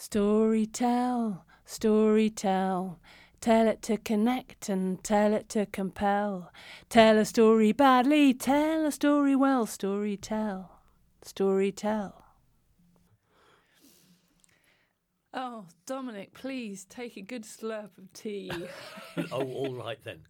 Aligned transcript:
Story 0.00 0.64
tell, 0.64 1.44
story 1.66 2.30
tell. 2.30 2.98
Tell 3.42 3.68
it 3.68 3.82
to 3.82 3.98
connect 3.98 4.70
and 4.70 5.04
tell 5.04 5.34
it 5.34 5.50
to 5.50 5.66
compel. 5.66 6.50
Tell 6.88 7.18
a 7.18 7.26
story 7.26 7.72
badly, 7.72 8.32
tell 8.32 8.86
a 8.86 8.92
story 8.92 9.36
well. 9.36 9.66
Story 9.66 10.16
tell, 10.16 10.80
story 11.20 11.70
tell. 11.70 12.24
Oh, 15.34 15.66
Dominic, 15.84 16.32
please 16.32 16.86
take 16.86 17.18
a 17.18 17.22
good 17.22 17.44
slurp 17.44 17.98
of 17.98 18.10
tea. 18.14 18.50
oh, 19.30 19.42
all 19.42 19.74
right 19.74 20.02
then. 20.02 20.22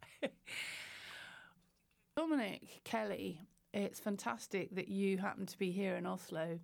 Dominic 2.17 2.81
Kelly, 2.83 3.43
it's 3.73 4.01
fantastic 4.01 4.75
that 4.75 4.89
you 4.89 5.19
happen 5.19 5.47
to 5.47 5.57
be 5.57 5.71
here 5.71 5.95
in 5.95 6.07
Oslo 6.07 6.59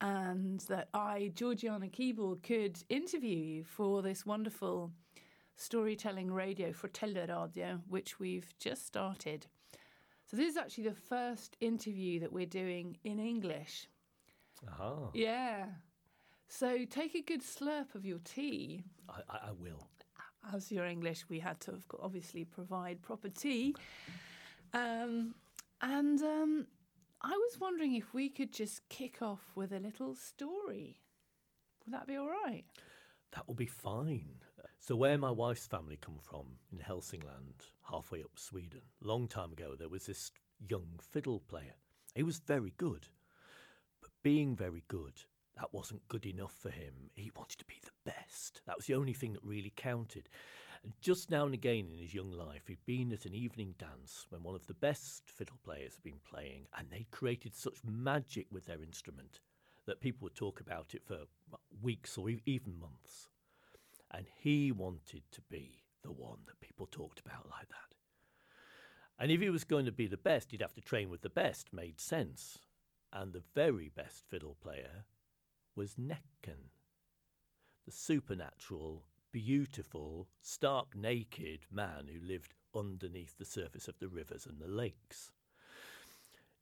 and 0.00 0.60
that 0.60 0.88
I, 0.94 1.30
Georgiana 1.34 1.88
Keable, 1.88 2.42
could 2.42 2.82
interview 2.88 3.36
you 3.36 3.64
for 3.64 4.02
this 4.02 4.24
wonderful 4.24 4.92
storytelling 5.56 6.32
radio, 6.32 6.72
Forteller 6.72 7.26
Radio, 7.28 7.80
which 7.88 8.18
we've 8.18 8.52
just 8.58 8.86
started. 8.86 9.46
So, 10.26 10.36
this 10.36 10.48
is 10.48 10.56
actually 10.56 10.84
the 10.84 10.94
first 10.94 11.56
interview 11.60 12.20
that 12.20 12.32
we're 12.32 12.46
doing 12.46 12.96
in 13.04 13.18
English. 13.18 13.88
Ah. 14.68 15.10
Yeah. 15.12 15.66
So, 16.48 16.84
take 16.88 17.14
a 17.14 17.22
good 17.22 17.42
slurp 17.42 17.94
of 17.94 18.06
your 18.06 18.20
tea. 18.24 18.84
I, 19.08 19.20
I, 19.28 19.36
I 19.48 19.50
will. 19.52 19.86
As 20.54 20.72
your 20.72 20.86
English, 20.86 21.26
we 21.28 21.38
had 21.38 21.60
to 21.60 21.74
obviously 22.00 22.44
provide 22.44 23.02
proper 23.02 23.28
tea. 23.28 23.74
Um, 24.72 25.34
and 25.82 26.22
um, 26.22 26.66
I 27.22 27.30
was 27.30 27.60
wondering 27.60 27.94
if 27.94 28.14
we 28.14 28.30
could 28.30 28.52
just 28.52 28.88
kick 28.88 29.20
off 29.20 29.52
with 29.54 29.72
a 29.72 29.78
little 29.78 30.14
story. 30.14 31.00
Would 31.84 31.94
that 31.94 32.06
be 32.06 32.16
all 32.16 32.28
right? 32.28 32.64
That 33.32 33.46
will 33.46 33.54
be 33.54 33.66
fine. 33.66 34.36
So, 34.78 34.96
where 34.96 35.18
my 35.18 35.30
wife's 35.30 35.66
family 35.66 35.98
come 36.00 36.18
from 36.22 36.46
in 36.72 36.78
Helsingland, 36.78 37.66
halfway 37.90 38.22
up 38.22 38.30
Sweden, 38.36 38.80
long 39.02 39.28
time 39.28 39.52
ago, 39.52 39.74
there 39.78 39.90
was 39.90 40.06
this 40.06 40.32
young 40.68 40.98
fiddle 41.10 41.40
player. 41.40 41.74
He 42.14 42.22
was 42.22 42.38
very 42.38 42.72
good, 42.78 43.08
but 44.00 44.10
being 44.22 44.56
very 44.56 44.82
good, 44.88 45.20
that 45.56 45.72
wasn't 45.72 46.08
good 46.08 46.24
enough 46.24 46.54
for 46.58 46.70
him. 46.70 47.10
He 47.14 47.30
wanted 47.36 47.58
to 47.58 47.66
be 47.66 47.76
the 47.84 48.10
best. 48.10 48.62
That 48.66 48.78
was 48.78 48.86
the 48.86 48.94
only 48.94 49.12
thing 49.12 49.34
that 49.34 49.44
really 49.44 49.72
counted. 49.76 50.30
And 50.82 50.94
just 51.00 51.30
now 51.30 51.44
and 51.44 51.52
again 51.52 51.88
in 51.92 51.98
his 51.98 52.14
young 52.14 52.32
life, 52.32 52.62
he'd 52.66 52.84
been 52.86 53.12
at 53.12 53.26
an 53.26 53.34
evening 53.34 53.74
dance 53.78 54.26
when 54.30 54.42
one 54.42 54.54
of 54.54 54.66
the 54.66 54.74
best 54.74 55.24
fiddle 55.26 55.58
players 55.62 55.94
had 55.94 56.02
been 56.02 56.20
playing, 56.28 56.66
and 56.76 56.88
they'd 56.90 57.10
created 57.10 57.54
such 57.54 57.84
magic 57.84 58.46
with 58.50 58.66
their 58.66 58.82
instrument 58.82 59.40
that 59.86 60.00
people 60.00 60.24
would 60.24 60.34
talk 60.34 60.60
about 60.60 60.94
it 60.94 61.02
for 61.04 61.24
weeks 61.82 62.16
or 62.16 62.30
even 62.46 62.78
months. 62.78 63.28
And 64.10 64.26
he 64.38 64.72
wanted 64.72 65.22
to 65.32 65.40
be 65.50 65.84
the 66.02 66.12
one 66.12 66.38
that 66.46 66.60
people 66.60 66.86
talked 66.86 67.20
about 67.20 67.48
like 67.50 67.68
that. 67.68 67.96
And 69.18 69.30
if 69.30 69.40
he 69.40 69.50
was 69.50 69.64
going 69.64 69.84
to 69.84 69.92
be 69.92 70.06
the 70.06 70.16
best, 70.16 70.50
he'd 70.50 70.62
have 70.62 70.74
to 70.74 70.80
train 70.80 71.10
with 71.10 71.20
the 71.20 71.28
best, 71.28 71.72
made 71.72 72.00
sense. 72.00 72.58
And 73.12 73.32
the 73.32 73.42
very 73.54 73.90
best 73.94 74.24
fiddle 74.28 74.56
player 74.62 75.04
was 75.76 75.94
Näcken, 75.94 76.70
the 77.84 77.92
supernatural 77.92 79.04
beautiful, 79.32 80.28
stark 80.42 80.96
naked 80.96 81.60
man 81.70 82.08
who 82.12 82.26
lived 82.26 82.54
underneath 82.74 83.36
the 83.38 83.44
surface 83.44 83.88
of 83.88 83.98
the 83.98 84.08
rivers 84.08 84.46
and 84.46 84.60
the 84.60 84.68
lakes. 84.68 85.32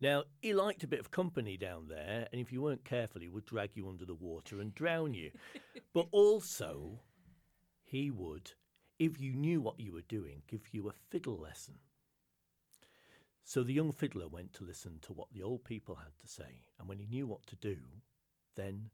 Now, 0.00 0.25
he 0.41 0.55
liked 0.55 0.84
a 0.84 0.88
bit 0.88 1.00
of 1.00 1.10
company 1.10 1.56
down 1.56 1.88
there, 1.88 2.28
and 2.30 2.41
if 2.41 2.52
you 2.52 2.62
weren't 2.62 2.84
careful, 2.84 3.20
he 3.20 3.28
would 3.28 3.44
drag 3.44 3.70
you 3.75 3.88
under 3.88 4.05
the 4.05 4.14
water 4.14 4.60
and 4.60 4.75
drown 4.75 5.12
you. 5.12 5.33
but 5.92 6.06
also, 6.12 7.00
he 7.84 8.10
would, 8.10 8.52
if 8.98 9.20
you 9.20 9.34
knew 9.34 9.60
what 9.60 9.80
you 9.80 9.92
were 9.92 10.03
doing, 10.03 10.42
give 10.47 10.69
you 10.72 10.88
a 10.88 10.92
fiddle 11.10 11.38
lesson. 11.38 11.75
So 13.42 13.65
the 13.65 13.72
young 13.72 13.92
fiddler 13.92 14.28
went 14.28 14.53
to 14.54 14.65
listen 14.65 14.98
to 15.03 15.12
what 15.12 15.32
the 15.32 15.42
old 15.42 15.65
people 15.65 15.97
had 15.97 16.12
to 16.21 16.28
say, 16.28 16.62
and 16.78 16.88
when 16.88 16.98
he 16.98 17.06
knew 17.06 17.26
what 17.26 17.47
to 17.47 17.56
do, 17.56 17.78
then 18.54 18.91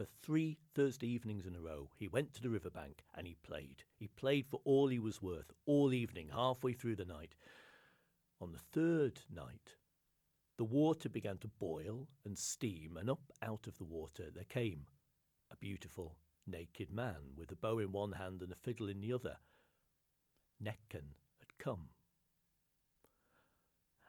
for 0.00 0.06
three 0.22 0.56
Thursday 0.74 1.08
evenings 1.08 1.44
in 1.44 1.54
a 1.54 1.60
row, 1.60 1.90
he 1.94 2.08
went 2.08 2.32
to 2.32 2.40
the 2.40 2.48
riverbank 2.48 3.04
and 3.14 3.26
he 3.26 3.36
played. 3.42 3.84
He 3.98 4.08
played 4.08 4.46
for 4.46 4.58
all 4.64 4.88
he 4.88 4.98
was 4.98 5.20
worth, 5.20 5.52
all 5.66 5.92
evening, 5.92 6.30
halfway 6.34 6.72
through 6.72 6.96
the 6.96 7.04
night. 7.04 7.34
On 8.40 8.50
the 8.50 8.58
third 8.58 9.20
night, 9.30 9.76
the 10.56 10.64
water 10.64 11.10
began 11.10 11.36
to 11.38 11.48
boil 11.48 12.08
and 12.24 12.38
steam, 12.38 12.96
and 12.96 13.10
up 13.10 13.20
out 13.42 13.66
of 13.66 13.76
the 13.76 13.84
water 13.84 14.30
there 14.34 14.44
came 14.44 14.86
a 15.52 15.56
beautiful, 15.56 16.16
naked 16.46 16.90
man 16.90 17.34
with 17.36 17.52
a 17.52 17.56
bow 17.56 17.78
in 17.78 17.92
one 17.92 18.12
hand 18.12 18.40
and 18.40 18.52
a 18.52 18.56
fiddle 18.56 18.88
in 18.88 19.02
the 19.02 19.12
other. 19.12 19.36
Näcken 20.64 21.12
had 21.40 21.58
come. 21.58 21.90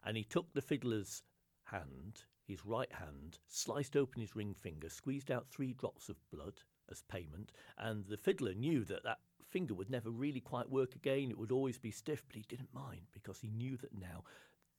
And 0.06 0.16
he 0.16 0.24
took 0.24 0.53
the 0.53 0.62
fiddler's 0.62 1.24
hand 1.66 2.24
his 2.51 2.66
right 2.66 2.91
hand, 2.91 3.39
sliced 3.47 3.95
open 3.95 4.22
his 4.22 4.35
ring 4.35 4.53
finger, 4.53 4.89
squeezed 4.89 5.31
out 5.31 5.47
three 5.50 5.73
drops 5.73 6.09
of 6.09 6.17
blood 6.31 6.62
as 6.89 7.01
payment, 7.03 7.51
and 7.78 8.06
the 8.06 8.17
fiddler 8.17 8.53
knew 8.53 8.84
that 8.84 9.03
that 9.03 9.19
finger 9.50 9.73
would 9.73 9.89
never 9.89 10.09
really 10.09 10.39
quite 10.39 10.69
work 10.69 10.95
again. 10.95 11.31
It 11.31 11.38
would 11.38 11.51
always 11.51 11.78
be 11.78 11.91
stiff, 11.91 12.23
but 12.28 12.35
he 12.35 12.45
didn't 12.47 12.73
mind 12.73 13.07
because 13.12 13.39
he 13.39 13.50
knew 13.50 13.78
that 13.78 13.97
now 13.97 14.23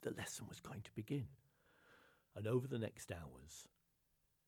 the 0.03 0.11
lesson 0.13 0.47
was 0.49 0.61
going 0.61 0.83
to 0.83 0.95
begin. 0.95 1.27
And 2.35 2.47
over 2.47 2.67
the 2.67 2.79
next 2.79 3.13
hours, 3.13 3.69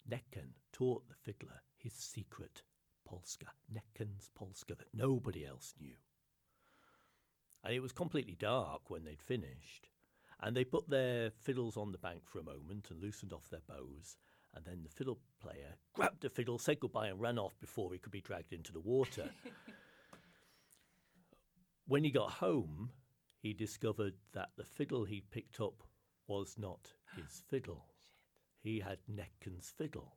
Näcken 0.08 0.52
taught 0.72 1.08
the 1.08 1.14
fiddler 1.14 1.62
his 1.76 1.92
secret 1.92 2.62
polska, 3.04 3.46
Näcken's 3.72 4.30
polska, 4.34 4.74
that 4.74 4.94
nobody 4.94 5.46
else 5.46 5.74
knew. 5.80 5.96
And 7.62 7.74
it 7.74 7.80
was 7.80 7.92
completely 7.92 8.34
dark 8.34 8.90
when 8.90 9.04
they'd 9.04 9.22
finished, 9.22 9.88
and 10.44 10.54
they 10.54 10.62
put 10.62 10.88
their 10.90 11.30
fiddles 11.30 11.78
on 11.78 11.90
the 11.90 11.98
bank 11.98 12.20
for 12.26 12.38
a 12.38 12.44
moment 12.44 12.88
and 12.90 13.00
loosened 13.00 13.32
off 13.32 13.48
their 13.48 13.62
bows. 13.66 14.18
And 14.54 14.64
then 14.66 14.82
the 14.84 14.90
fiddle 14.90 15.18
player 15.40 15.74
grabbed 15.94 16.20
the 16.20 16.28
fiddle, 16.28 16.58
said 16.58 16.80
goodbye, 16.80 17.08
and 17.08 17.18
ran 17.18 17.38
off 17.38 17.58
before 17.58 17.92
he 17.92 17.98
could 17.98 18.12
be 18.12 18.20
dragged 18.20 18.52
into 18.52 18.70
the 18.70 18.80
water. 18.80 19.30
when 21.88 22.04
he 22.04 22.10
got 22.10 22.30
home, 22.30 22.90
he 23.40 23.54
discovered 23.54 24.14
that 24.34 24.50
the 24.58 24.64
fiddle 24.64 25.04
he'd 25.04 25.30
picked 25.30 25.60
up 25.60 25.82
was 26.28 26.56
not 26.58 26.92
his 27.16 27.42
fiddle. 27.48 27.86
He 28.60 28.80
had 28.80 28.98
Näcken's 29.10 29.72
fiddle. 29.74 30.16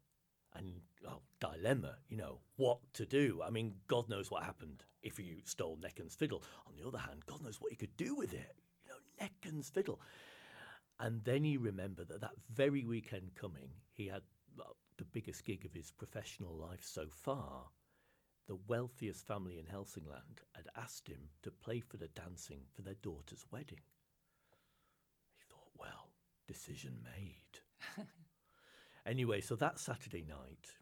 And, 0.54 0.82
oh, 1.08 1.22
dilemma, 1.40 1.96
you 2.10 2.18
know, 2.18 2.40
what 2.58 2.80
to 2.96 3.06
do. 3.06 3.42
I 3.46 3.50
mean, 3.50 3.76
God 3.88 4.10
knows 4.10 4.30
what 4.30 4.44
happened 4.44 4.84
if 5.02 5.20
you 5.20 5.38
stole 5.46 5.78
Näcken's 5.78 6.16
fiddle. 6.16 6.44
On 6.68 6.74
the 6.76 6.86
other 6.86 6.98
hand, 6.98 7.26
God 7.28 7.42
knows 7.44 7.62
what 7.62 7.72
you 7.72 7.78
could 7.78 7.96
do 7.96 8.14
with 8.14 8.34
it. 8.34 8.58
Näcken's 9.22 9.70
fiddle. 9.70 10.00
And 11.00 11.24
then 11.24 11.44
he 11.44 11.58
remembered 11.58 12.08
that 12.10 12.22
that 12.22 12.36
very 12.52 12.84
weekend 12.84 13.36
coming, 13.36 13.70
he 13.94 14.08
had 14.08 14.24
well, 14.58 14.76
the 14.98 15.06
biggest 15.06 15.46
gig 15.46 15.66
of 15.66 15.74
his 15.74 15.92
professional 15.92 16.56
life 16.56 16.84
so 16.84 17.06
far. 17.10 17.66
The 18.48 18.58
wealthiest 18.68 19.28
family 19.28 19.60
in 19.60 19.66
Helsingland 19.66 20.42
had 20.56 20.68
asked 20.76 21.08
him 21.08 21.30
to 21.44 21.52
play 21.52 21.82
for 21.82 21.98
the 21.98 22.08
dancing 22.08 22.62
for 22.74 22.82
their 22.82 22.96
daughter's 22.96 23.46
wedding. 23.52 23.82
He 25.36 25.44
thought, 25.50 25.70
well, 25.78 26.12
decision 26.48 27.04
made. 27.04 28.06
anyway, 29.06 29.42
so 29.42 29.56
that 29.58 29.80
Saturday 29.80 30.26
night, 30.28 30.78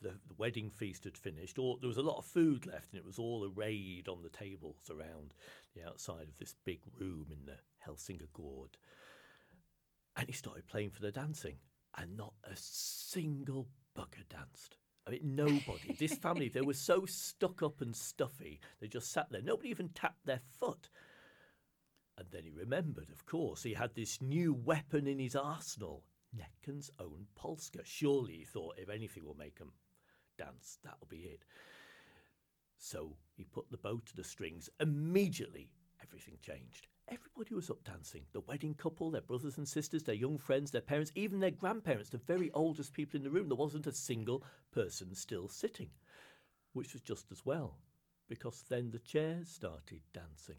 the, 0.00 0.10
the, 0.28 0.34
wedding 0.36 0.70
feast 0.70 1.04
had 1.04 1.16
finished. 1.16 1.58
All, 1.58 1.78
there 1.80 1.88
was 1.88 1.96
a 1.96 2.02
lot 2.02 2.18
of 2.18 2.24
food 2.24 2.66
left, 2.66 2.92
and 2.92 2.98
it 2.98 3.06
was 3.06 3.18
all 3.18 3.50
arrayed 3.50 4.08
on 4.08 4.22
the 4.22 4.28
tables 4.28 4.90
around 4.90 5.34
the 5.74 5.86
outside 5.86 6.28
of 6.28 6.38
this 6.38 6.54
big 6.64 6.80
room 6.98 7.26
in 7.30 7.44
the 7.46 7.58
Helsingegård. 7.86 8.76
And 10.16 10.26
he 10.26 10.32
started 10.32 10.66
playing 10.66 10.90
for 10.90 11.02
the 11.02 11.12
dancing, 11.12 11.56
and 11.96 12.16
not 12.16 12.34
a 12.44 12.56
single 12.56 13.68
bugger 13.96 14.28
danced. 14.28 14.76
I 15.06 15.12
mean, 15.12 15.34
nobody. 15.34 15.94
this 15.98 16.14
family, 16.14 16.48
they 16.48 16.60
were 16.60 16.74
so 16.74 17.04
stuck 17.06 17.62
up 17.62 17.80
and 17.80 17.94
stuffy, 17.94 18.60
they 18.80 18.88
just 18.88 19.10
sat 19.12 19.26
there. 19.30 19.42
Nobody 19.42 19.70
even 19.70 19.88
tapped 19.90 20.26
their 20.26 20.40
foot. 20.58 20.88
And 22.18 22.28
then 22.30 22.44
he 22.44 22.50
remembered, 22.50 23.10
of 23.10 23.24
course, 23.24 23.62
he 23.62 23.72
had 23.72 23.94
this 23.94 24.20
new 24.20 24.52
weapon 24.52 25.06
in 25.06 25.18
his 25.18 25.34
arsenal 25.34 26.04
Näcken's 26.36 26.90
own 27.00 27.26
Polska. 27.34 27.80
Surely 27.84 28.38
he 28.38 28.44
thought, 28.44 28.76
if 28.78 28.88
anything 28.88 29.24
will 29.24 29.36
make 29.36 29.58
him 29.58 29.72
dance, 30.40 30.78
that'll 30.82 31.06
be 31.08 31.18
it. 31.18 31.44
So 32.78 33.16
he 33.36 33.44
put 33.44 33.70
the 33.70 33.76
bow 33.76 34.00
to 34.06 34.16
the 34.16 34.24
strings. 34.24 34.70
Immediately, 34.80 35.68
everything 36.02 36.38
changed. 36.40 36.86
Everybody 37.08 37.54
was 37.54 37.70
up 37.70 37.84
dancing. 37.84 38.22
The 38.32 38.40
wedding 38.40 38.74
couple, 38.74 39.10
their 39.10 39.20
brothers 39.20 39.58
and 39.58 39.68
sisters, 39.68 40.04
their 40.04 40.14
young 40.14 40.38
friends, 40.38 40.70
their 40.70 40.80
parents, 40.80 41.12
even 41.14 41.40
their 41.40 41.50
grandparents, 41.50 42.08
the 42.08 42.18
very 42.18 42.50
oldest 42.52 42.94
people 42.94 43.18
in 43.18 43.24
the 43.24 43.30
room. 43.30 43.48
There 43.48 43.56
wasn't 43.56 43.86
a 43.86 43.92
single 43.92 44.44
person 44.72 45.14
still 45.14 45.48
sitting, 45.48 45.90
which 46.72 46.92
was 46.92 47.02
just 47.02 47.30
as 47.32 47.44
well, 47.44 47.78
because 48.28 48.64
then 48.68 48.90
the 48.90 49.00
chairs 49.00 49.48
started 49.48 50.00
dancing. 50.14 50.56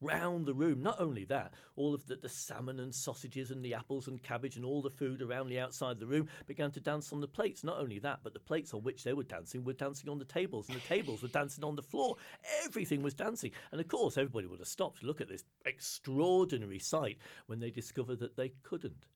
Round 0.00 0.46
the 0.46 0.54
room. 0.54 0.82
Not 0.82 1.00
only 1.00 1.24
that, 1.26 1.52
all 1.76 1.94
of 1.94 2.06
the, 2.06 2.16
the 2.16 2.28
salmon 2.28 2.80
and 2.80 2.94
sausages 2.94 3.50
and 3.50 3.64
the 3.64 3.74
apples 3.74 4.08
and 4.08 4.22
cabbage 4.22 4.56
and 4.56 4.64
all 4.64 4.82
the 4.82 4.90
food 4.90 5.22
around 5.22 5.48
the 5.48 5.60
outside 5.60 5.92
of 5.92 6.00
the 6.00 6.06
room 6.06 6.28
began 6.46 6.70
to 6.72 6.80
dance 6.80 7.12
on 7.12 7.20
the 7.20 7.28
plates. 7.28 7.64
Not 7.64 7.78
only 7.78 7.98
that, 8.00 8.20
but 8.22 8.32
the 8.32 8.40
plates 8.40 8.72
on 8.74 8.82
which 8.82 9.04
they 9.04 9.12
were 9.12 9.22
dancing 9.22 9.64
were 9.64 9.72
dancing 9.72 10.08
on 10.08 10.18
the 10.18 10.24
tables, 10.24 10.68
and 10.68 10.76
the 10.76 10.86
tables 10.88 11.22
were 11.22 11.28
dancing 11.28 11.64
on 11.64 11.76
the 11.76 11.82
floor. 11.82 12.16
Everything 12.64 13.02
was 13.02 13.14
dancing. 13.14 13.52
And 13.72 13.80
of 13.80 13.88
course, 13.88 14.16
everybody 14.16 14.46
would 14.46 14.60
have 14.60 14.68
stopped 14.68 15.00
to 15.00 15.06
look 15.06 15.20
at 15.20 15.28
this 15.28 15.44
extraordinary 15.66 16.78
sight 16.78 17.18
when 17.46 17.60
they 17.60 17.70
discovered 17.70 18.20
that 18.20 18.36
they 18.36 18.52
couldn't. 18.62 19.06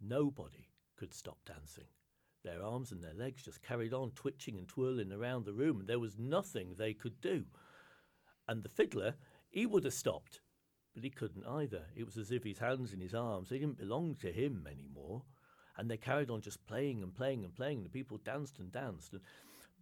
Nobody 0.00 0.68
could 0.96 1.14
stop 1.14 1.38
dancing. 1.46 1.86
Their 2.44 2.62
arms 2.62 2.92
and 2.92 3.02
their 3.02 3.14
legs 3.14 3.42
just 3.42 3.62
carried 3.62 3.92
on 3.92 4.12
twitching 4.12 4.56
and 4.56 4.68
twirling 4.68 5.12
around 5.12 5.44
the 5.44 5.52
room, 5.52 5.80
and 5.80 5.88
there 5.88 5.98
was 5.98 6.16
nothing 6.18 6.74
they 6.74 6.94
could 6.94 7.20
do. 7.20 7.44
And 8.46 8.62
the 8.62 8.68
fiddler, 8.68 9.14
he 9.50 9.66
would 9.66 9.84
have 9.84 9.94
stopped, 9.94 10.40
but 10.94 11.04
he 11.04 11.10
couldn't 11.10 11.46
either. 11.46 11.86
It 11.94 12.04
was 12.04 12.16
as 12.16 12.30
if 12.30 12.44
his 12.44 12.58
hands 12.58 12.92
and 12.92 13.02
his 13.02 13.14
arms, 13.14 13.48
they 13.48 13.58
didn't 13.58 13.78
belong 13.78 14.16
to 14.16 14.32
him 14.32 14.66
anymore. 14.70 15.22
And 15.76 15.90
they 15.90 15.98
carried 15.98 16.30
on 16.30 16.40
just 16.40 16.66
playing 16.66 17.02
and 17.02 17.14
playing 17.14 17.44
and 17.44 17.54
playing. 17.54 17.82
The 17.82 17.90
people 17.90 18.18
danced 18.24 18.58
and 18.58 18.72
danced. 18.72 19.12
And 19.12 19.20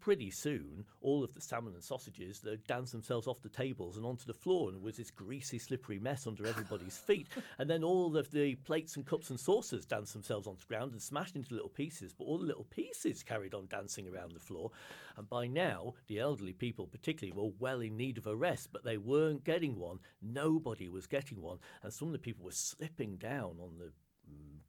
pretty 0.05 0.31
soon, 0.31 0.85
all 1.01 1.25
of 1.25 1.33
the 1.33 1.41
salmon 1.41 1.73
and 1.73 1.83
sausages 1.83 2.45
danced 2.69 2.93
themselves 2.93 3.27
off 3.27 3.41
the 3.41 3.49
tables 3.49 3.97
and 3.97 4.05
onto 4.05 4.27
the 4.27 4.35
floor, 4.35 4.69
and 4.69 4.83
was 4.83 4.99
this 4.99 5.11
greasy, 5.11 5.59
slippery 5.59 5.99
mess 5.99 6.27
under 6.27 6.47
everybody's 6.47 6.99
feet. 7.06 7.27
And 7.56 7.71
then 7.71 7.83
all 7.83 8.15
of 8.15 8.31
the 8.31 8.55
plates 8.55 8.97
and 8.97 9.06
cups 9.06 9.31
and 9.31 9.41
saucers 9.41 9.87
danced 9.87 10.12
themselves 10.12 10.47
onto 10.47 10.61
the 10.61 10.67
ground 10.67 10.93
and 10.93 11.01
smashed 11.01 11.37
into 11.37 11.55
little 11.55 11.71
pieces. 11.71 12.12
But 12.12 12.25
all 12.25 12.37
the 12.37 12.45
little 12.45 12.67
pieces 12.69 13.23
carried 13.23 13.55
on 13.55 13.67
dancing 13.67 14.06
around 14.06 14.35
the 14.35 14.41
floor. 14.41 14.73
And 15.17 15.27
by 15.27 15.47
now, 15.47 15.95
the 16.07 16.19
elderly 16.19 16.53
people, 16.53 16.87
particularly, 16.87 17.33
were 17.35 17.55
well 17.59 17.81
in 17.81 17.97
need 17.97 18.19
of 18.19 18.27
a 18.27 18.37
rest, 18.37 18.69
but 18.75 18.85
they 18.85 18.99
weren't 18.99 19.43
getting 19.43 19.79
one. 19.79 20.00
Nobody 20.21 20.91
was 20.91 21.07
getting 21.07 21.41
one, 21.41 21.61
and 21.83 21.91
some 21.91 22.09
of 22.09 22.12
the 22.12 22.19
people 22.19 22.45
were 22.45 22.50
slipping 22.50 23.17
down 23.17 23.57
on 23.59 23.79
the 23.79 23.91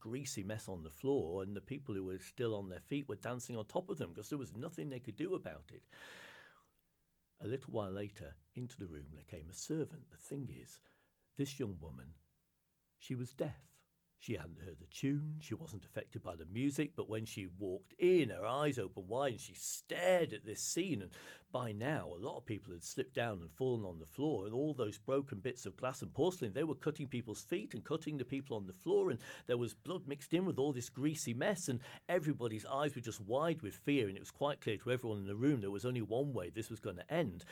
greasy 0.06 0.44
mess 0.44 0.68
on 0.70 0.84
the 0.84 0.90
floor, 0.92 1.42
and 1.42 1.56
the 1.56 1.62
people 1.62 1.96
who 1.96 2.04
were 2.04 2.20
still 2.20 2.54
on 2.54 2.70
their 2.70 2.80
feet 2.80 3.10
were 3.10 3.16
dancing 3.16 3.58
on 3.58 3.66
top 3.66 3.90
of 3.90 3.98
them 3.98 4.12
because 4.14 4.30
there 4.30 4.38
was 4.38 4.56
nothing 4.56 4.90
they 4.90 5.00
could 5.00 5.16
do 5.16 5.34
about 5.34 5.72
it. 5.74 5.82
A 7.42 7.48
little 7.48 7.74
while 7.74 7.92
later, 7.92 8.36
into 8.54 8.78
the 8.78 8.86
room 8.86 9.08
there 9.14 9.24
came 9.40 9.50
a 9.50 9.54
servant. 9.54 10.12
The 10.12 10.18
thing 10.18 10.48
is, 10.62 10.80
this 11.40 11.60
young 11.60 11.78
woman, 11.82 12.14
she 13.00 13.16
was 13.16 13.34
deaf. 13.34 13.75
She 14.20 14.34
hadn't 14.34 14.62
heard 14.66 14.80
the 14.80 14.88
tune, 14.88 15.36
she 15.40 15.54
wasn't 15.54 15.86
affected 15.86 16.24
by 16.24 16.36
the 16.36 16.46
music, 16.46 16.94
but 16.96 17.10
when 17.10 17.26
she 17.26 17.48
walked 17.60 17.94
in, 18.00 18.30
her 18.30 18.46
eyes 18.46 18.80
opened 18.80 19.08
wide 19.08 19.34
and 19.34 19.42
she 19.42 19.54
stared 19.54 20.34
at 20.34 20.46
this 20.46 20.62
scene. 20.62 21.04
And 21.04 21.12
by 21.52 21.72
now, 21.72 22.10
a 22.14 22.20
lot 22.20 22.38
of 22.38 22.46
people 22.46 22.74
had 22.74 22.84
slipped 22.84 23.14
down 23.14 23.40
and 23.42 23.52
fallen 23.52 23.86
on 23.86 24.00
the 24.00 24.06
floor, 24.06 24.46
and 24.46 24.54
all 24.54 24.74
those 24.74 24.98
broken 24.98 25.40
bits 25.40 25.66
of 25.66 25.78
glass 25.78 26.02
and 26.02 26.14
porcelain, 26.14 26.54
they 26.54 26.64
were 26.64 26.76
cutting 26.76 27.08
people's 27.08 27.44
feet 27.44 27.74
and 27.74 27.84
cutting 27.84 28.18
the 28.18 28.26
people 28.26 28.58
on 28.58 28.66
the 28.66 28.74
floor, 28.74 29.12
and 29.12 29.20
there 29.48 29.58
was 29.58 29.74
blood 29.74 30.08
mixed 30.08 30.34
in 30.34 30.46
with 30.46 30.58
all 30.58 30.74
this 30.74 30.90
greasy 30.90 31.34
mess, 31.34 31.70
and 31.70 31.80
everybody's 32.10 32.66
eyes 32.66 32.96
were 32.96 33.02
just 33.02 33.22
wide 33.22 33.62
with 33.62 33.76
fear, 33.76 34.08
and 34.08 34.18
it 34.18 34.22
was 34.22 34.32
quite 34.32 34.60
clear 34.60 34.78
to 34.78 34.92
everyone 34.92 35.20
in 35.20 35.28
the 35.28 35.36
room 35.36 35.62
there 35.62 35.72
was 35.72 35.86
only 35.86 36.02
one 36.02 36.34
way 36.34 36.50
this 36.50 36.70
was 36.70 36.80
going 36.80 36.98
to 36.98 37.14
end 37.14 37.46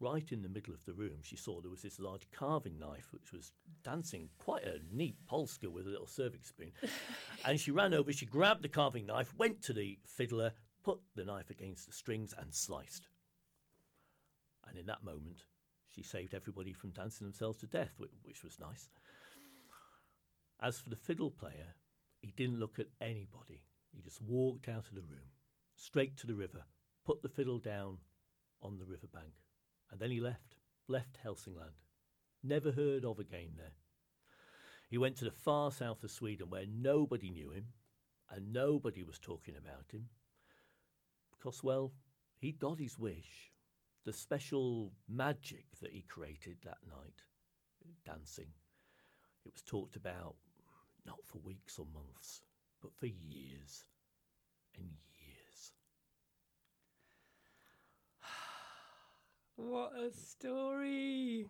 right 0.00 0.30
in 0.32 0.42
the 0.42 0.48
middle 0.48 0.74
of 0.74 0.84
the 0.84 0.92
room, 0.92 1.18
she 1.22 1.36
saw 1.36 1.60
there 1.60 1.70
was 1.70 1.82
this 1.82 1.98
large 1.98 2.28
carving 2.30 2.78
knife 2.78 3.08
which 3.12 3.32
was 3.32 3.52
dancing 3.82 4.28
quite 4.38 4.64
a 4.64 4.80
neat 4.92 5.16
polska 5.26 5.70
with 5.70 5.86
a 5.86 5.90
little 5.90 6.06
serving 6.06 6.42
spoon. 6.42 6.72
and 7.44 7.58
she 7.58 7.70
ran 7.70 7.94
over, 7.94 8.12
she 8.12 8.26
grabbed 8.26 8.62
the 8.62 8.68
carving 8.68 9.06
knife, 9.06 9.34
went 9.36 9.62
to 9.62 9.72
the 9.72 9.98
fiddler, 10.06 10.52
put 10.82 11.00
the 11.14 11.24
knife 11.24 11.50
against 11.50 11.86
the 11.86 11.92
strings, 11.92 12.34
and 12.38 12.54
sliced. 12.54 13.08
And 14.68 14.78
in 14.78 14.86
that 14.86 15.04
moment, 15.04 15.44
she 15.88 16.02
saved 16.02 16.34
everybody 16.34 16.72
from 16.72 16.90
dancing 16.90 17.26
themselves 17.26 17.58
to 17.58 17.66
death, 17.66 17.92
which 18.24 18.42
was 18.42 18.58
nice. 18.58 18.88
As 20.60 20.78
for 20.78 20.90
the 20.90 20.96
fiddle 20.96 21.30
player, 21.30 21.74
he 22.20 22.32
didn't 22.32 22.58
look 22.58 22.78
at 22.78 22.86
anybody. 23.00 23.62
He 23.92 24.02
just 24.02 24.20
walked 24.22 24.68
out 24.68 24.88
of 24.88 24.94
the 24.94 25.02
room, 25.02 25.30
straight 25.76 26.16
to 26.18 26.26
the 26.26 26.34
river, 26.34 26.64
put 27.04 27.22
the 27.22 27.28
fiddle 27.28 27.58
down 27.58 27.98
on 28.62 28.78
the 28.78 28.86
riverbank, 28.86 29.34
and 29.94 30.00
then 30.00 30.10
he 30.10 30.18
left, 30.18 30.56
left 30.88 31.18
Helsingland. 31.22 31.78
Never 32.42 32.72
heard 32.72 33.04
of 33.04 33.20
again 33.20 33.52
there. 33.56 33.76
He 34.90 34.98
went 34.98 35.14
to 35.18 35.24
the 35.24 35.30
far 35.30 35.70
south 35.70 36.02
of 36.02 36.10
Sweden 36.10 36.50
where 36.50 36.66
nobody 36.66 37.30
knew 37.30 37.52
him 37.52 37.66
and 38.28 38.52
nobody 38.52 39.04
was 39.04 39.20
talking 39.20 39.54
about 39.56 39.92
him. 39.92 40.08
Because, 41.30 41.62
well, 41.62 41.92
he 42.40 42.50
got 42.50 42.80
his 42.80 42.98
wish. 42.98 43.52
The 44.04 44.12
special 44.12 44.90
magic 45.08 45.66
that 45.80 45.92
he 45.92 46.02
created 46.02 46.56
that 46.64 46.78
night, 46.88 47.22
dancing, 48.04 48.50
it 49.46 49.52
was 49.52 49.62
talked 49.62 49.94
about 49.94 50.34
not 51.06 51.20
for 51.24 51.38
weeks 51.38 51.78
or 51.78 51.86
months, 51.94 52.42
but 52.82 52.92
for 52.96 53.06
years 53.06 53.84
and 54.76 54.86
years. 54.86 55.13
What 59.66 59.92
a 59.98 60.10
story! 60.12 61.46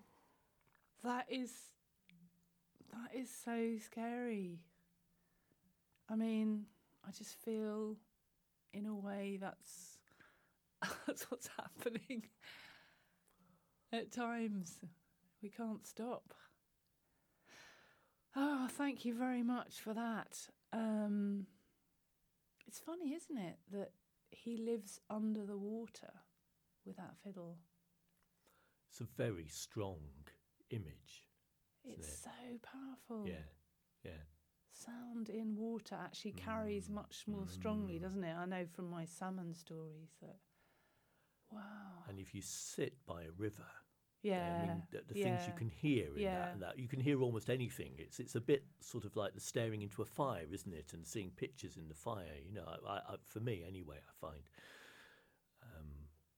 That 1.03 1.27
is 1.29 1.51
that 2.93 3.13
is 3.13 3.29
so 3.45 3.73
scary. 3.85 4.61
I 6.09 6.15
mean, 6.15 6.67
I 7.05 7.11
just 7.11 7.35
feel 7.35 7.97
in 8.73 8.87
a 8.87 8.95
way 8.95 9.37
that's 9.41 9.99
that's 11.09 11.29
what's 11.29 11.51
happening 11.57 12.27
at 13.93 14.13
times. 14.13 14.79
We 15.43 15.49
can't 15.49 15.85
stop. 15.85 16.35
Oh, 18.37 18.69
thank 18.71 19.05
you 19.05 19.15
very 19.15 19.43
much 19.43 19.81
for 19.81 19.93
that. 19.93 20.39
Um, 20.73 21.47
it's 22.69 22.79
funny, 22.79 23.13
isn't 23.13 23.39
it, 23.39 23.59
that 23.73 23.91
he 24.31 24.57
lives 24.57 25.01
under 25.11 25.45
the 25.45 25.59
water 25.59 26.13
with 26.87 26.97
that 26.97 27.17
fiddle. 27.25 27.59
It's 28.95 29.01
a 29.01 29.17
very 29.17 29.49
strong 29.49 29.99
image. 30.71 31.27
It's 31.85 32.07
it? 32.07 32.19
so 32.23 32.31
powerful. 32.63 33.27
Yeah, 33.27 33.43
yeah. 34.05 34.23
Sound 34.73 35.31
in 35.31 35.57
water 35.57 35.97
actually 36.01 36.31
carries 36.31 36.87
Mm, 36.87 36.95
much 36.95 37.25
more 37.27 37.49
strongly, 37.49 37.99
mm. 37.99 38.03
doesn't 38.03 38.23
it? 38.23 38.33
I 38.33 38.45
know 38.45 38.67
from 38.73 38.89
my 38.89 39.05
salmon 39.05 39.53
stories 39.53 40.11
that. 40.23 40.37
Wow. 41.51 42.05
And 42.09 42.21
if 42.21 42.37
you 42.37 42.41
sit 42.41 43.05
by 43.05 43.23
a 43.23 43.33
river, 43.37 43.67
yeah. 44.23 44.53
I 44.57 44.63
mean, 44.63 44.83
the, 44.93 45.13
the 45.13 45.21
things 45.21 45.41
you 45.49 45.55
can 45.55 45.71
hear 45.71 46.17
in 46.17 46.23
Yeah. 46.23 46.39
that, 46.39 46.53
and 46.53 46.63
that 46.63 46.79
you 46.79 46.87
can 46.87 47.01
hear 47.01 47.21
almost 47.21 47.51
anything. 47.51 47.95
It's 47.99 48.21
it's 48.21 48.37
a 48.37 48.41
bit 48.41 48.63
sort 48.81 49.05
of 49.05 49.17
like 49.17 49.35
the 49.35 49.41
staring 49.41 49.83
into 49.83 50.03
a 50.03 50.07
fire, 50.07 50.47
isn't 50.53 50.73
it? 50.73 50.93
And 50.93 51.05
seeing 51.05 51.33
pictures 51.33 51.77
in 51.77 51.89
the 51.89 51.95
fire. 51.97 52.37
You 52.47 52.53
know, 52.55 52.65
I, 52.89 52.93
I, 52.95 53.17
for 53.25 53.41
me 53.41 53.65
anyway, 53.67 53.97
I 53.99 54.13
find 54.25 54.45
um, 55.65 55.89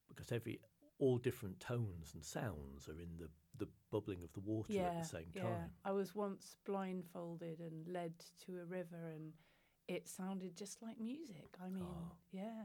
because 0.08 0.32
every 0.32 0.60
all 0.98 1.18
different 1.18 1.60
tones 1.60 2.12
and 2.14 2.24
sounds 2.24 2.88
are 2.88 3.00
in 3.00 3.16
the 3.18 3.28
the 3.58 3.68
bubbling 3.90 4.22
of 4.22 4.32
the 4.34 4.40
water 4.40 4.72
yeah, 4.72 4.88
at 4.88 5.02
the 5.02 5.08
same 5.08 5.28
yeah. 5.34 5.42
time. 5.42 5.70
I 5.84 5.92
was 5.92 6.14
once 6.14 6.56
blindfolded 6.66 7.58
and 7.60 7.86
led 7.88 8.12
to 8.44 8.58
a 8.60 8.64
river, 8.64 9.10
and 9.14 9.32
it 9.88 10.08
sounded 10.08 10.56
just 10.56 10.82
like 10.82 11.00
music. 11.00 11.56
I 11.64 11.68
mean, 11.70 11.84
Oh. 11.84 12.12
yeah. 12.32 12.64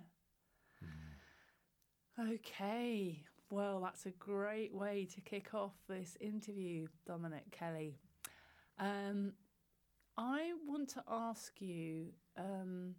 Mm. 0.84 2.34
Okay. 2.34 3.24
Well, 3.50 3.82
that's 3.82 4.06
a 4.06 4.12
great 4.12 4.74
way 4.74 5.08
to 5.14 5.22
kick 5.22 5.54
off 5.54 5.74
this 5.88 6.18
interview, 6.22 6.88
Dominic 7.06 7.52
Kelly. 7.52 8.00
Um, 8.80 9.34
I 10.18 10.52
want 10.66 10.90
to 10.90 11.04
ask 11.10 11.62
you 11.62 12.08
um, 12.38 12.96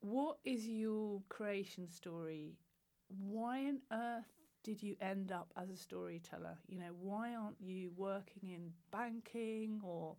what 0.00 0.38
is 0.44 0.66
your 0.66 1.22
creation 1.28 1.88
story? 1.88 2.56
Why 3.08 3.66
on 3.66 3.80
earth 3.92 4.39
did 4.62 4.82
you 4.82 4.96
end 5.00 5.32
up 5.32 5.52
as 5.56 5.70
a 5.70 5.76
storyteller? 5.76 6.58
You 6.68 6.78
know, 6.78 6.92
why 7.00 7.34
aren't 7.34 7.60
you 7.60 7.90
working 7.96 8.50
in 8.50 8.72
banking 8.90 9.80
or 9.82 10.16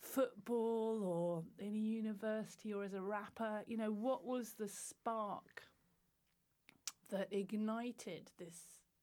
football 0.00 1.02
or 1.02 1.44
in 1.58 1.74
a 1.74 1.78
university 1.78 2.72
or 2.72 2.84
as 2.84 2.94
a 2.94 3.00
rapper? 3.00 3.62
You 3.66 3.76
know, 3.76 3.90
what 3.90 4.24
was 4.24 4.54
the 4.54 4.68
spark 4.68 5.62
that 7.10 7.28
ignited 7.30 8.30
this 8.38 8.58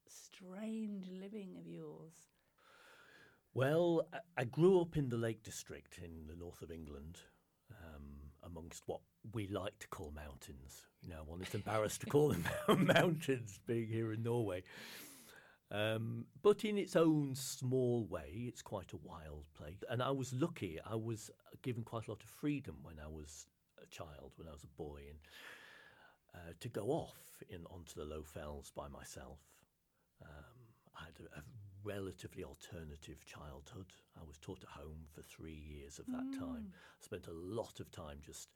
strange 0.06 1.08
living 1.10 1.56
of 1.58 1.66
yours? 1.66 2.12
Well, 3.52 4.08
I- 4.36 4.44
grew 4.44 4.80
up 4.80 4.96
in 4.96 5.08
the 5.08 5.16
Lake 5.16 5.42
District 5.42 5.98
in 5.98 6.26
the 6.28 6.36
north 6.36 6.62
of 6.62 6.70
England, 6.70 7.18
amongst 8.50 8.82
what 8.86 9.00
we 9.32 9.48
like 9.48 9.78
to 9.80 9.88
call 9.88 10.12
mountains. 10.14 10.86
You 11.02 11.10
know, 11.10 11.22
one 11.26 11.42
is 11.42 11.54
embarrassed 11.54 12.00
to 12.02 12.06
call 12.06 12.28
them 12.28 12.44
mountains, 12.86 13.58
being 13.66 13.88
here 13.88 14.12
in 14.12 14.22
Norway. 14.22 14.62
Um, 15.72 16.26
but 16.42 16.64
in 16.64 16.76
its 16.76 16.96
own 16.96 17.34
small 17.34 18.04
way, 18.04 18.44
it's 18.48 18.62
quite 18.62 18.92
a 18.92 18.96
wild 18.96 19.44
place. 19.56 19.82
And 19.88 20.02
I 20.02 20.10
was 20.10 20.32
lucky; 20.32 20.78
I 20.84 20.96
was 20.96 21.30
given 21.62 21.84
quite 21.84 22.08
a 22.08 22.10
lot 22.10 22.22
of 22.22 22.28
freedom 22.28 22.76
when 22.82 22.96
I 23.02 23.08
was 23.08 23.46
a 23.80 23.86
child, 23.86 24.32
when 24.36 24.48
I 24.48 24.52
was 24.52 24.64
a 24.64 24.82
boy, 24.82 25.00
and 25.08 25.18
uh, 26.34 26.52
to 26.58 26.68
go 26.68 26.86
off 26.88 27.42
in 27.48 27.64
onto 27.66 27.94
the 27.94 28.04
low 28.04 28.22
fells 28.22 28.72
by 28.74 28.88
myself. 28.88 29.38
Um, 30.22 30.60
I 30.96 31.04
had 31.04 31.14
a, 31.20 31.38
a 31.38 31.42
relatively 31.84 32.44
alternative 32.44 33.24
childhood. 33.24 33.92
I 34.20 34.24
was 34.26 34.38
taught 34.38 34.62
at 34.62 34.70
home 34.70 35.06
for 35.12 35.22
three 35.22 35.54
years 35.54 35.98
of 35.98 36.06
that 36.06 36.38
time. 36.38 36.72
I 36.72 37.04
spent 37.04 37.26
a 37.26 37.32
lot 37.32 37.80
of 37.80 37.90
time 37.90 38.18
just 38.24 38.48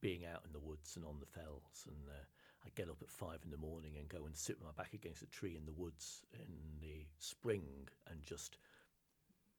being 0.00 0.24
out 0.24 0.42
in 0.46 0.52
the 0.52 0.60
woods 0.60 0.96
and 0.96 1.04
on 1.04 1.18
the 1.20 1.26
fells. 1.26 1.86
And 1.86 2.08
uh, 2.08 2.24
I'd 2.66 2.74
get 2.74 2.88
up 2.88 3.02
at 3.02 3.10
five 3.10 3.40
in 3.44 3.50
the 3.50 3.56
morning 3.56 3.92
and 3.98 4.08
go 4.08 4.26
and 4.26 4.36
sit 4.36 4.58
with 4.58 4.66
my 4.66 4.82
back 4.82 4.94
against 4.94 5.22
a 5.22 5.26
tree 5.26 5.56
in 5.56 5.66
the 5.66 5.72
woods 5.72 6.22
in 6.34 6.80
the 6.80 7.06
spring 7.18 7.88
and 8.10 8.22
just 8.22 8.56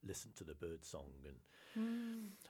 listen 0.06 0.30
to 0.36 0.44
the 0.44 0.54
bird 0.54 0.84
song 0.84 1.12
and 1.24 1.36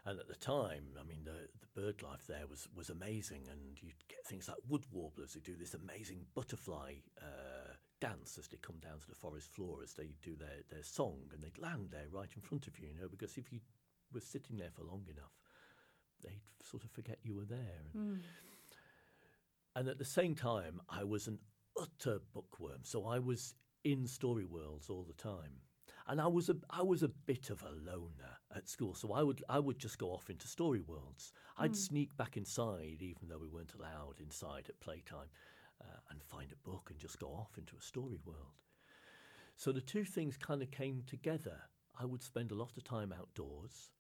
and 0.07 0.19
at 0.19 0.29
the 0.29 0.35
time 0.35 0.85
I 1.01 1.05
mean 1.05 1.21
the 1.25 1.49
the 1.61 1.81
bird 1.81 2.03
life 2.03 2.27
there 2.27 2.47
was 2.51 2.69
was 2.75 2.91
amazing 2.91 3.43
and 3.51 3.79
you'd 3.81 4.09
get 4.09 4.27
things 4.27 4.49
like 4.49 4.59
wood 4.69 4.85
warblers 4.93 5.35
who 5.35 5.41
do 5.41 5.55
this 5.57 5.75
amazing 5.75 6.27
butterfly 6.35 6.95
uh, 7.23 7.44
dance 8.01 8.37
as 8.39 8.49
they 8.49 8.59
come 8.59 8.77
down 8.83 8.99
to 9.01 9.09
the 9.09 9.15
forest 9.15 9.49
floor 9.53 9.79
as 9.83 9.95
they 9.95 10.11
do 10.23 10.37
their, 10.37 10.63
their 10.71 10.83
song 10.83 11.19
and 11.33 11.43
they'd 11.43 11.59
land 11.59 11.89
there 11.91 12.07
right 12.13 12.29
in 12.35 12.43
front 12.43 12.67
of 12.67 12.79
you 12.79 12.89
you 12.89 13.01
know 13.01 13.09
because 13.09 13.37
if 13.37 13.53
you 13.53 13.61
were 14.13 14.21
sitting 14.21 14.57
there 14.57 14.71
for 14.75 14.83
long 14.83 15.05
enough 15.09 15.33
they'd 16.23 16.41
sort 16.63 16.85
of 16.85 16.91
forget 16.91 17.19
you 17.23 17.35
were 17.35 17.45
there. 17.45 17.81
And, 17.93 18.03
hmm. 18.03 18.15
and 19.77 19.89
at 19.89 19.99
the 19.99 20.05
same 20.05 20.35
time 20.35 20.81
I 20.89 21.05
was 21.05 21.27
an 21.27 21.39
utter 21.81 22.21
bookworm 22.33 22.81
so 22.83 23.07
I 23.07 23.19
was 23.19 23.55
in 23.85 24.07
story 24.07 24.45
worlds 24.45 24.89
all 24.89 25.05
the 25.05 25.23
time. 25.23 25.61
And 26.07 26.21
I 26.21 26.27
was 26.27 26.51
a 26.51 26.57
I 26.69 26.83
was 26.83 27.03
a 27.03 27.09
bit 27.09 27.49
of 27.49 27.63
a 27.63 27.71
loner 27.71 28.39
at 28.55 28.69
school, 28.69 28.95
so 28.95 29.13
I 29.13 29.23
would 29.23 29.43
I 29.49 29.59
would 29.59 29.79
just 29.79 29.99
go 29.99 30.09
off 30.09 30.29
into 30.29 30.47
story 30.47 30.81
worlds. 30.81 31.33
I'd 31.57 31.71
hmm. 31.71 31.75
sneak 31.75 32.17
back 32.17 32.37
inside, 32.37 32.99
even 33.01 33.29
though 33.29 33.39
we 33.39 33.49
weren't 33.49 33.73
allowed 33.75 34.21
inside 34.21 34.67
at 34.69 34.81
playtime, 34.81 35.29
uh, 35.85 36.01
and 36.11 36.23
find 36.23 36.53
a 36.53 36.69
book 36.69 36.89
and 36.91 36.99
just 36.99 37.19
go 37.19 37.29
off 37.29 37.59
into 37.59 37.77
a 37.77 37.83
story 37.83 38.19
world. 38.25 38.55
So 39.57 39.73
the 39.73 39.81
two 39.81 40.05
things 40.05 40.37
kind 40.37 40.63
of 40.63 40.71
came 40.71 41.03
together. 41.07 41.61
I 42.01 42.05
would 42.05 42.23
spend 42.23 42.51
a 42.51 42.57
lot 42.57 42.77
of 42.77 42.85
time 42.85 43.13
outdoors, 43.13 43.91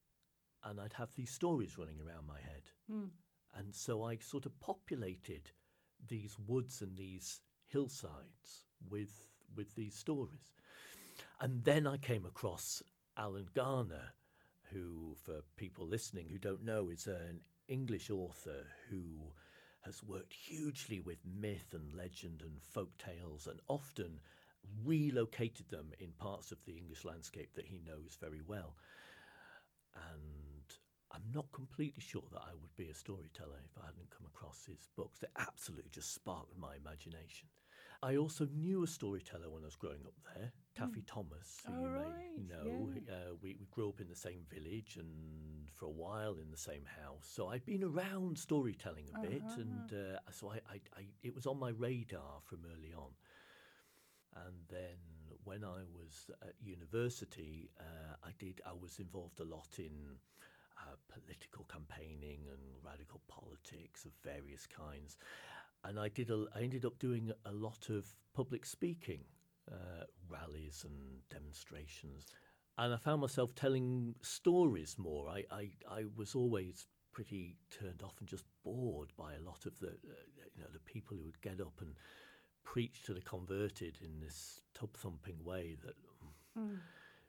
and 0.64 0.80
I'd 0.80 0.94
have 0.94 1.14
these 1.14 1.30
stories 1.30 1.78
running 1.78 2.00
around 2.00 2.26
my 2.26 2.40
head, 2.40 2.70
and 3.56 3.74
so 3.74 4.02
I 4.02 4.16
sort 4.16 4.46
of 4.46 4.58
populated 4.60 5.50
these 6.08 6.36
woods 6.46 6.82
and 6.82 6.96
these 6.96 7.40
hillsides 7.66 8.64
with 8.90 9.28
with 9.56 9.74
these 9.76 9.94
stories. 9.94 10.54
And 11.40 11.62
then 11.64 11.86
I 11.86 11.96
came 11.98 12.24
across 12.26 12.82
Alan 13.16 13.48
Garner, 13.54 14.14
who, 14.72 15.14
for 15.22 15.42
people 15.56 15.86
listening 15.86 16.28
who 16.28 16.38
don't 16.38 16.64
know, 16.64 16.88
is 16.88 17.06
an 17.06 17.40
English 17.68 18.10
author 18.10 18.66
who 18.90 19.32
has 19.84 20.02
worked 20.02 20.32
hugely 20.32 21.00
with 21.00 21.18
myth 21.24 21.72
and 21.72 21.92
legend 21.94 22.42
and 22.42 22.62
folk 22.62 22.96
tales 22.98 23.46
and 23.46 23.60
often 23.68 24.20
relocated 24.84 25.68
them 25.68 25.92
in 25.98 26.08
parts 26.18 26.52
of 26.52 26.58
the 26.64 26.76
English 26.76 27.04
landscape 27.04 27.50
that 27.54 27.66
he 27.66 27.80
knows 27.86 28.16
very 28.20 28.40
well. 28.46 28.74
And 29.94 30.64
I'm 31.12 31.24
not 31.32 31.52
completely 31.52 32.02
sure 32.02 32.24
that 32.32 32.42
I 32.42 32.54
would 32.60 32.74
be 32.76 32.88
a 32.90 32.94
storyteller 32.94 33.60
if 33.64 33.78
I 33.82 33.86
hadn't 33.86 34.10
come 34.10 34.26
across 34.26 34.64
his 34.66 34.88
books. 34.96 35.20
They 35.20 35.28
absolutely 35.38 35.90
just 35.92 36.14
sparked 36.14 36.56
my 36.58 36.74
imagination. 36.76 37.48
I 38.04 38.16
also 38.16 38.46
knew 38.54 38.82
a 38.82 38.86
storyteller 38.86 39.48
when 39.48 39.62
I 39.62 39.66
was 39.66 39.76
growing 39.76 40.02
up 40.06 40.12
there, 40.34 40.52
Taffy 40.76 41.02
Thomas, 41.06 41.62
who 41.66 41.72
Oh, 41.72 41.80
you 41.80 41.88
right, 41.88 42.36
may 42.36 42.54
know. 42.54 42.90
yeah. 43.06 43.14
Uh, 43.14 43.34
we, 43.42 43.56
we 43.58 43.66
grew 43.70 43.88
up 43.88 44.00
in 44.00 44.08
the 44.08 44.14
same 44.14 44.44
village 44.52 44.96
and 44.98 45.70
for 45.74 45.86
a 45.86 45.90
while 45.90 46.34
in 46.34 46.50
the 46.50 46.56
same 46.70 46.84
house. 47.02 47.26
So 47.26 47.48
I've 47.48 47.64
been 47.64 47.82
around 47.82 48.38
storytelling 48.38 49.06
a 49.16 49.20
bit, 49.20 49.42
and 49.56 49.90
uh, 49.92 50.18
so 50.32 50.50
I, 50.50 50.56
I, 50.70 50.80
I, 50.98 51.02
it 51.22 51.34
was 51.34 51.46
on 51.46 51.58
my 51.58 51.70
radar 51.70 52.40
from 52.44 52.60
early 52.76 52.92
on. 52.94 53.12
And 54.46 54.54
then 54.68 54.98
when 55.44 55.64
I 55.64 55.80
was 55.96 56.30
at 56.42 56.54
university, 56.62 57.70
uh, 57.80 58.16
I 58.22 58.30
did. 58.38 58.60
I 58.66 58.72
was 58.78 58.98
involved 58.98 59.40
a 59.40 59.44
lot 59.44 59.78
in 59.78 59.92
uh, 60.78 60.96
political 61.08 61.64
campaigning 61.72 62.40
and 62.50 62.60
radical 62.84 63.20
politics 63.28 64.04
of 64.04 64.12
various 64.22 64.66
kinds, 64.66 65.16
and 65.84 65.98
I 65.98 66.08
did. 66.08 66.30
A, 66.30 66.46
I 66.54 66.60
ended 66.60 66.84
up 66.84 66.98
doing 66.98 67.30
a 67.44 67.52
lot 67.52 67.88
of 67.90 68.06
public 68.34 68.64
speaking, 68.66 69.20
uh, 69.70 70.04
rallies 70.28 70.84
and 70.88 71.20
demonstrations, 71.30 72.26
and 72.78 72.92
I 72.92 72.96
found 72.96 73.20
myself 73.20 73.54
telling 73.54 74.14
stories 74.22 74.96
more. 74.98 75.28
I, 75.28 75.44
I, 75.50 75.70
I 75.88 76.04
was 76.16 76.34
always 76.34 76.86
pretty 77.12 77.56
turned 77.70 78.02
off 78.02 78.14
and 78.18 78.28
just 78.28 78.44
bored 78.64 79.12
by 79.16 79.34
a 79.34 79.40
lot 79.40 79.66
of 79.66 79.78
the, 79.78 79.88
uh, 79.88 80.50
you 80.56 80.62
know, 80.62 80.68
the 80.72 80.80
people 80.80 81.16
who 81.16 81.24
would 81.24 81.40
get 81.40 81.60
up 81.60 81.80
and 81.80 81.94
preach 82.64 83.04
to 83.04 83.14
the 83.14 83.20
converted 83.20 83.98
in 84.02 84.20
this 84.20 84.60
tub 84.74 84.96
thumping 84.96 85.36
way 85.44 85.76
that 85.84 85.94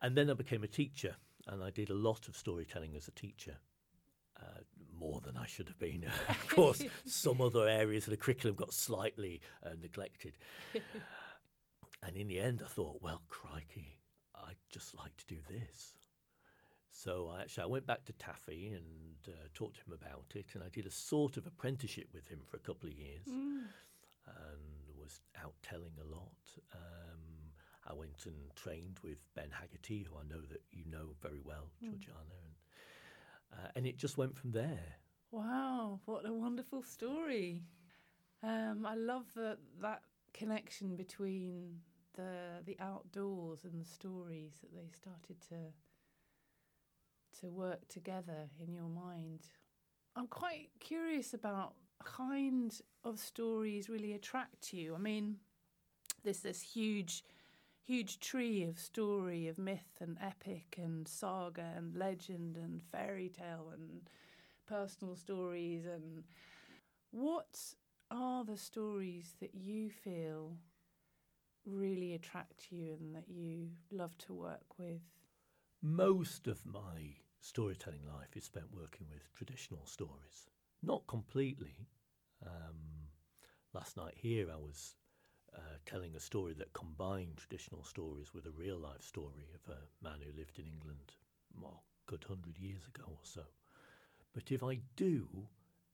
and 0.01 0.15
then 0.17 0.29
I 0.29 0.33
became 0.33 0.63
a 0.63 0.67
teacher 0.67 1.15
and 1.47 1.63
I 1.63 1.69
did 1.69 1.89
a 1.89 1.95
lot 1.95 2.27
of 2.27 2.35
storytelling 2.35 2.95
as 2.95 3.07
a 3.07 3.11
teacher 3.11 3.57
uh, 4.41 4.61
more 4.99 5.21
than 5.21 5.37
I 5.37 5.45
should 5.45 5.67
have 5.67 5.79
been. 5.79 6.05
Of 6.29 6.47
course 6.49 6.83
some 7.05 7.41
other 7.41 7.67
areas 7.67 8.05
of 8.05 8.11
the 8.11 8.17
curriculum 8.17 8.55
got 8.55 8.73
slightly 8.73 9.41
uh, 9.65 9.71
neglected. 9.81 10.37
And 12.03 12.15
in 12.17 12.27
the 12.27 12.39
end 12.39 12.61
I 12.63 12.67
thought 12.67 13.01
well 13.01 13.23
crikey 13.29 13.97
I'd 14.35 14.57
just 14.71 14.95
like 14.95 15.15
to 15.17 15.25
do 15.25 15.37
this. 15.49 15.93
So 16.91 17.31
I 17.35 17.41
actually 17.41 17.63
I 17.63 17.67
went 17.67 17.87
back 17.87 18.05
to 18.05 18.13
Taffy 18.13 18.73
and 18.73 19.17
uh, 19.27 19.47
talked 19.53 19.77
to 19.77 19.81
him 19.81 19.97
about 19.99 20.25
it, 20.35 20.45
and 20.53 20.63
I 20.63 20.69
did 20.69 20.85
a 20.85 20.91
sort 20.91 21.35
of 21.37 21.47
apprenticeship 21.47 22.07
with 22.13 22.27
him 22.27 22.39
for 22.45 22.57
a 22.57 22.59
couple 22.59 22.87
of 22.89 22.95
years, 22.95 23.27
and 23.27 23.65
was 24.99 25.19
out 25.43 25.53
telling 25.61 25.93
a 26.01 26.15
lot. 26.15 26.41
Um, 26.73 27.51
I 27.87 27.93
went 27.93 28.25
and 28.25 28.35
trained 28.55 28.99
with 29.03 29.21
Ben 29.35 29.49
Haggerty, 29.51 30.07
who 30.09 30.17
I 30.17 30.23
know 30.27 30.41
that 30.49 30.61
you 30.71 30.85
know 30.89 31.13
very 31.21 31.41
well, 31.43 31.69
Georgiana, 31.79 32.35
and 32.43 32.54
uh, 33.53 33.67
and 33.75 33.85
it 33.85 33.97
just 33.97 34.17
went 34.17 34.37
from 34.37 34.51
there. 34.51 34.97
Wow, 35.31 35.99
what 36.05 36.25
a 36.25 36.33
wonderful 36.33 36.83
story. 36.83 37.63
Um, 38.43 38.85
I 38.87 38.95
love 38.95 39.25
that 39.35 39.57
that 39.81 40.01
connection 40.33 40.95
between 40.95 41.79
the 42.15 42.61
the 42.65 42.77
outdoors 42.79 43.63
and 43.63 43.79
the 43.81 43.89
stories 43.89 44.53
that 44.61 44.73
they 44.73 44.89
started 44.93 45.41
to 45.49 45.73
to 47.39 47.47
work 47.47 47.87
together 47.87 48.49
in 48.65 48.73
your 48.73 48.89
mind. 48.89 49.41
I'm 50.15 50.27
quite 50.27 50.69
curious 50.79 51.33
about 51.33 51.73
kind 52.03 52.73
of 53.03 53.19
stories 53.19 53.89
really 53.89 54.13
attract 54.13 54.73
you. 54.73 54.95
I 54.95 54.97
mean, 54.97 55.37
there's 56.23 56.39
this 56.39 56.61
huge 56.61 57.23
huge 57.85 58.19
tree 58.19 58.63
of 58.63 58.79
story 58.79 59.47
of 59.47 59.57
myth 59.57 59.97
and 60.01 60.17
epic 60.21 60.75
and 60.77 61.07
saga 61.07 61.71
and 61.75 61.95
legend 61.95 62.57
and 62.57 62.81
fairy 62.91 63.29
tale 63.29 63.69
and 63.73 64.09
personal 64.67 65.15
stories 65.15 65.85
and 65.85 66.23
what 67.11 67.59
are 68.11 68.43
the 68.43 68.57
stories 68.57 69.35
that 69.39 69.53
you 69.53 69.89
feel 69.89 70.57
really 71.65 72.13
attract 72.13 72.67
you 72.71 72.95
and 72.99 73.15
that 73.15 73.27
you 73.29 73.69
love 73.91 74.17
to 74.17 74.33
work 74.33 74.77
with 74.77 75.01
Most 75.81 76.47
of 76.47 76.65
my 76.65 77.15
storytelling 77.41 78.05
life 78.07 78.35
is 78.35 78.43
spent 78.45 78.65
working 78.73 79.07
with 79.09 79.31
traditional 79.33 79.85
stories. 79.85 80.49
Not 80.81 81.05
completely. 81.07 81.87
Um, 82.45 83.09
last 83.73 83.97
night 83.97 84.15
here, 84.17 84.47
I 84.51 84.57
was 84.57 84.95
uh, 85.55 85.77
telling 85.85 86.15
a 86.15 86.19
story 86.19 86.53
that 86.53 86.73
combined 86.73 87.37
traditional 87.37 87.83
stories 87.83 88.33
with 88.33 88.45
a 88.45 88.51
real 88.51 88.77
life 88.77 89.01
story 89.03 89.47
of 89.55 89.73
a 89.73 90.03
man 90.03 90.19
who 90.23 90.37
lived 90.37 90.59
in 90.59 90.67
England, 90.67 91.13
a 91.63 91.67
good 92.07 92.25
hundred 92.25 92.57
years 92.59 92.81
ago 92.87 93.05
or 93.07 93.19
so. 93.23 93.43
But 94.33 94.51
if 94.51 94.63
I 94.63 94.81
do, 94.95 95.47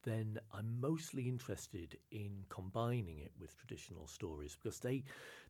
then 0.03 0.39
I'm 0.51 0.79
mostly 0.81 1.27
interested 1.29 1.97
in 2.11 2.45
combining 2.49 3.19
it 3.19 3.31
with 3.39 3.55
traditional 3.57 4.07
stories 4.07 4.55
because 4.55 4.79
they 4.79 5.03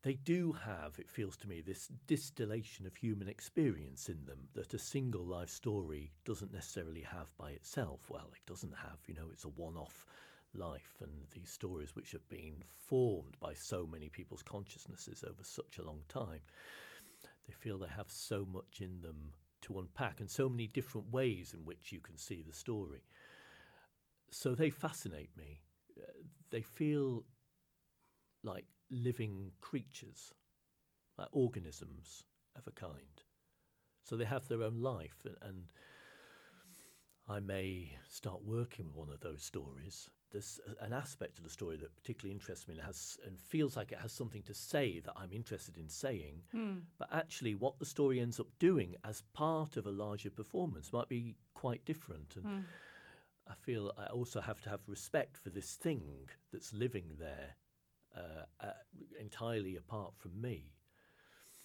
they 0.03 0.15
do 0.15 0.51
have, 0.51 0.99
it 0.99 1.09
feels 1.09 1.37
to 1.37 1.47
me, 1.47 1.61
this 1.61 1.87
distillation 2.07 2.85
of 2.85 2.95
human 2.95 3.29
experience 3.29 4.09
in 4.09 4.25
them 4.25 4.49
that 4.53 4.73
a 4.73 4.79
single 4.79 5.25
life 5.25 5.49
story 5.49 6.11
doesn't 6.25 6.53
necessarily 6.53 7.01
have 7.01 7.35
by 7.37 7.51
itself. 7.51 8.09
Well, 8.09 8.31
it 8.35 8.45
doesn't 8.45 8.75
have, 8.75 8.99
you 9.07 9.13
know, 9.15 9.29
it's 9.31 9.45
a 9.45 9.49
one 9.49 9.77
off 9.77 10.05
life 10.53 10.97
and 11.01 11.11
these 11.31 11.49
stories 11.49 11.95
which 11.95 12.11
have 12.11 12.27
been 12.29 12.63
formed 12.75 13.35
by 13.39 13.53
so 13.53 13.87
many 13.89 14.09
people's 14.09 14.43
consciousnesses 14.43 15.23
over 15.27 15.43
such 15.43 15.77
a 15.77 15.85
long 15.85 16.01
time. 16.09 16.41
They 17.47 17.53
feel 17.53 17.77
they 17.77 17.87
have 17.87 18.09
so 18.09 18.45
much 18.51 18.81
in 18.81 19.01
them 19.01 19.33
to 19.63 19.79
unpack 19.79 20.19
and 20.19 20.29
so 20.29 20.49
many 20.49 20.67
different 20.67 21.11
ways 21.11 21.53
in 21.53 21.65
which 21.65 21.91
you 21.91 21.99
can 21.99 22.17
see 22.17 22.43
the 22.45 22.53
story 22.53 23.03
so 24.31 24.55
they 24.55 24.69
fascinate 24.69 25.29
me. 25.37 25.61
They 26.49 26.61
feel 26.61 27.25
like 28.43 28.65
living 28.89 29.51
creatures, 29.59 30.33
like 31.17 31.27
organisms 31.31 32.23
of 32.55 32.65
a 32.65 32.71
kind. 32.71 33.21
So 34.03 34.15
they 34.15 34.25
have 34.25 34.47
their 34.47 34.63
own 34.63 34.81
life, 34.81 35.23
and, 35.25 35.35
and 35.41 35.63
I 37.27 37.39
may 37.39 37.97
start 38.09 38.43
working 38.43 38.87
with 38.87 38.95
one 38.95 39.09
of 39.09 39.19
those 39.19 39.43
stories 39.43 40.09
there's 40.31 40.59
uh, 40.67 40.85
an 40.85 40.93
aspect 40.93 41.37
of 41.37 41.43
the 41.43 41.49
story 41.49 41.77
that 41.77 41.95
particularly 41.95 42.33
interests 42.33 42.67
me 42.67 42.75
and 42.75 42.83
has 42.83 43.17
and 43.25 43.39
feels 43.39 43.75
like 43.75 43.91
it 43.91 43.99
has 43.99 44.11
something 44.11 44.41
to 44.43 44.53
say 44.53 44.99
that 44.99 45.13
I'm 45.15 45.31
interested 45.31 45.77
in 45.77 45.89
saying. 45.89 46.43
Hmm. 46.51 46.73
But 46.97 47.09
actually, 47.11 47.55
what 47.55 47.79
the 47.79 47.85
story 47.85 48.19
ends 48.19 48.39
up 48.39 48.47
doing 48.59 48.95
as 49.03 49.23
part 49.33 49.77
of 49.77 49.85
a 49.85 49.91
larger 49.91 50.29
performance 50.29 50.93
might 50.93 51.09
be 51.09 51.35
quite 51.53 51.85
different. 51.85 52.35
And 52.35 52.45
hmm. 52.45 52.59
I 53.47 53.53
feel 53.55 53.91
I 53.97 54.07
also 54.07 54.41
have 54.41 54.61
to 54.61 54.69
have 54.69 54.81
respect 54.87 55.37
for 55.37 55.49
this 55.49 55.73
thing 55.75 56.29
that's 56.51 56.73
living 56.73 57.15
there 57.19 57.55
uh, 58.15 58.45
uh, 58.65 58.71
entirely 59.19 59.75
apart 59.75 60.13
from 60.17 60.39
me. 60.39 60.73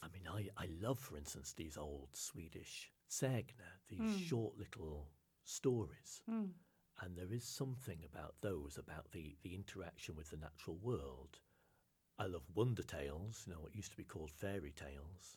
I 0.03 0.09
mean, 0.13 0.29
I, 0.29 0.63
I 0.63 0.69
love, 0.81 0.99
for 0.99 1.17
instance, 1.17 1.55
these 1.57 1.77
old 1.77 2.09
Swedish 2.13 2.93
sägner, 3.11 3.81
these 3.89 3.99
hmm. 3.99 4.17
short 4.19 4.59
little 4.59 5.09
stories. 5.45 6.23
And 7.03 7.17
there 7.17 7.33
is 7.33 7.45
something 7.45 7.99
about 8.11 8.35
those, 8.41 8.79
about 8.79 9.13
the, 9.13 9.37
the 9.43 9.55
interaction 9.55 10.17
with 10.17 10.31
the 10.31 10.39
natural 10.39 10.77
world. 10.83 11.39
I 12.19 12.27
love 12.27 12.45
wonder 12.55 12.83
tales, 12.83 13.45
you 13.47 13.53
know, 13.53 13.61
what 13.61 13.77
used 13.77 13.91
to 13.91 13.97
be 13.97 14.05
called 14.05 14.31
fairy 14.31 14.73
tales, 14.75 15.37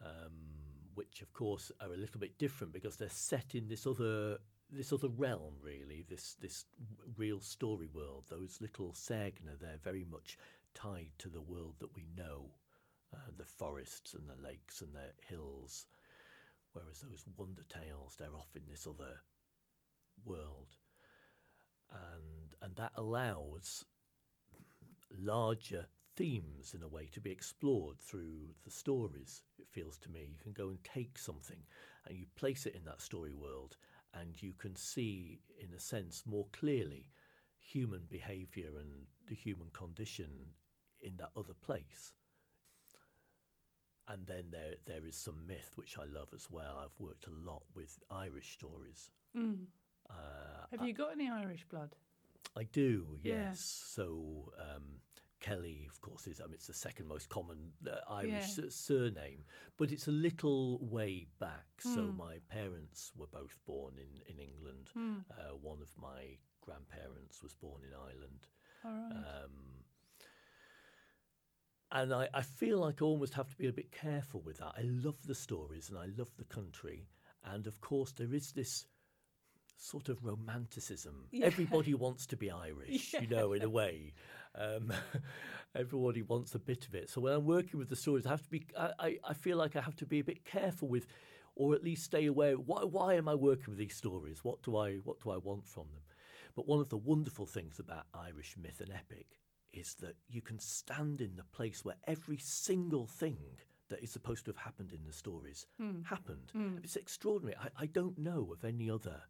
um, 0.00 0.32
which 0.94 1.20
of 1.22 1.32
course 1.32 1.72
are 1.80 1.92
a 1.92 1.96
little 1.96 2.20
bit 2.20 2.38
different 2.38 2.72
because 2.72 2.96
they're 2.96 3.08
set 3.08 3.54
in 3.54 3.68
this 3.68 3.86
other 3.86 4.38
this 4.70 4.92
other 4.92 5.08
realm, 5.08 5.54
really, 5.62 6.04
this 6.08 6.34
this 6.40 6.64
real 7.16 7.40
story 7.40 7.88
world. 7.92 8.24
Those 8.28 8.60
little 8.60 8.92
sägner, 8.92 9.58
they're 9.60 9.80
very 9.82 10.04
much 10.04 10.38
tied 10.74 11.10
to 11.18 11.28
the 11.28 11.40
world 11.40 11.74
that 11.80 11.94
we 11.96 12.06
know, 12.16 12.50
uh, 13.14 13.30
the 13.36 13.44
forests 13.44 14.14
and 14.14 14.28
the 14.28 14.40
lakes 14.42 14.80
and 14.80 14.92
the 14.94 15.12
hills. 15.28 15.86
Whereas 16.72 17.00
those 17.00 17.24
wonder 17.36 17.62
tales, 17.68 18.16
they're 18.18 18.36
off 18.36 18.54
in 18.54 18.62
this 18.68 18.86
other 18.86 19.20
world, 20.26 20.76
and 21.90 22.54
and 22.62 22.76
that 22.76 22.92
allows 22.96 23.84
larger 25.18 25.86
themes 26.16 26.74
in 26.74 26.82
a 26.82 26.88
way 26.88 27.08
to 27.12 27.20
be 27.20 27.30
explored 27.30 28.00
through 28.00 28.54
the 28.64 28.70
stories. 28.70 29.42
It 29.58 29.68
feels 29.70 29.98
to 29.98 30.10
me 30.10 30.28
you 30.30 30.38
can 30.42 30.52
go 30.52 30.68
and 30.70 30.82
take 30.82 31.18
something 31.18 31.62
and 32.06 32.16
you 32.16 32.26
place 32.36 32.66
it 32.66 32.74
in 32.74 32.84
that 32.84 33.00
story 33.00 33.34
world, 33.34 33.76
and 34.14 34.40
you 34.42 34.52
can 34.54 34.74
see, 34.76 35.40
in 35.60 35.74
a 35.74 35.80
sense, 35.80 36.22
more 36.26 36.46
clearly 36.52 37.10
human 37.58 38.02
behaviour 38.08 38.70
and 38.78 39.06
the 39.28 39.34
human 39.34 39.68
condition 39.72 40.30
in 41.00 41.16
that 41.18 41.30
other 41.36 41.54
place. 41.54 42.12
And 44.08 44.26
then 44.26 44.44
there 44.50 44.76
there 44.86 45.04
is 45.06 45.16
some 45.16 45.46
myth 45.46 45.72
which 45.74 45.98
I 45.98 46.04
love 46.04 46.28
as 46.34 46.48
well. 46.50 46.78
I've 46.82 46.98
worked 47.00 47.26
a 47.26 47.50
lot 47.50 47.62
with 47.74 47.98
Irish 48.10 48.52
stories. 48.52 49.10
Mm. 49.36 49.66
Uh, 50.10 50.66
Have 50.70 50.86
you 50.86 50.92
got 50.94 51.12
any 51.12 51.28
Irish 51.28 51.64
blood? 51.68 51.94
I 52.56 52.64
do, 52.64 53.18
Yeah. 53.22 53.50
yes. 53.50 53.60
So 53.94 54.52
um, 54.58 55.00
Kelly, 55.40 55.86
of 55.90 56.00
course, 56.00 56.26
is 56.26 56.40
I 56.40 56.44
mean, 56.44 56.54
it's 56.54 56.66
the 56.68 56.72
second 56.74 57.06
most 57.08 57.28
common 57.28 57.72
uh, 57.86 57.96
Irish 58.10 58.56
Yeah. 58.58 58.64
surname, 58.70 59.44
but 59.76 59.92
it's 59.92 60.08
a 60.08 60.12
little 60.12 60.78
way 60.80 61.26
back. 61.38 61.66
So 61.80 62.06
Hmm. 62.10 62.16
my 62.16 62.38
parents 62.48 63.12
were 63.16 63.26
both 63.26 63.58
born 63.66 63.94
in 63.98 64.22
in 64.32 64.38
England. 64.40 64.90
Hmm. 64.94 65.18
Uh, 65.30 65.56
one 65.56 65.82
of 65.82 65.90
my 66.00 66.38
grandparents 66.62 67.42
was 67.42 67.54
born 67.54 67.82
in 67.84 67.92
Ireland. 67.94 68.48
All 68.84 68.90
right. 68.92 69.12
Um, 69.44 69.84
and 71.92 72.12
I, 72.12 72.28
I 72.34 72.42
feel 72.42 72.78
like 72.80 73.00
I 73.00 73.04
almost 73.04 73.34
have 73.34 73.48
to 73.50 73.56
be 73.56 73.68
a 73.68 73.72
bit 73.72 73.92
careful 73.92 74.40
with 74.40 74.58
that. 74.58 74.74
I 74.76 74.82
love 74.82 75.16
the 75.26 75.34
stories 75.34 75.88
and 75.88 75.98
I 75.98 76.06
love 76.18 76.30
the 76.36 76.44
country. 76.44 77.06
And 77.44 77.66
of 77.66 77.80
course, 77.80 78.12
there 78.12 78.34
is 78.34 78.52
this 78.52 78.86
sort 79.76 80.08
of 80.08 80.24
romanticism. 80.24 81.26
Yeah. 81.32 81.46
Everybody 81.46 81.94
wants 81.94 82.26
to 82.28 82.36
be 82.36 82.50
Irish, 82.50 83.14
you 83.20 83.26
know, 83.26 83.52
in 83.52 83.62
a 83.62 83.68
way. 83.68 84.14
Um, 84.54 84.92
everybody 85.74 86.22
wants 86.22 86.54
a 86.54 86.58
bit 86.58 86.86
of 86.86 86.94
it. 86.94 87.10
So 87.10 87.20
when 87.20 87.32
I'm 87.34 87.44
working 87.44 87.78
with 87.78 87.90
the 87.90 87.96
stories, 87.96 88.26
I 88.26 88.30
have 88.30 88.42
to 88.42 88.50
be, 88.50 88.66
I, 88.78 89.18
I, 89.22 89.34
feel 89.34 89.58
like 89.58 89.76
I 89.76 89.80
have 89.82 89.96
to 89.96 90.06
be 90.06 90.20
a 90.20 90.24
bit 90.24 90.44
careful 90.44 90.88
with, 90.88 91.06
or 91.54 91.74
at 91.74 91.84
least 91.84 92.04
stay 92.04 92.26
aware. 92.26 92.54
Why, 92.54 92.84
why 92.84 93.14
am 93.14 93.28
I 93.28 93.34
working 93.34 93.66
with 93.68 93.78
these 93.78 93.94
stories? 93.96 94.42
What 94.42 94.62
do 94.62 94.76
I, 94.76 94.96
what 94.96 95.20
do 95.20 95.30
I 95.30 95.36
want 95.36 95.66
from 95.66 95.84
them? 95.92 96.02
But 96.54 96.66
one 96.66 96.80
of 96.80 96.88
the 96.88 96.96
wonderful 96.96 97.44
things 97.44 97.78
about 97.78 98.06
Irish 98.14 98.56
myth 98.56 98.80
and 98.80 98.90
epic 98.90 99.26
is 99.74 99.94
that 100.00 100.16
you 100.28 100.40
can 100.40 100.58
stand 100.58 101.20
in 101.20 101.36
the 101.36 101.44
place 101.44 101.84
where 101.84 101.96
every 102.06 102.38
single 102.38 103.06
thing 103.06 103.36
that 103.90 104.02
is 104.02 104.10
supposed 104.10 104.46
to 104.46 104.50
have 104.52 104.56
happened 104.64 104.92
in 104.92 105.04
the 105.06 105.12
stories 105.12 105.66
happened. 106.04 106.50
It's 106.82 106.96
extraordinary. 106.96 107.56
I, 107.60 107.82
I 107.82 107.86
don't 107.86 108.16
know 108.18 108.48
of 108.52 108.64
any 108.64 108.88
other 108.90 109.20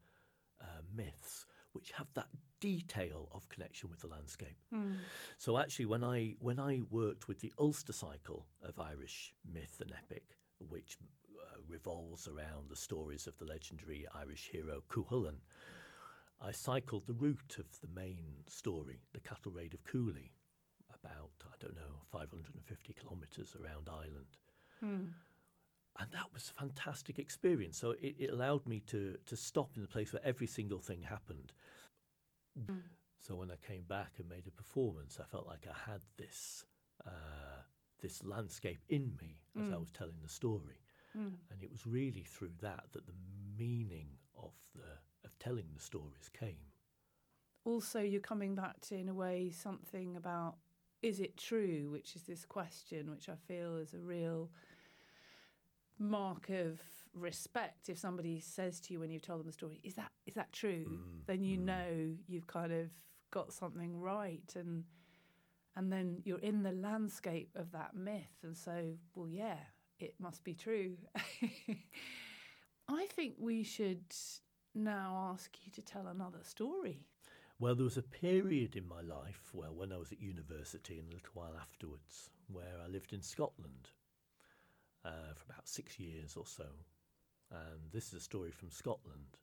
uh, 0.61 0.83
myths 0.95 1.47
which 1.73 1.92
have 1.92 2.07
that 2.14 2.29
detail 2.61 3.29
of 3.33 3.49
connection 3.51 3.90
with 3.90 4.01
the 4.01 4.07
landscape. 4.07 4.57
So 5.37 5.59
actually, 5.59 5.87
when 5.87 6.03
I 6.03 6.35
when 6.40 6.59
I 6.59 6.81
worked 6.90 7.29
with 7.29 7.40
the 7.40 7.53
Ulster 7.59 7.92
cycle 7.92 8.47
of 8.62 8.79
Irish 8.81 9.35
myth 9.45 9.77
and 9.81 9.92
epic, 9.92 10.38
which 10.59 10.97
uh, 11.38 11.59
revolves 11.69 12.27
around 12.29 12.71
the 12.71 12.77
stories 12.77 13.27
of 13.27 13.37
the 13.38 13.45
legendary 13.45 14.07
Irish 14.14 14.49
hero 14.51 14.83
Cuchulainn, 14.88 15.40
I 16.40 16.51
cycled 16.53 17.07
the 17.07 17.12
route 17.14 17.57
of 17.59 17.66
the 17.81 17.88
main 17.95 18.25
story, 18.49 19.01
the 19.12 19.21
cattle 19.21 19.53
raid 19.53 19.75
of 19.75 19.85
Cooley, 19.85 20.33
about 20.95 21.31
I 21.45 21.57
don't 21.61 21.77
know 21.77 22.01
550 22.11 22.95
kilometres 22.95 23.55
around 23.61 23.88
Ireland. 23.90 25.12
And 25.99 26.11
that 26.13 26.33
was 26.35 26.53
a 26.55 26.61
fantastic 26.61 27.19
experience. 27.19 27.79
So 27.79 27.93
it, 27.93 28.17
it 28.19 28.31
allowed 28.31 28.67
me 28.67 28.81
to, 28.89 29.17
to 29.27 29.37
stop 29.37 29.71
in 29.77 29.83
the 29.83 29.89
place 29.89 30.13
where 30.13 30.25
every 30.25 30.47
single 30.47 30.79
thing 30.81 31.03
happened. 31.03 31.53
Mm. 32.59 32.81
So 33.19 33.35
when 33.35 33.51
I 33.51 33.57
came 33.67 33.85
back 33.89 34.13
and 34.19 34.29
made 34.29 34.47
a 34.47 34.51
performance, 34.51 35.19
I 35.21 35.25
felt 35.25 35.47
like 35.47 35.67
I 35.67 35.91
had 35.91 36.03
this 36.17 36.65
uh, 37.07 37.63
this 38.01 38.23
landscape 38.25 38.81
in 38.89 39.17
me 39.21 39.41
as 39.59 39.71
I 39.71 39.75
mm. 39.75 39.81
was 39.81 39.91
telling 39.91 40.21
the 40.23 40.29
story, 40.29 40.81
mm. 41.17 41.33
and 41.51 41.63
it 41.63 41.71
was 41.73 41.87
really 41.87 42.25
through 42.29 42.53
that 42.61 42.85
that 42.93 43.07
the 43.07 43.13
meaning 43.59 44.09
of 44.37 44.53
the 44.75 44.99
of 45.25 45.39
telling 45.39 45.65
the 45.75 45.81
stories 45.81 46.31
came. 46.39 46.73
also, 47.67 48.01
you're 48.01 48.21
coming 48.21 48.55
back 48.55 48.81
to, 48.81 48.95
in 48.95 49.09
a 49.09 49.15
way, 49.15 49.51
something 49.51 50.17
about 50.17 50.55
is 51.03 51.21
it 51.21 51.37
true, 51.37 51.89
which 51.91 52.17
is 52.17 52.23
this 52.23 52.45
question, 52.45 53.11
which 53.11 53.29
I 53.29 53.35
feel 53.49 53.77
is 53.77 53.93
a 53.93 53.99
real 53.99 54.51
mark 55.99 56.49
of 56.51 56.81
respect. 57.15 57.89
If 57.89 57.99
somebody 57.99 58.41
says 58.41 58.81
to 58.81 58.93
you 58.93 59.01
when 59.01 59.11
you've 59.11 59.23
told 59.23 59.41
them 59.41 59.47
the 59.47 59.53
story, 59.53 59.81
"Is 59.83 59.95
that 59.95 60.13
is 60.27 60.35
that 60.35 60.53
true?" 60.53 60.85
Mm, 60.89 61.27
then 61.27 61.43
you 61.43 61.59
mm. 61.59 61.65
know 61.65 62.17
you've 62.27 62.47
kind 62.47 62.73
of 62.73 62.91
got 63.31 63.53
something 63.53 64.01
right, 64.01 64.55
and 64.55 64.85
and 65.77 65.93
then 65.93 66.23
you're 66.25 66.39
in 66.39 66.63
the 66.63 66.73
landscape 66.73 67.51
of 67.55 67.73
that 67.73 67.95
myth, 67.95 68.39
and 68.43 68.57
so, 68.57 68.97
well, 69.15 69.29
yeah, 69.29 69.59
it 69.99 70.15
must 70.19 70.43
be 70.45 70.55
true. 70.55 70.97
I 72.89 73.07
think 73.07 73.35
we 73.39 73.63
should 73.63 74.05
now 74.75 75.31
ask 75.33 75.57
you 75.65 75.73
to 75.73 75.83
tell 75.83 76.07
another 76.07 76.43
story. 76.43 77.07
Well, 77.59 77.75
there 77.75 77.85
was 77.85 77.97
a 77.97 78.03
period 78.03 78.77
in 78.77 78.87
my 78.87 79.01
life, 79.01 79.51
well, 79.53 79.75
when 79.75 79.93
I 79.93 79.97
was 79.97 80.13
at 80.13 80.21
university 80.21 80.99
and 80.99 81.09
a 81.09 81.15
little 81.15 81.31
while 81.33 81.55
afterwards, 81.59 82.31
where 82.49 82.77
I 82.85 82.89
lived 82.89 83.13
in 83.15 83.23
Scotland 83.23 83.89
uh, 85.07 85.33
for 85.35 85.45
about 85.53 85.69
six 85.69 85.99
years 85.99 86.37
or 86.37 86.47
so. 86.47 86.66
And 87.51 87.92
this 87.92 88.09
is 88.09 88.14
a 88.14 88.21
story 88.21 88.51
from 88.51 88.71
Scotland. 88.71 89.38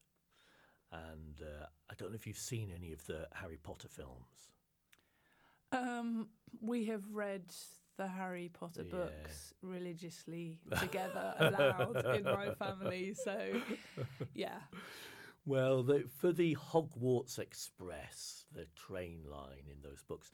And 0.91 1.41
uh, 1.41 1.65
I 1.89 1.93
don't 1.97 2.09
know 2.11 2.15
if 2.15 2.27
you've 2.27 2.37
seen 2.37 2.71
any 2.75 2.91
of 2.91 3.05
the 3.07 3.27
Harry 3.33 3.57
Potter 3.61 3.87
films. 3.87 4.51
Um, 5.71 6.27
we 6.61 6.85
have 6.85 7.03
read 7.11 7.43
the 7.97 8.07
Harry 8.07 8.49
Potter 8.53 8.83
Yeah. 8.83 8.91
books 8.91 9.53
religiously 9.61 10.59
together 10.79 11.33
aloud 11.39 12.05
in 12.15 12.23
my 12.23 12.51
family. 12.51 13.13
So, 13.13 13.37
yeah. 14.33 14.59
Well, 15.45 15.83
the, 15.83 16.05
for 16.19 16.31
the 16.31 16.55
Hogwarts 16.55 17.37
Express, 17.37 18.45
the 18.53 18.65
train 18.75 19.19
line 19.29 19.65
in 19.69 19.81
those 19.81 20.01
books, 20.07 20.31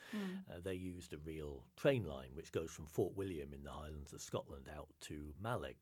uh, 0.49 0.59
they 0.63 0.75
used 0.75 1.13
a 1.13 1.17
real 1.17 1.63
train 1.75 2.05
line 2.05 2.29
which 2.33 2.51
goes 2.51 2.69
from 2.69 2.85
Fort 2.85 3.15
William 3.15 3.53
in 3.53 3.63
the 3.63 3.71
Highlands 3.71 4.13
of 4.13 4.21
Scotland 4.21 4.69
out 4.75 4.87
to 5.01 5.33
Mallaig, 5.43 5.81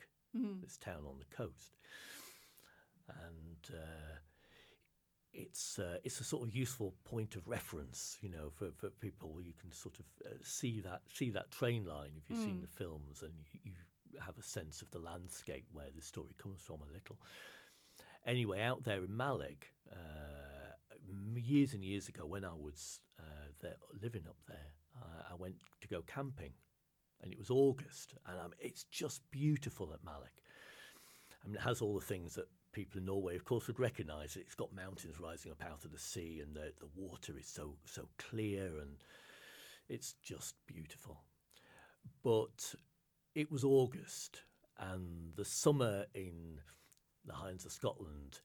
this 0.61 0.77
town 0.77 1.03
on 1.05 1.17
the 1.19 1.35
coast. 1.35 1.75
And 3.09 3.75
uh, 3.75 4.15
it's 5.33 5.79
uh, 5.79 5.97
it's 6.03 6.19
a 6.19 6.23
sort 6.23 6.47
of 6.47 6.55
useful 6.55 6.93
point 7.05 7.35
of 7.35 7.47
reference, 7.47 8.17
you 8.21 8.29
know, 8.29 8.49
for, 8.49 8.69
for 8.77 8.89
people. 8.89 9.39
You 9.41 9.53
can 9.59 9.71
sort 9.71 9.99
of 9.99 10.05
uh, 10.25 10.35
see 10.43 10.79
that 10.81 11.01
see 11.13 11.29
that 11.31 11.51
train 11.51 11.85
line 11.85 12.11
if 12.17 12.29
you've 12.29 12.39
seen 12.39 12.61
the 12.61 12.67
films, 12.67 13.21
and 13.23 13.33
you, 13.51 13.71
you 14.11 14.19
have 14.25 14.37
a 14.37 14.43
sense 14.43 14.81
of 14.81 14.89
the 14.91 14.99
landscape 14.99 15.65
where 15.71 15.87
the 15.95 16.01
story 16.01 16.35
comes 16.41 16.61
from 16.61 16.77
a 16.81 16.93
little. 16.93 17.17
Anyway, 18.27 18.61
out 18.61 18.83
there 18.83 19.03
in 19.03 19.09
Mallaig, 19.09 19.63
uh, 19.89 20.75
years 21.35 21.73
and 21.73 21.83
years 21.83 22.09
ago, 22.09 22.25
when 22.25 22.43
I 22.43 22.53
was 22.53 22.99
uh, 23.17 23.47
there, 23.61 23.77
living 24.01 24.23
up 24.27 24.35
there, 24.47 24.73
I 25.29 25.35
went 25.35 25.55
to 25.81 25.87
go 25.87 26.01
camping, 26.01 26.53
and 27.21 27.31
it 27.31 27.39
was 27.39 27.49
August, 27.49 28.15
and 28.25 28.39
um, 28.39 28.51
it's 28.59 28.83
just 28.83 29.21
beautiful 29.31 29.93
at 29.93 30.03
Mallaig. 30.03 30.35
I 31.43 31.47
mean, 31.47 31.55
it 31.55 31.61
has 31.61 31.81
all 31.81 31.99
the 31.99 32.05
things 32.05 32.35
that 32.35 32.47
people 32.73 32.99
in 32.99 33.05
Norway, 33.05 33.35
of 33.35 33.45
course, 33.45 33.67
would 33.67 33.79
recognise 33.79 34.35
it. 34.35 34.41
It's 34.41 34.55
got 34.55 34.73
mountains 34.73 35.19
rising 35.19 35.51
up 35.51 35.63
out 35.63 35.85
of 35.85 35.91
the 35.91 35.99
sea, 35.99 36.41
and 36.43 36.55
the, 36.55 36.73
the 36.79 36.89
water 36.95 37.37
is 37.37 37.47
so 37.47 37.75
so 37.85 38.09
clear, 38.17 38.79
and 38.79 38.97
it's 39.87 40.15
just 40.23 40.55
beautiful. 40.65 41.23
But 42.23 42.75
it 43.35 43.51
was 43.51 43.63
August, 43.63 44.43
and 44.79 45.33
the 45.35 45.45
summer 45.45 46.05
in 46.13 46.59
the 47.27 47.33
Highlands 47.33 47.65
of 47.65 47.71
Scotland 47.71 48.39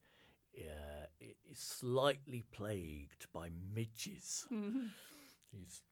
uh, 0.59 1.07
is 1.21 1.59
slightly 1.59 2.45
plagued 2.53 3.27
by 3.33 3.49
midges. 3.75 4.47
Mm-hmm. 4.53 4.87
These 5.53 5.83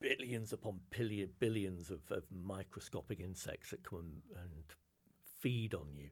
billions 0.00 0.52
upon 0.52 0.80
billions 0.90 1.90
of, 1.90 2.00
of, 2.10 2.24
microscopic 2.30 3.20
insects 3.20 3.70
that 3.70 3.82
come 3.84 3.98
and, 3.98 4.22
and 4.36 4.64
feed 5.40 5.74
on 5.74 5.86
you. 5.94 6.08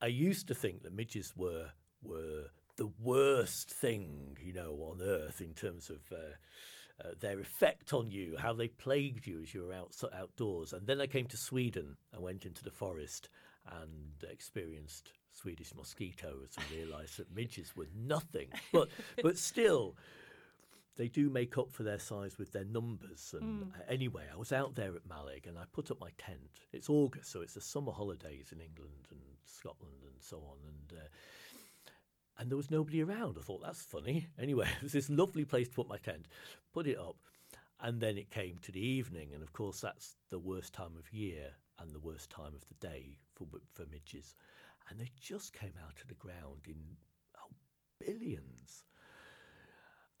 I 0.00 0.06
used 0.06 0.48
to 0.48 0.54
think 0.54 0.82
that 0.82 0.94
midges 0.94 1.34
were 1.36 1.68
were 2.02 2.46
the 2.76 2.90
worst 2.98 3.70
thing, 3.70 4.38
you 4.40 4.54
know, 4.54 4.72
on 4.90 5.02
earth 5.02 5.42
in 5.42 5.52
terms 5.52 5.90
of 5.90 5.98
uh, 6.10 7.04
uh, 7.04 7.12
their 7.20 7.38
effect 7.38 7.92
on 7.92 8.10
you, 8.10 8.36
how 8.38 8.54
they 8.54 8.68
plagued 8.68 9.26
you 9.26 9.42
as 9.42 9.52
you 9.52 9.64
were 9.64 9.74
out, 9.74 9.94
outdoors. 10.14 10.72
And 10.72 10.86
then 10.86 11.00
I 11.00 11.06
came 11.06 11.26
to 11.26 11.36
Sweden 11.36 11.96
and 12.12 12.22
went 12.22 12.46
into 12.46 12.64
the 12.64 12.70
forest 12.70 13.28
and 13.70 14.24
experienced 14.30 15.12
Swedish 15.32 15.74
mosquitoes 15.74 16.56
and 16.56 16.70
realised 16.70 17.18
that 17.18 17.34
midges 17.34 17.74
were 17.76 17.88
nothing. 17.94 18.48
But 18.72 18.88
but 19.22 19.38
still, 19.38 19.96
they 20.96 21.08
do 21.08 21.30
make 21.30 21.56
up 21.56 21.72
for 21.72 21.82
their 21.82 21.98
size 21.98 22.38
with 22.38 22.52
their 22.52 22.64
numbers. 22.64 23.34
And 23.38 23.64
mm. 23.64 23.72
anyway, 23.88 24.24
I 24.32 24.36
was 24.36 24.52
out 24.52 24.74
there 24.74 24.94
at 24.94 25.08
Mallaig 25.08 25.46
and 25.46 25.58
I 25.58 25.64
put 25.72 25.90
up 25.90 26.00
my 26.00 26.10
tent. 26.18 26.60
It's 26.72 26.90
August, 26.90 27.30
so 27.30 27.40
it's 27.40 27.54
the 27.54 27.60
summer 27.60 27.92
holidays 27.92 28.52
in 28.52 28.60
England 28.60 29.08
and 29.10 29.20
Scotland 29.46 30.02
and 30.04 30.20
so 30.20 30.38
on. 30.38 30.58
And 30.66 30.98
uh, 30.98 31.08
and 32.38 32.50
there 32.50 32.56
was 32.56 32.70
nobody 32.70 33.02
around. 33.02 33.36
I 33.38 33.42
thought 33.42 33.62
that's 33.62 33.82
funny. 33.82 34.26
Anyway, 34.38 34.66
it 34.76 34.82
was 34.82 34.92
this 34.92 35.10
lovely 35.10 35.44
place 35.44 35.68
to 35.68 35.74
put 35.74 35.88
my 35.88 35.98
tent. 35.98 36.26
Put 36.72 36.86
it 36.86 36.98
up, 36.98 37.16
and 37.80 38.00
then 38.00 38.18
it 38.18 38.30
came 38.30 38.58
to 38.62 38.72
the 38.72 38.84
evening, 38.84 39.30
and 39.34 39.42
of 39.42 39.52
course 39.52 39.80
that's 39.80 40.16
the 40.30 40.38
worst 40.38 40.72
time 40.72 40.96
of 40.98 41.12
year 41.12 41.52
and 41.78 41.92
the 41.92 42.00
worst 42.00 42.30
time 42.30 42.54
of 42.54 42.64
the 42.68 42.86
day 42.86 43.16
for 43.34 43.46
for 43.72 43.84
midges, 43.90 44.34
and 44.88 44.98
they 44.98 45.10
just 45.20 45.52
came 45.52 45.74
out 45.84 46.00
of 46.00 46.08
the 46.08 46.14
ground 46.14 46.66
in 46.66 46.76
oh, 47.36 47.54
billions. 48.04 48.84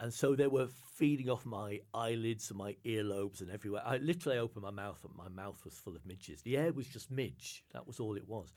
And 0.00 0.14
so 0.14 0.34
they 0.34 0.46
were 0.46 0.68
feeding 0.94 1.28
off 1.28 1.44
my 1.44 1.80
eyelids 1.92 2.48
and 2.48 2.58
my 2.58 2.74
earlobes 2.86 3.42
and 3.42 3.50
everywhere. 3.50 3.82
I 3.84 3.98
literally 3.98 4.38
opened 4.38 4.62
my 4.62 4.70
mouth 4.70 4.98
and 5.04 5.14
my 5.14 5.28
mouth 5.28 5.62
was 5.62 5.74
full 5.74 5.94
of 5.94 6.06
midges. 6.06 6.40
The 6.40 6.56
air 6.56 6.72
was 6.72 6.86
just 6.86 7.10
midge. 7.10 7.64
That 7.74 7.86
was 7.86 8.00
all 8.00 8.16
it 8.16 8.26
was. 8.26 8.54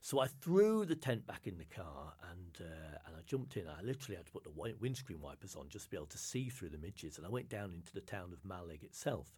So 0.00 0.20
I 0.20 0.28
threw 0.28 0.84
the 0.84 0.94
tent 0.94 1.26
back 1.26 1.48
in 1.48 1.58
the 1.58 1.64
car 1.64 2.12
and 2.30 2.60
uh, 2.60 2.98
and 3.06 3.16
I 3.16 3.20
jumped 3.26 3.56
in. 3.56 3.66
I 3.66 3.82
literally 3.82 4.16
had 4.16 4.26
to 4.26 4.32
put 4.32 4.44
the 4.44 4.74
windscreen 4.80 5.20
wipers 5.20 5.56
on 5.56 5.68
just 5.68 5.86
to 5.86 5.90
be 5.90 5.96
able 5.96 6.06
to 6.06 6.18
see 6.18 6.50
through 6.50 6.68
the 6.70 6.78
midges. 6.78 7.18
And 7.18 7.26
I 7.26 7.30
went 7.30 7.48
down 7.48 7.72
into 7.74 7.92
the 7.92 8.00
town 8.00 8.32
of 8.32 8.48
Mallaig 8.48 8.84
itself. 8.84 9.34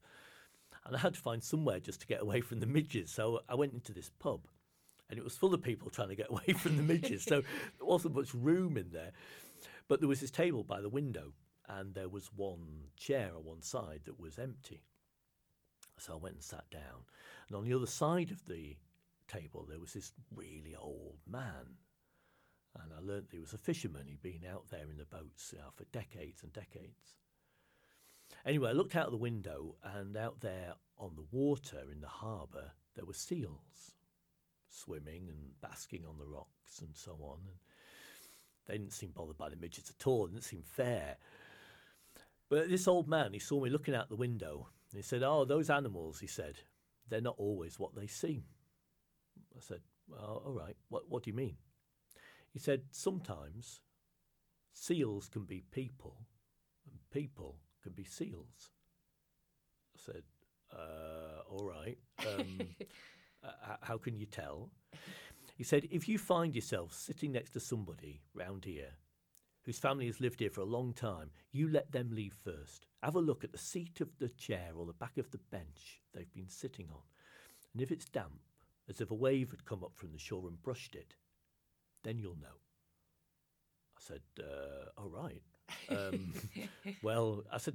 And 0.84 0.94
I 0.94 0.98
had 0.98 1.14
to 1.14 1.20
find 1.20 1.42
somewhere 1.42 1.80
just 1.80 2.00
to 2.02 2.06
get 2.06 2.20
away 2.20 2.42
from 2.42 2.60
the 2.60 2.66
midges. 2.66 3.10
So 3.10 3.40
I 3.48 3.54
went 3.54 3.72
into 3.72 3.94
this 3.94 4.10
pub 4.18 4.40
and 5.08 5.18
it 5.18 5.24
was 5.24 5.36
full 5.36 5.54
of 5.54 5.62
people 5.62 5.90
trying 5.90 6.08
to 6.08 6.16
get 6.16 6.28
away 6.30 6.52
from 6.56 6.76
the 6.76 6.82
midges. 6.82 7.24
so 7.24 7.40
there 7.40 7.86
wasn't 7.86 8.14
much 8.14 8.34
room 8.34 8.76
in 8.76 8.90
there. 8.90 9.12
But 9.88 10.00
there 10.00 10.08
was 10.08 10.20
this 10.20 10.30
table 10.30 10.64
by 10.64 10.80
the 10.80 10.88
window, 10.88 11.32
and 11.66 11.94
there 11.94 12.08
was 12.08 12.30
one 12.34 12.90
chair 12.96 13.30
on 13.34 13.44
one 13.44 13.62
side 13.62 14.02
that 14.04 14.20
was 14.20 14.38
empty. 14.38 14.82
So 15.98 16.14
I 16.14 16.16
went 16.16 16.36
and 16.36 16.44
sat 16.44 16.68
down. 16.70 17.04
And 17.48 17.56
on 17.56 17.64
the 17.64 17.74
other 17.74 17.86
side 17.86 18.30
of 18.30 18.44
the 18.46 18.76
table, 19.26 19.66
there 19.68 19.80
was 19.80 19.94
this 19.94 20.12
really 20.34 20.76
old 20.78 21.18
man. 21.26 21.76
And 22.80 22.92
I 22.96 23.00
learnt 23.00 23.28
he 23.32 23.40
was 23.40 23.54
a 23.54 23.58
fisherman. 23.58 24.06
He'd 24.06 24.22
been 24.22 24.44
out 24.48 24.68
there 24.70 24.88
in 24.90 24.98
the 24.98 25.04
boats 25.04 25.52
you 25.52 25.58
know, 25.58 25.70
for 25.74 25.84
decades 25.86 26.42
and 26.42 26.52
decades. 26.52 27.16
Anyway, 28.44 28.68
I 28.68 28.72
looked 28.72 28.94
out 28.94 29.10
the 29.10 29.16
window, 29.16 29.76
and 29.82 30.16
out 30.16 30.40
there 30.40 30.74
on 30.98 31.16
the 31.16 31.26
water 31.36 31.82
in 31.90 32.00
the 32.00 32.08
harbour, 32.08 32.72
there 32.94 33.06
were 33.06 33.14
seals 33.14 33.96
swimming 34.68 35.28
and 35.28 35.60
basking 35.60 36.04
on 36.06 36.18
the 36.18 36.26
rocks 36.26 36.80
and 36.80 36.94
so 36.94 37.12
on. 37.20 37.38
And 37.46 37.56
they 38.66 38.78
didn't 38.78 38.92
seem 38.92 39.10
bothered 39.10 39.38
by 39.38 39.48
the 39.48 39.56
midgets 39.56 39.90
at 39.90 40.06
all. 40.06 40.26
It 40.26 40.32
didn't 40.32 40.44
seem 40.44 40.62
fair. 40.62 41.16
But 42.48 42.68
this 42.68 42.88
old 42.88 43.08
man, 43.08 43.32
he 43.32 43.38
saw 43.38 43.62
me 43.62 43.70
looking 43.70 43.94
out 43.94 44.08
the 44.08 44.16
window. 44.16 44.68
And 44.90 44.98
he 44.98 45.02
said, 45.02 45.22
"Oh, 45.22 45.44
those 45.44 45.70
animals," 45.70 46.20
he 46.20 46.26
said, 46.26 46.60
"they're 47.08 47.20
not 47.20 47.38
always 47.38 47.78
what 47.78 47.94
they 47.94 48.06
seem." 48.06 48.44
I 49.56 49.60
said, 49.60 49.82
"Well, 50.06 50.42
all 50.44 50.52
right. 50.52 50.76
What 50.88 51.08
What 51.08 51.22
do 51.22 51.30
you 51.30 51.36
mean?" 51.36 51.58
He 52.52 52.58
said, 52.58 52.86
"Sometimes 52.90 53.80
seals 54.72 55.28
can 55.28 55.44
be 55.44 55.60
people, 55.60 56.26
and 56.86 56.98
people 57.10 57.60
can 57.82 57.92
be 57.92 58.04
seals." 58.04 58.72
I 59.94 60.00
said, 60.00 60.22
uh, 60.72 61.42
"All 61.48 61.66
right. 61.66 61.98
Um, 62.26 62.76
uh, 63.44 63.76
how 63.82 63.98
can 63.98 64.16
you 64.16 64.26
tell?" 64.26 64.70
He 65.58 65.64
said, 65.64 65.88
if 65.90 66.08
you 66.08 66.18
find 66.18 66.54
yourself 66.54 66.94
sitting 66.94 67.32
next 67.32 67.50
to 67.50 67.60
somebody 67.60 68.20
round 68.32 68.64
here 68.64 68.92
whose 69.64 69.80
family 69.80 70.06
has 70.06 70.20
lived 70.20 70.38
here 70.38 70.50
for 70.50 70.60
a 70.60 70.64
long 70.64 70.92
time, 70.92 71.32
you 71.50 71.68
let 71.68 71.90
them 71.90 72.10
leave 72.12 72.32
first. 72.44 72.86
Have 73.02 73.16
a 73.16 73.20
look 73.20 73.42
at 73.42 73.50
the 73.50 73.58
seat 73.58 74.00
of 74.00 74.16
the 74.18 74.28
chair 74.28 74.70
or 74.76 74.86
the 74.86 74.92
back 74.92 75.18
of 75.18 75.32
the 75.32 75.40
bench 75.50 76.00
they've 76.14 76.32
been 76.32 76.48
sitting 76.48 76.86
on. 76.92 77.02
And 77.72 77.82
if 77.82 77.90
it's 77.90 78.04
damp, 78.04 78.40
as 78.88 79.00
if 79.00 79.10
a 79.10 79.14
wave 79.14 79.50
had 79.50 79.64
come 79.64 79.82
up 79.82 79.96
from 79.96 80.12
the 80.12 80.18
shore 80.18 80.46
and 80.46 80.62
brushed 80.62 80.94
it, 80.94 81.16
then 82.04 82.18
you'll 82.18 82.38
know. 82.40 82.60
I 83.96 84.00
said, 84.00 84.22
uh, 84.38 84.90
all 84.96 85.10
right. 85.10 85.42
Um, 85.90 86.34
well, 87.02 87.42
I 87.52 87.58
said, 87.58 87.74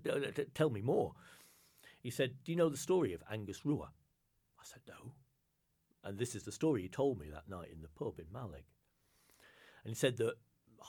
tell 0.55 0.69
me 0.69 0.81
more. 0.81 1.13
He 2.01 2.11
said, 2.11 2.35
do 2.45 2.53
you 2.53 2.57
know 2.57 2.69
the 2.69 2.77
story 2.77 3.13
of 3.13 3.21
Angus 3.29 3.65
Rua? 3.65 3.91
I 4.57 4.63
said, 4.63 4.81
no. 4.87 5.11
And 6.03 6.17
this 6.17 6.35
is 6.35 6.43
the 6.43 6.51
story 6.51 6.81
he 6.81 6.89
told 6.89 7.19
me 7.19 7.29
that 7.29 7.49
night 7.49 7.69
in 7.71 7.81
the 7.81 7.87
pub 7.87 8.19
in 8.19 8.25
Mallaig. 8.33 8.65
And 9.83 9.89
he 9.91 9.95
said 9.95 10.17
that, 10.17 10.33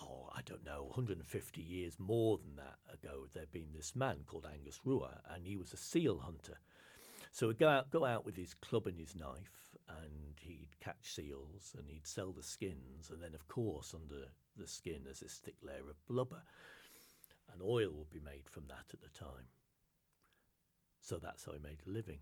oh, 0.02 0.28
I 0.34 0.40
don't 0.44 0.64
know, 0.64 0.84
150 0.88 1.60
years 1.60 1.96
more 1.98 2.38
than 2.38 2.56
that 2.56 2.78
ago, 2.92 3.26
there'd 3.32 3.52
been 3.52 3.72
this 3.74 3.94
man 3.94 4.18
called 4.26 4.46
Angus 4.52 4.80
Rua, 4.84 5.20
and 5.30 5.46
he 5.46 5.56
was 5.56 5.72
a 5.72 5.76
seal 5.76 6.18
hunter. 6.18 6.58
So 7.32 7.48
he'd 7.48 7.58
go 7.58 7.68
out, 7.68 7.90
go 7.90 8.04
out 8.04 8.24
with 8.24 8.36
his 8.36 8.54
club 8.54 8.86
and 8.86 8.98
his 8.98 9.16
knife, 9.16 9.76
and 9.88 10.38
he'd 10.40 10.80
catch 10.80 11.14
seals, 11.14 11.74
and 11.78 11.88
he'd 11.88 12.06
sell 12.06 12.32
the 12.32 12.42
skins, 12.42 13.10
and 13.10 13.22
then, 13.22 13.34
of 13.34 13.46
course, 13.48 13.94
under 13.94 14.26
the 14.56 14.68
skin 14.68 15.00
there's 15.04 15.20
this 15.20 15.40
thick 15.44 15.56
layer 15.62 15.90
of 15.90 16.06
blubber, 16.06 16.42
and 17.52 17.62
oil 17.62 17.90
would 17.92 18.10
be 18.10 18.20
made 18.20 18.48
from 18.48 18.64
that 18.68 18.86
at 18.92 19.00
the 19.00 19.18
time. 19.18 19.48
So 21.00 21.18
that's 21.18 21.44
how 21.44 21.52
he 21.52 21.58
made 21.58 21.82
a 21.86 21.90
living. 21.90 22.20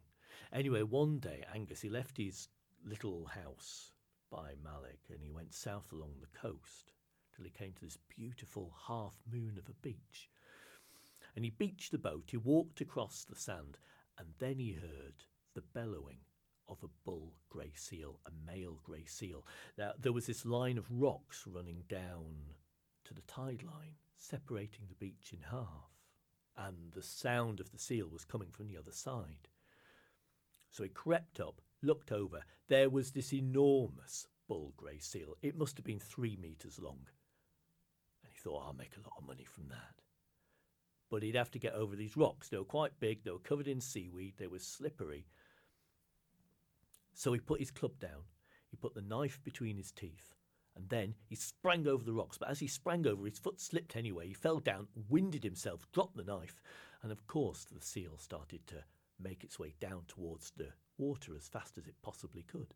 Anyway, 0.53 0.83
one 0.83 1.19
day 1.19 1.45
Angus 1.55 1.83
he 1.83 1.89
left 1.89 2.17
his 2.17 2.49
little 2.85 3.27
house 3.27 3.93
by 4.31 4.53
Mallaig 4.65 4.99
and 5.11 5.23
he 5.23 5.31
went 5.31 5.55
south 5.55 5.93
along 5.93 6.15
the 6.21 6.39
coast 6.39 6.93
till 7.35 7.45
he 7.45 7.51
came 7.51 7.73
to 7.73 7.85
this 7.85 7.99
beautiful 8.17 8.75
half 8.87 9.15
moon 9.31 9.59
of 9.59 9.69
a 9.69 9.81
beach. 9.83 10.31
And 11.35 11.45
he 11.45 11.51
beached 11.51 11.93
the 11.93 11.99
boat, 11.99 12.25
he 12.31 12.37
walked 12.37 12.81
across 12.81 13.25
the 13.25 13.37
sand, 13.37 13.79
and 14.19 14.29
then 14.39 14.59
he 14.59 14.73
heard 14.73 15.25
the 15.55 15.63
bellowing 15.63 16.19
of 16.69 16.83
a 16.83 16.89
bull 17.05 17.33
grey 17.49 17.73
seal, 17.75 18.21
a 18.27 18.31
male 18.47 18.79
grey 18.83 19.05
seal. 19.07 19.47
Now, 19.79 19.93
there 19.99 20.13
was 20.13 20.27
this 20.27 20.45
line 20.45 20.79
of 20.79 20.87
rocks 20.91 21.45
running 21.47 21.85
down 21.89 22.37
to 23.05 23.15
the 23.15 23.23
tide 23.23 23.63
line, 23.63 23.97
separating 24.17 24.87
the 24.89 24.95
beach 24.95 25.33
in 25.33 25.41
half, 25.51 25.91
and 26.57 26.93
the 26.93 27.03
sound 27.03 27.61
of 27.61 27.71
the 27.73 27.79
seal 27.79 28.09
was 28.11 28.25
coming 28.25 28.51
from 28.51 28.69
the 28.69 28.77
other 28.77 28.93
side. 28.93 29.49
So 30.71 30.83
he 30.83 30.89
crept 30.89 31.41
up, 31.41 31.61
looked 31.83 32.13
over. 32.13 32.43
There 32.69 32.91
was 32.91 33.11
this 33.11 33.33
enormous 33.33 34.27
bull 34.49 34.73
grey 34.77 34.99
seal. 34.99 35.37
It 35.43 35.57
must 35.57 35.77
have 35.77 35.85
been 35.85 35.99
three 35.99 36.37
metres 36.41 36.79
long. 36.79 37.07
And 38.23 38.33
he 38.33 38.39
thought, 38.39 38.65
I'll 38.67 38.75
make 38.75 38.97
a 38.97 39.01
lot 39.01 39.17
of 39.19 39.27
money 39.27 39.45
from 39.45 39.69
that. 39.69 40.03
But 41.11 41.23
he'd 41.23 41.35
have 41.35 41.51
to 41.53 41.59
get 41.59 41.75
over 41.75 41.95
these 41.95 42.17
rocks. 42.17 42.49
They 42.49 42.57
were 42.57 42.65
quite 42.65 42.99
big, 42.99 43.25
they 43.25 43.31
were 43.31 43.39
covered 43.39 43.69
in 43.69 43.81
seaweed, 43.81 44.35
they 44.39 44.47
were 44.47 44.59
slippery. 44.59 45.27
So 47.15 47.33
he 47.33 47.41
put 47.41 47.61
his 47.61 47.71
club 47.71 47.99
down, 47.99 48.23
he 48.71 48.77
put 48.77 48.95
the 48.95 49.03
knife 49.03 49.39
between 49.45 49.77
his 49.77 49.93
teeth, 49.93 50.35
and 50.75 50.89
then 50.89 51.15
he 51.29 51.37
sprang 51.37 51.87
over 51.87 52.03
the 52.03 52.15
rocks. 52.15 52.39
But 52.39 52.49
as 52.49 52.61
he 52.61 52.67
sprang 52.67 53.07
over, 53.07 53.27
his 53.27 53.39
foot 53.39 53.61
slipped 53.61 53.95
anyway. 53.95 54.29
He 54.29 54.35
fell 54.35 54.59
down, 54.59 54.89
winded 55.11 55.45
himself, 55.45 55.87
dropped 55.93 56.17
the 56.17 56.25
knife, 56.25 56.63
and 57.03 57.13
of 57.13 57.27
course 57.27 57.67
the 57.71 57.85
seal 57.85 58.17
started 58.17 58.67
to 58.69 58.85
make 59.21 59.45
its 59.45 59.59
way 59.59 59.75
down 59.81 60.05
towards 60.09 60.53
the 60.57 60.69
water 60.99 61.35
as 61.37 61.49
fast 61.49 61.79
as 61.79 61.87
it 61.87 61.95
possibly 62.03 62.43
could. 62.43 62.75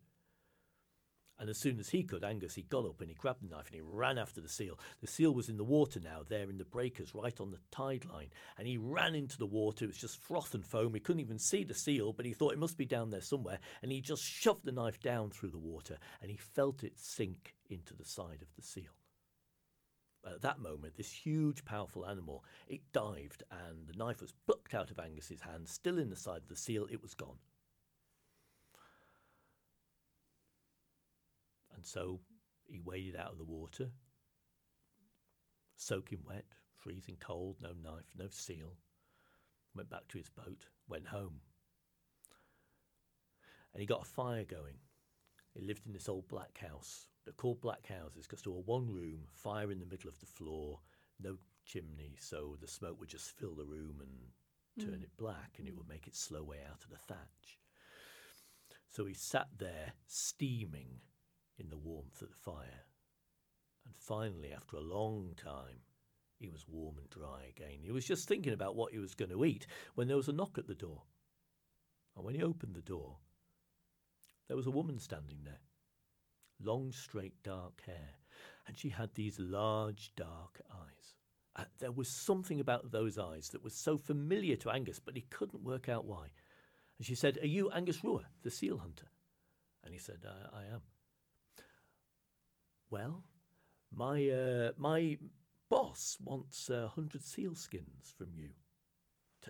And 1.39 1.51
as 1.51 1.59
soon 1.59 1.79
as 1.79 1.91
he 1.91 2.03
could, 2.03 2.25
Angus, 2.25 2.55
he 2.55 2.63
got 2.63 2.87
up 2.87 3.01
and 3.01 3.11
he 3.11 3.15
grabbed 3.15 3.43
the 3.43 3.55
knife 3.55 3.67
and 3.67 3.75
he 3.75 3.83
ran 3.83 4.17
after 4.17 4.41
the 4.41 4.49
seal. 4.49 4.79
The 5.03 5.07
seal 5.07 5.35
was 5.35 5.51
in 5.51 5.59
the 5.59 5.65
water 5.65 6.01
now, 6.01 6.23
there 6.27 6.49
in 6.49 6.57
the 6.57 6.65
breakers, 6.65 7.15
right 7.15 7.39
on 7.39 7.51
the 7.51 7.61
tide 7.71 8.07
line. 8.07 8.31
And 8.57 8.67
he 8.67 8.79
ran 8.79 9.15
into 9.15 9.37
the 9.37 9.45
water. 9.45 9.85
It 9.85 9.89
was 9.89 9.99
just 9.99 10.19
froth 10.19 10.55
and 10.55 10.65
foam. 10.65 10.95
He 10.95 11.01
couldn't 11.01 11.21
even 11.21 11.39
see 11.39 11.63
the 11.63 11.75
seal, 11.75 12.15
but 12.15 12.25
he 12.25 12.33
thought 12.33 12.55
it 12.55 12.59
must 12.59 12.79
be 12.79 12.87
down 12.87 13.11
there 13.11 13.21
somewhere. 13.21 13.59
And 13.83 13.93
he 13.93 14.01
just 14.01 14.23
shoved 14.23 14.65
the 14.65 14.73
knife 14.73 14.99
down 15.01 15.29
through 15.29 15.51
the 15.51 15.59
water 15.59 15.99
and 16.23 16.31
he 16.31 16.39
felt 16.39 16.83
it 16.83 16.99
sink 16.99 17.55
into 17.69 17.95
the 17.95 18.07
side 18.07 18.41
of 18.41 18.49
the 18.57 18.63
seal. 18.63 18.95
At 20.27 20.41
that 20.41 20.59
moment, 20.59 20.97
this 20.97 21.13
huge, 21.13 21.67
powerful 21.67 22.07
animal, 22.07 22.45
it 22.67 22.81
dived 22.93 23.45
and 23.51 23.87
the 23.87 23.97
knife 23.97 24.23
was 24.23 24.33
plucked 24.47 24.75
out 24.75 24.91
of 24.91 24.99
Angus's 24.99 25.43
hand, 25.43 25.69
still 25.69 25.99
in 25.99 26.09
the 26.09 26.17
side 26.17 26.43
of 26.43 26.49
the 26.49 26.57
seal. 26.57 26.87
It 26.91 27.03
was 27.03 27.15
gone. 27.15 27.37
And 31.77 31.85
so 31.85 32.21
he 32.67 32.81
waded 32.81 33.17
out 33.17 33.33
of 33.33 33.39
the 33.39 33.45
water, 33.45 33.91
soaking 35.77 36.21
wet, 36.27 36.45
freezing 36.75 37.17
cold, 37.21 37.57
no 37.63 37.73
knife, 37.83 38.13
no 38.19 38.29
seal. 38.31 38.77
Went 39.75 39.91
back 39.91 40.09
to 40.09 40.19
his 40.19 40.31
boat, 40.31 40.67
went 40.89 41.07
home. 41.07 41.41
And 43.73 43.81
he 43.81 43.87
got 43.87 44.03
a 44.03 44.11
fire 44.11 44.45
going. 44.45 44.79
He 45.53 45.61
lived 45.63 45.87
in 45.87 45.93
this 45.93 46.09
old 46.09 46.29
black 46.29 46.59
house. 46.59 47.09
They're 47.25 47.35
called 47.35 47.61
black 47.61 47.87
houses 47.87 48.27
because 48.27 48.43
there 48.43 48.53
were 48.53 48.61
one 48.61 48.89
room, 48.91 49.21
fire 49.33 49.71
in 49.71 49.81
the 49.81 49.87
middle 49.87 50.09
of 50.09 50.19
the 50.21 50.27
floor, 50.27 50.81
no 51.21 51.37
chimney, 51.67 52.15
so 52.19 52.57
the 52.61 52.69
smoke 52.69 52.99
would 53.01 53.09
just 53.09 53.33
fill 53.33 53.55
the 53.55 53.65
room 53.65 54.01
and 54.01 54.87
turn 54.87 55.01
Mm. 55.01 55.05
it 55.05 55.17
black 55.17 55.57
and 55.59 55.67
it 55.67 55.77
would 55.77 55.89
make 55.89 56.07
its 56.07 56.19
slow 56.21 56.43
way 56.43 56.59
out 56.71 56.85
of 56.85 56.91
the 56.91 56.99
thatch. 56.99 57.59
So 58.91 59.05
he 59.07 59.15
sat 59.15 59.49
there 59.59 59.95
steaming 60.07 61.01
in 61.59 61.69
the 61.69 61.77
warmth 61.77 62.23
of 62.23 62.29
the 62.29 62.35
fire. 62.35 62.85
And 63.85 63.95
finally, 63.97 64.53
after 64.53 64.77
a 64.77 64.81
long 64.81 65.35
time, 65.37 65.81
he 66.39 66.49
was 66.49 66.69
warm 66.69 66.99
and 66.99 67.09
dry 67.09 67.45
again. 67.49 67.79
He 67.83 67.93
was 67.93 68.05
just 68.05 68.29
thinking 68.29 68.53
about 68.53 68.77
what 68.77 68.93
he 68.93 68.99
was 68.99 69.15
going 69.15 69.31
to 69.31 69.45
eat 69.45 69.67
when 69.95 70.09
there 70.09 70.17
was 70.17 70.29
a 70.29 70.33
knock 70.33 70.59
at 70.59 70.67
the 70.67 70.75
door. 70.75 71.03
And 72.15 72.25
when 72.25 72.35
he 72.35 72.43
opened 72.43 72.75
the 72.75 72.83
door, 72.83 73.17
there 74.49 74.57
was 74.57 74.67
a 74.67 74.71
woman 74.71 74.99
standing 74.99 75.39
there. 75.45 75.61
Long, 76.63 76.93
straight, 76.93 77.43
dark 77.43 77.83
hair. 77.87 78.17
And 78.67 78.77
she 78.77 78.89
had 78.89 79.15
these 79.15 79.39
large, 79.39 80.13
dark 80.17 80.61
eyes. 80.71 81.15
Uh, 81.55 81.65
there 81.79 81.93
was 81.93 82.09
something 82.09 82.61
about 82.61 82.91
those 82.91 83.19
eyes 83.19 83.49
that 83.51 83.65
was 83.65 83.75
so 83.75 83.97
familiar 83.97 84.57
to 84.57 84.71
Angus, 84.71 84.99
but 84.99 85.15
he 85.15 85.23
couldn't 85.31 85.65
work 85.65 85.89
out 85.89 86.05
why. 86.05 86.27
And 86.99 87.07
she 87.07 87.15
said, 87.15 87.39
Are 87.43 87.47
you 87.47 87.71
Angus 87.71 88.03
Rua, 88.05 88.25
the 88.43 88.51
seal 88.51 88.79
hunter? 88.79 89.07
And 89.85 89.93
he 89.93 89.99
said, 89.99 90.25
I, 90.27 90.59
I 90.59 90.63
am. 90.75 90.83
Well, 92.91 93.25
my 93.95 94.29
uh, 94.29 94.73
my 94.77 95.19
boss 95.69 96.17
wants 96.23 96.69
a 96.71 96.89
hundred 96.89 97.23
sealskins 97.23 98.15
from 98.17 98.29
you. 98.35 98.51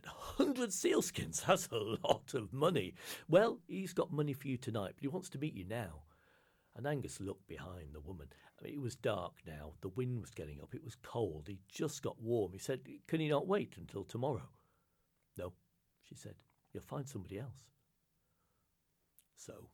A 0.04 0.08
hundred 0.08 0.70
sealskins? 0.70 1.46
That's 1.46 1.68
a 1.72 1.78
lot 1.78 2.34
of 2.34 2.52
money. 2.52 2.94
Well, 3.28 3.60
he's 3.66 3.94
got 3.94 4.12
money 4.12 4.34
for 4.34 4.48
you 4.48 4.58
tonight, 4.58 4.92
but 4.96 5.02
he 5.02 5.08
wants 5.08 5.30
to 5.30 5.38
meet 5.38 5.54
you 5.54 5.64
now. 5.64 6.02
And 6.76 6.86
Angus 6.86 7.20
looked 7.20 7.48
behind 7.48 7.94
the 7.94 8.00
woman. 8.00 8.28
I 8.60 8.64
mean, 8.64 8.74
it 8.74 8.80
was 8.80 8.96
dark 8.96 9.32
now. 9.46 9.72
The 9.80 9.88
wind 9.88 10.20
was 10.20 10.30
getting 10.30 10.60
up. 10.60 10.74
It 10.74 10.84
was 10.84 10.96
cold. 11.02 11.46
He 11.48 11.60
just 11.70 12.02
got 12.02 12.20
warm. 12.20 12.52
He 12.52 12.58
said, 12.58 12.80
Can 13.06 13.20
he 13.20 13.28
not 13.28 13.46
wait 13.46 13.74
until 13.78 14.04
tomorrow? 14.04 14.48
No, 15.38 15.54
she 16.02 16.14
said. 16.14 16.34
You'll 16.72 16.82
find 16.82 17.08
somebody 17.08 17.38
else. 17.38 17.64
So 19.36 19.70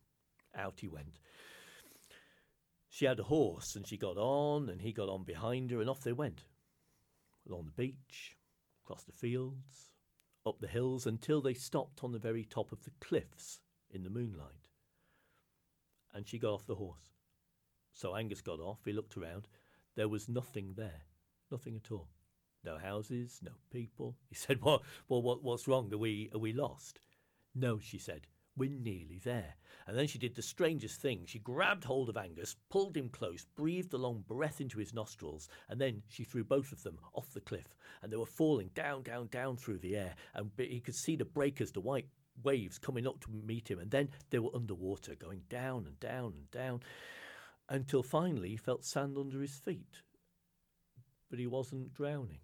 out 0.55 0.79
he 0.81 0.89
went. 0.89 1.19
She 2.93 3.07
had 3.07 3.19
a 3.19 3.25
horse 3.25 3.75
and 3.75 3.87
she 3.87 3.97
got 3.97 4.19
on 4.19 4.69
and 4.69 4.83
he 4.83 4.93
got 4.93 5.09
on 5.09 5.25
behind 5.25 5.71
her 5.71 5.81
and 5.81 5.89
off 5.89 6.03
they 6.03 6.13
went. 6.13 6.45
Along 7.49 7.65
the 7.65 7.73
beach, 7.73 8.37
across 8.85 9.03
the 9.05 9.15
fields, 9.15 9.95
up 10.45 10.61
the 10.61 10.69
hills 10.69 11.07
until 11.07 11.41
they 11.41 11.55
stopped 11.55 12.05
on 12.05 12.13
the 12.13 12.19
very 12.19 12.45
top 12.45 12.71
of 12.71 12.85
the 12.85 12.91
cliffs 13.01 13.61
in 13.91 14.03
the 14.03 14.11
moonlight. 14.11 14.69
And 16.13 16.29
she 16.29 16.39
got 16.39 16.53
off 16.53 16.67
the 16.67 16.75
horse. 16.75 17.15
So 17.95 18.15
Angus 18.15 18.43
got 18.43 18.61
off, 18.61 18.81
he 18.85 18.93
looked 18.93 19.17
around. 19.17 19.49
There 19.97 20.09
was 20.09 20.29
nothing 20.29 20.75
there, 20.77 21.07
nothing 21.51 21.81
at 21.83 21.91
all. 21.91 22.11
No 22.63 22.77
houses, 22.77 23.41
no 23.43 23.53
people. 23.71 24.19
He 24.29 24.35
said, 24.35 24.61
Well, 24.61 24.83
well 25.09 25.23
what, 25.23 25.43
what's 25.43 25.67
wrong? 25.67 25.91
Are 25.95 25.99
we, 25.99 26.29
are 26.35 26.39
we 26.39 26.53
lost? 26.53 27.01
No, 27.55 27.79
she 27.79 27.97
said. 27.97 28.27
We're 28.57 28.71
nearly 28.71 29.19
there. 29.25 29.55
And 29.87 29.97
then 29.97 30.07
she 30.07 30.19
did 30.19 30.35
the 30.35 30.43
strangest 30.43 31.01
thing. 31.01 31.25
She 31.27 31.39
grabbed 31.39 31.85
hold 31.85 32.09
of 32.09 32.17
Angus, 32.17 32.55
pulled 32.69 32.97
him 32.97 33.09
close, 33.09 33.47
breathed 33.57 33.95
a 33.95 33.99
long 33.99 34.25
breath 34.29 34.61
into 34.61 34.79
his 34.79 34.93
nostrils, 34.93 35.49
and 35.69 35.81
then 35.81 36.03
she 36.09 36.25
threw 36.25 36.45
both 36.45 36.71
of 36.71 36.83
them 36.83 36.99
off 37.15 37.33
the 37.33 37.41
cliff. 37.41 37.77
And 38.03 38.13
they 38.13 38.17
were 38.17 38.27
falling 38.27 38.71
down, 38.75 39.03
down, 39.03 39.29
down 39.29 39.57
through 39.57 39.79
the 39.79 39.97
air. 39.97 40.15
And 40.35 40.51
he 40.59 40.81
could 40.81 40.95
see 40.95 41.17
the 41.17 41.25
breakers, 41.25 41.73
the 41.73 41.81
white 41.81 42.09
waves 42.43 42.79
coming 42.79 43.07
up 43.07 43.21
to 43.21 43.31
meet 43.31 43.71
him. 43.71 43.79
And 43.79 43.91
then 43.91 44.11
they 44.31 44.39
were 44.39 44.55
underwater, 44.55 45.15
going 45.15 45.43
down 45.49 45.87
and 45.87 45.99
down 45.99 46.35
and 46.37 46.51
down, 46.51 46.81
until 47.69 48.03
finally 48.03 48.51
he 48.51 48.57
felt 48.57 48.85
sand 48.85 49.17
under 49.17 49.41
his 49.41 49.55
feet. 49.55 50.03
But 51.31 51.39
he 51.39 51.47
wasn't 51.47 51.95
drowning. 51.95 52.41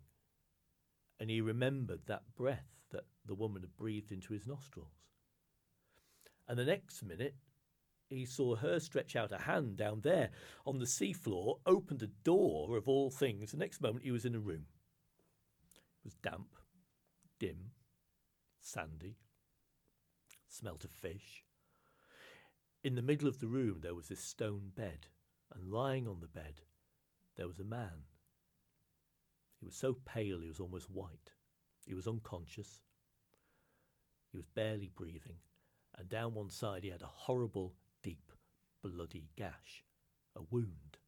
And 1.20 1.28
he 1.28 1.42
remembered 1.42 2.06
that 2.06 2.22
breath 2.34 2.66
that 2.92 3.04
the 3.26 3.34
woman 3.34 3.62
had 3.62 3.76
breathed 3.76 4.10
into 4.10 4.32
his 4.32 4.46
nostrils. 4.46 4.97
And 6.48 6.58
the 6.58 6.64
next 6.64 7.02
minute, 7.02 7.34
he 8.08 8.24
saw 8.24 8.56
her 8.56 8.80
stretch 8.80 9.16
out 9.16 9.32
a 9.32 9.38
hand 9.38 9.76
down 9.76 10.00
there 10.00 10.30
on 10.64 10.78
the 10.78 10.86
seafloor, 10.86 11.60
opened 11.66 12.02
a 12.02 12.06
door 12.06 12.76
of 12.76 12.88
all 12.88 13.10
things. 13.10 13.50
The 13.50 13.58
next 13.58 13.82
moment, 13.82 14.04
he 14.04 14.10
was 14.10 14.24
in 14.24 14.34
a 14.34 14.40
room. 14.40 14.64
It 15.76 16.04
was 16.04 16.14
damp, 16.14 16.56
dim, 17.38 17.72
sandy, 18.60 19.18
smelt 20.48 20.84
of 20.84 20.90
fish. 20.90 21.44
In 22.82 22.94
the 22.94 23.02
middle 23.02 23.28
of 23.28 23.40
the 23.40 23.48
room, 23.48 23.80
there 23.82 23.94
was 23.94 24.08
this 24.08 24.20
stone 24.20 24.72
bed, 24.74 25.08
and 25.54 25.70
lying 25.70 26.08
on 26.08 26.20
the 26.20 26.28
bed, 26.28 26.62
there 27.36 27.46
was 27.46 27.58
a 27.58 27.64
man. 27.64 28.04
He 29.60 29.66
was 29.66 29.76
so 29.76 29.96
pale 30.06 30.40
he 30.40 30.48
was 30.48 30.60
almost 30.60 30.90
white. 30.90 31.32
He 31.84 31.94
was 31.94 32.06
unconscious. 32.06 32.80
He 34.30 34.38
was 34.38 34.46
barely 34.46 34.90
breathing 34.94 35.36
and 35.98 36.08
down 36.08 36.34
one 36.34 36.50
side 36.50 36.84
he 36.84 36.90
had 36.90 37.02
a 37.02 37.06
horrible, 37.06 37.74
deep, 38.02 38.32
bloody 38.82 39.28
gash, 39.36 39.84
a 40.36 40.40
wound. 40.50 40.98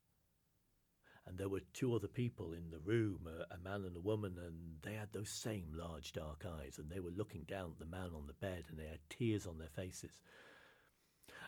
And 1.26 1.38
there 1.38 1.48
were 1.48 1.60
two 1.72 1.94
other 1.94 2.08
people 2.08 2.52
in 2.52 2.70
the 2.70 2.80
room, 2.80 3.28
a, 3.28 3.54
a, 3.54 3.58
man 3.58 3.84
and 3.84 3.96
a 3.96 4.00
woman, 4.00 4.36
and 4.44 4.76
they 4.82 4.94
had 4.94 5.12
those 5.12 5.30
same 5.30 5.72
large 5.72 6.12
dark 6.12 6.44
eyes, 6.58 6.78
and 6.78 6.90
they 6.90 6.98
were 6.98 7.10
looking 7.10 7.44
down 7.44 7.70
at 7.72 7.78
the 7.78 7.84
man 7.96 8.10
on 8.14 8.26
the 8.26 8.32
bed, 8.32 8.64
and 8.68 8.78
they 8.78 8.88
had 8.88 8.98
tears 9.08 9.46
on 9.46 9.58
their 9.58 9.68
faces. 9.68 10.20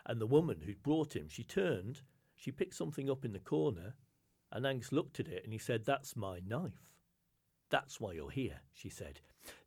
And 0.05 0.21
the 0.21 0.27
woman 0.27 0.61
who'd 0.61 0.83
brought 0.83 1.15
him, 1.15 1.27
she 1.27 1.43
turned, 1.43 2.01
she 2.35 2.51
picked 2.51 2.75
something 2.75 3.09
up 3.09 3.25
in 3.25 3.33
the 3.33 3.39
corner, 3.39 3.95
and 4.51 4.65
Angus 4.65 4.91
looked 4.91 5.19
at 5.19 5.27
it, 5.27 5.43
and 5.43 5.51
he 5.51 5.59
said, 5.59 5.83
That's 5.83 6.15
my 6.15 6.39
knife. 6.45 6.93
That's 7.69 7.99
why 7.99 8.13
you're 8.13 8.29
here, 8.29 8.61
she 8.71 8.89
said. 8.89 9.19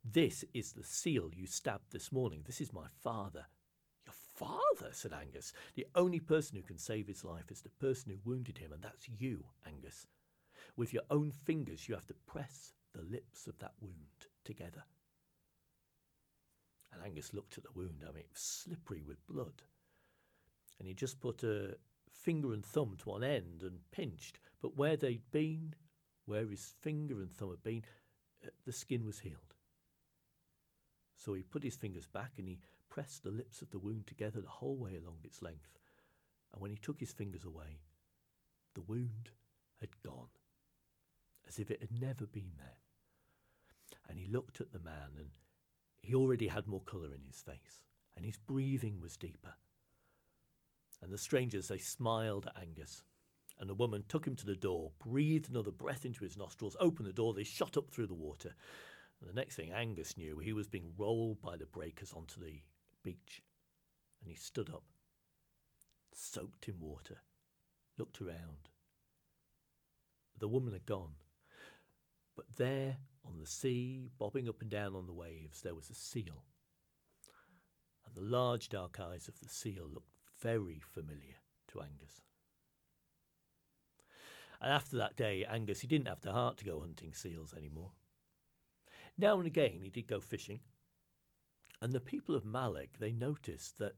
This 0.03 0.45
is 0.53 0.71
the 0.71 0.83
seal 0.83 1.29
you 1.35 1.45
stabbed 1.45 1.91
this 1.91 2.11
morning. 2.11 2.43
This 2.45 2.61
is 2.61 2.73
my 2.73 2.87
father. 3.03 3.45
Father, 4.37 4.91
said 4.91 5.13
Angus. 5.13 5.51
The 5.73 5.87
only 5.95 6.19
person 6.19 6.57
who 6.57 6.61
can 6.61 6.77
save 6.77 7.07
his 7.07 7.23
life 7.23 7.49
is 7.49 7.61
the 7.61 7.69
person 7.69 8.11
who 8.11 8.29
wounded 8.29 8.59
him, 8.59 8.71
and 8.71 8.83
that's 8.83 9.09
you, 9.09 9.43
Angus. 9.65 10.05
With 10.75 10.93
your 10.93 11.01
own 11.09 11.31
fingers, 11.31 11.89
you 11.89 11.95
have 11.95 12.05
to 12.05 12.13
press 12.27 12.73
the 12.93 13.01
lips 13.01 13.47
of 13.47 13.57
that 13.59 13.73
wound 13.81 14.27
together. 14.45 14.83
And 16.93 17.01
Angus 17.03 17.33
looked 17.33 17.57
at 17.57 17.63
the 17.63 17.71
wound. 17.75 18.03
I 18.03 18.11
mean, 18.11 18.19
it 18.19 18.29
was 18.31 18.41
slippery 18.41 19.01
with 19.01 19.25
blood. 19.27 19.63
And 20.77 20.87
he 20.87 20.93
just 20.93 21.19
put 21.19 21.41
a 21.43 21.75
finger 22.11 22.53
and 22.53 22.63
thumb 22.63 22.95
to 22.99 23.09
one 23.09 23.23
end 23.23 23.63
and 23.63 23.79
pinched. 23.91 24.39
But 24.61 24.77
where 24.77 24.97
they'd 24.97 25.31
been, 25.31 25.73
where 26.25 26.45
his 26.45 26.73
finger 26.81 27.21
and 27.21 27.31
thumb 27.31 27.49
had 27.49 27.63
been, 27.63 27.83
uh, 28.45 28.49
the 28.65 28.71
skin 28.71 29.03
was 29.03 29.19
healed. 29.19 29.55
So 31.15 31.33
he 31.33 31.41
put 31.41 31.63
his 31.63 31.75
fingers 31.75 32.05
back 32.05 32.33
and 32.37 32.47
he 32.47 32.59
pressed 32.97 33.21
the 33.21 33.29
lips 33.29 33.61
of 33.61 33.69
the 33.69 33.77
wound 33.77 34.07
together 34.07 34.41
the 34.41 34.47
whole 34.47 34.75
way 34.75 34.95
along 34.95 35.19
its 35.23 35.43
length. 35.43 35.77
And 36.51 36.59
when 36.59 36.71
he 36.71 36.77
took 36.77 36.99
his 36.99 37.11
fingers 37.11 37.45
away, 37.45 37.77
the 38.73 38.81
wound 38.81 39.29
had 39.79 40.01
gone, 40.03 40.29
as 41.47 41.59
if 41.59 41.69
it 41.69 41.79
had 41.79 41.91
never 41.91 42.25
been 42.25 42.53
there. 42.57 42.77
And 44.09 44.17
he 44.17 44.25
looked 44.25 44.61
at 44.61 44.71
the 44.71 44.79
man, 44.79 45.11
and 45.15 45.29
he 46.01 46.15
already 46.15 46.47
had 46.47 46.65
more 46.65 46.81
colour 46.81 47.13
in 47.13 47.21
his 47.27 47.39
face, 47.39 47.83
and 48.15 48.25
his 48.25 48.37
breathing 48.37 48.99
was 48.99 49.15
deeper. 49.15 49.53
And 50.99 51.13
the 51.13 51.19
strangers, 51.19 51.67
they 51.67 51.77
smiled 51.77 52.47
at 52.47 52.59
Angus. 52.59 53.03
And 53.59 53.69
the 53.69 53.75
woman 53.75 54.05
took 54.07 54.25
him 54.25 54.35
to 54.37 54.45
the 54.47 54.55
door, 54.55 54.89
breathed 55.05 55.51
another 55.51 55.69
breath 55.69 56.03
into 56.03 56.23
his 56.23 56.35
nostrils, 56.35 56.75
opened 56.79 57.07
the 57.07 57.13
door, 57.13 57.35
they 57.35 57.43
shot 57.43 57.77
up 57.77 57.91
through 57.91 58.07
the 58.07 58.15
water. 58.15 58.55
And 59.21 59.29
the 59.29 59.35
next 59.35 59.55
thing 59.55 59.71
Angus 59.71 60.17
knew, 60.17 60.39
he 60.39 60.51
was 60.51 60.67
being 60.67 60.93
rolled 60.97 61.43
by 61.43 61.57
the 61.57 61.67
breakers 61.67 62.11
onto 62.11 62.41
the 62.41 62.63
beach. 63.07 63.41
And 64.19 64.29
he 64.29 64.35
stood 64.35 64.69
up, 64.69 64.83
soaked 66.13 66.67
in 66.67 66.79
water, 66.79 67.19
looked 67.97 68.21
around. 68.21 68.69
The 70.37 70.49
woman 70.49 70.73
had 70.73 70.85
gone. 70.85 71.13
But 72.35 72.57
there 72.57 72.97
on 73.25 73.39
the 73.39 73.47
sea, 73.47 74.09
bobbing 74.19 74.49
up 74.49 74.61
and 74.61 74.69
down 74.69 74.93
on 74.93 75.07
the 75.07 75.13
waves, 75.13 75.61
there 75.61 75.73
was 75.73 75.89
a 75.89 75.95
seal. 75.95 76.43
And 78.05 78.13
the 78.13 78.29
large 78.29 78.67
dark 78.67 78.99
eyes 78.99 79.29
of 79.29 79.39
the 79.39 79.49
seal 79.49 79.87
looked 79.91 80.11
very 80.41 80.79
familiar 80.79 81.37
to 81.69 81.81
Angus. 81.81 82.21
And 84.59 84.71
after 84.71 84.97
that 84.97 85.15
day, 85.15 85.45
Angus, 85.49 85.79
he 85.79 85.87
didn't 85.87 86.09
have 86.09 86.21
the 86.21 86.33
heart 86.33 86.57
to 86.57 86.65
go 86.65 86.81
hunting 86.81 87.13
seals 87.13 87.53
anymore. 87.53 87.91
Now 89.17 89.37
and 89.37 89.47
again, 89.47 89.79
he 89.81 89.89
did 89.89 90.07
go 90.07 90.19
fishing. 90.19 90.59
And 91.81 91.93
the 91.93 91.99
people 91.99 92.35
of 92.35 92.43
Mallaig, 92.43 92.89
they 92.99 93.11
noticed 93.11 93.77
that 93.77 93.95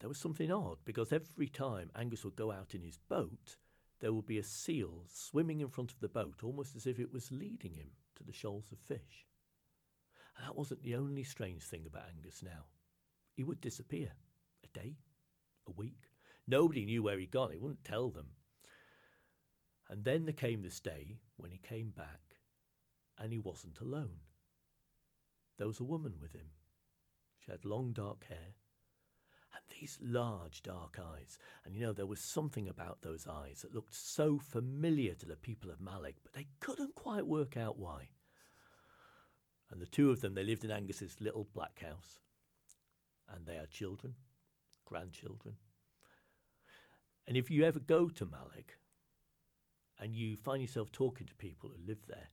there 0.00 0.08
was 0.08 0.18
something 0.18 0.50
odd 0.52 0.78
because 0.84 1.12
every 1.12 1.48
time 1.48 1.90
Angus 1.96 2.24
would 2.24 2.36
go 2.36 2.52
out 2.52 2.74
in 2.74 2.82
his 2.82 2.98
boat, 3.08 3.56
there 4.00 4.12
would 4.12 4.26
be 4.26 4.38
a 4.38 4.44
seal 4.44 5.04
swimming 5.08 5.60
in 5.60 5.68
front 5.68 5.90
of 5.90 6.00
the 6.00 6.08
boat, 6.08 6.42
almost 6.42 6.76
as 6.76 6.86
if 6.86 6.98
it 6.98 7.12
was 7.12 7.32
leading 7.32 7.74
him 7.74 7.90
to 8.16 8.22
the 8.22 8.32
shoals 8.32 8.70
of 8.70 8.78
fish. 8.78 9.26
And 10.36 10.46
that 10.46 10.56
wasn't 10.56 10.82
the 10.82 10.96
only 10.96 11.24
strange 11.24 11.62
thing 11.62 11.84
about 11.86 12.08
Angus 12.14 12.42
now. 12.42 12.66
He 13.34 13.44
would 13.44 13.60
disappear 13.60 14.12
a 14.62 14.78
day, 14.78 14.96
a 15.66 15.72
week. 15.72 16.10
Nobody 16.46 16.84
knew 16.84 17.02
where 17.02 17.18
he'd 17.18 17.30
gone, 17.30 17.52
he 17.52 17.58
wouldn't 17.58 17.84
tell 17.84 18.10
them. 18.10 18.26
And 19.88 20.04
then 20.04 20.24
there 20.24 20.32
came 20.32 20.62
this 20.62 20.80
day 20.80 21.18
when 21.36 21.50
he 21.50 21.58
came 21.58 21.90
back 21.90 22.36
and 23.18 23.32
he 23.32 23.38
wasn't 23.38 23.80
alone. 23.80 24.20
There 25.56 25.66
was 25.66 25.80
a 25.80 25.84
woman 25.84 26.14
with 26.20 26.32
him. 26.32 26.50
She 27.44 27.50
had 27.50 27.64
long 27.64 27.92
dark 27.92 28.24
hair 28.28 28.54
and 29.52 29.62
these 29.80 29.98
large 30.00 30.62
dark 30.62 30.98
eyes. 30.98 31.38
And 31.64 31.74
you 31.74 31.82
know, 31.82 31.92
there 31.92 32.06
was 32.06 32.20
something 32.20 32.68
about 32.68 33.02
those 33.02 33.26
eyes 33.26 33.62
that 33.62 33.74
looked 33.74 33.94
so 33.94 34.38
familiar 34.38 35.14
to 35.14 35.26
the 35.26 35.36
people 35.36 35.70
of 35.70 35.80
Mallaig, 35.80 36.14
but 36.22 36.32
they 36.32 36.46
couldn't 36.60 36.94
quite 36.94 37.26
work 37.26 37.56
out 37.56 37.78
why. 37.78 38.08
And 39.70 39.80
the 39.80 39.86
two 39.86 40.10
of 40.10 40.20
them, 40.20 40.34
they 40.34 40.44
lived 40.44 40.64
in 40.64 40.70
Angus's 40.70 41.20
little 41.20 41.48
black 41.54 41.80
house. 41.80 42.20
And 43.28 43.46
they 43.46 43.56
had 43.56 43.70
children, 43.70 44.14
grandchildren. 44.84 45.56
And 47.26 47.36
if 47.36 47.50
you 47.50 47.64
ever 47.64 47.78
go 47.78 48.08
to 48.08 48.26
Mallaig 48.26 48.76
and 49.98 50.14
you 50.14 50.36
find 50.36 50.60
yourself 50.60 50.92
talking 50.92 51.26
to 51.26 51.34
people 51.34 51.70
who 51.70 51.86
live 51.86 52.06
there, 52.06 52.28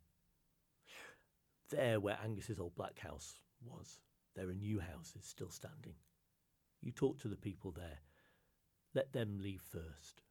there 1.70 2.00
where 2.00 2.20
Angus's 2.22 2.60
old 2.60 2.76
black 2.76 3.00
house 3.00 3.40
was, 3.64 4.00
there 4.36 4.50
are 4.50 4.54
new 4.54 4.80
houses 4.80 5.26
still 5.26 5.50
standing. 5.50 5.96
You 6.82 6.92
talk 6.92 7.20
to 7.20 7.28
the 7.28 7.36
people 7.36 7.72
there. 7.72 8.00
Let 8.94 9.14
them 9.14 9.40
leave 9.40 9.62
first. 9.62 10.22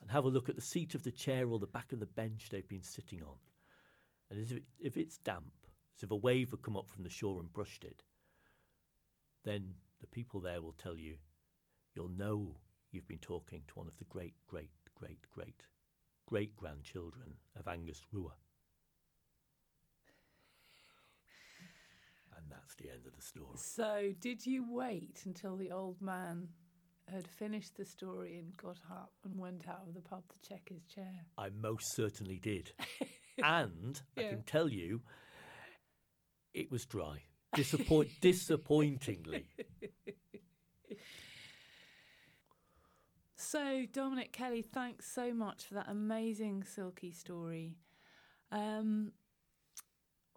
And 0.00 0.10
have 0.10 0.24
a 0.24 0.28
look 0.28 0.48
at 0.48 0.56
the 0.56 0.62
seat 0.62 0.94
of 0.94 1.02
the 1.02 1.10
chair 1.10 1.48
or 1.48 1.58
the 1.58 1.66
back 1.66 1.92
of 1.92 2.00
the 2.00 2.06
bench 2.06 2.48
they've 2.50 2.68
been 2.68 2.82
sitting 2.82 3.22
on. 3.22 3.36
And 4.30 4.40
if, 4.40 4.52
it, 4.52 4.62
if 4.78 4.96
it's 4.96 5.18
damp, 5.18 5.52
as 5.96 6.02
if 6.02 6.10
a 6.10 6.16
wave 6.16 6.50
had 6.50 6.62
come 6.62 6.76
up 6.76 6.88
from 6.88 7.04
the 7.04 7.10
shore 7.10 7.40
and 7.40 7.52
brushed 7.52 7.84
it, 7.84 8.02
then 9.44 9.74
the 10.00 10.06
people 10.06 10.40
there 10.40 10.60
will 10.60 10.74
tell 10.74 10.96
you, 10.96 11.16
you'll 11.94 12.08
know 12.08 12.56
you've 12.90 13.08
been 13.08 13.18
talking 13.18 13.62
to 13.68 13.74
one 13.74 13.86
of 13.86 13.96
the 13.98 14.04
great, 14.04 14.34
great, 14.46 14.70
great, 14.94 15.20
great, 15.30 15.62
great 16.26 16.56
grandchildren 16.56 17.34
of 17.58 17.68
Angus 17.68 18.02
Rua. 18.12 18.34
And 22.36 22.44
that's 22.50 22.74
the 22.74 22.90
end 22.90 23.06
of 23.06 23.16
the 23.16 23.22
story. 23.22 23.56
So, 23.56 24.12
did 24.20 24.44
you 24.46 24.64
wait 24.68 25.22
until 25.24 25.56
the 25.56 25.70
old 25.70 26.00
man 26.00 26.48
had 27.10 27.26
finished 27.26 27.76
the 27.76 27.84
story 27.84 28.36
and 28.36 28.56
got 28.56 28.78
up 28.90 29.12
and 29.24 29.38
went 29.38 29.68
out 29.68 29.84
of 29.88 29.94
the 29.94 30.00
pub 30.00 30.24
to 30.28 30.48
check 30.48 30.68
his 30.68 30.84
chair? 30.84 31.26
I 31.38 31.48
most 31.50 31.94
certainly 31.94 32.38
did. 32.38 32.72
and 33.42 34.00
I 34.16 34.22
can 34.22 34.42
tell 34.42 34.68
you, 34.68 35.02
it 36.52 36.70
was 36.70 36.84
dry. 36.84 37.22
Disappoint, 37.54 38.08
disappointingly. 38.20 39.46
So, 43.48 43.86
Dominic 43.92 44.32
Kelly, 44.32 44.60
thanks 44.60 45.06
so 45.06 45.32
much 45.32 45.66
for 45.66 45.74
that 45.74 45.88
amazing 45.88 46.64
selkie 46.64 47.14
story. 47.14 47.76
Um, 48.50 49.12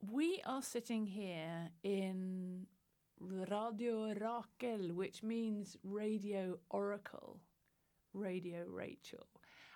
we 0.08 0.42
are 0.46 0.62
sitting 0.62 1.06
here 1.06 1.70
in 1.84 2.68
Radio 3.20 4.14
Rakel, 4.14 4.92
which 4.94 5.24
means 5.24 5.78
Radio 5.84 6.60
Oracle, 6.70 7.40
Radio 8.14 8.64
Rachel. 8.68 9.28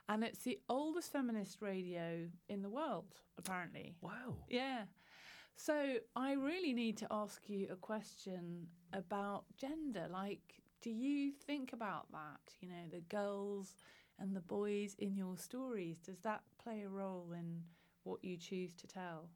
And 0.10 0.24
it's 0.24 0.40
the 0.40 0.60
oldest 0.70 1.12
feminist 1.12 1.62
radio 1.62 2.28
in 2.50 2.62
the 2.62 2.70
world, 2.70 3.16
apparently. 3.38 3.96
Wow. 4.02 4.36
Yeah. 4.50 4.84
So 5.56 5.96
I 6.16 6.34
really 6.34 6.74
need 6.74 6.98
to 6.98 7.08
ask 7.12 7.50
you 7.50 7.68
a 7.72 7.76
question 7.76 8.68
about 8.92 9.46
gender. 9.58 10.08
Like, 10.12 10.62
do 10.82 10.90
you 10.90 11.32
think 11.32 11.74
about 11.74 12.12
that? 12.12 12.54
You 12.60 12.70
know, 12.70 12.90
the 12.92 13.02
girls 13.02 13.76
and 14.20 14.36
the 14.36 14.42
boys 14.42 14.96
in 15.00 15.16
your 15.16 15.38
stories. 15.38 15.98
Does 16.00 16.20
that 16.20 16.42
play 16.62 16.84
a 16.84 16.90
role 16.90 17.34
in 17.34 17.62
what 18.04 18.24
you 18.24 18.38
choose 18.38 18.74
to 18.76 18.88
tell? 18.88 19.30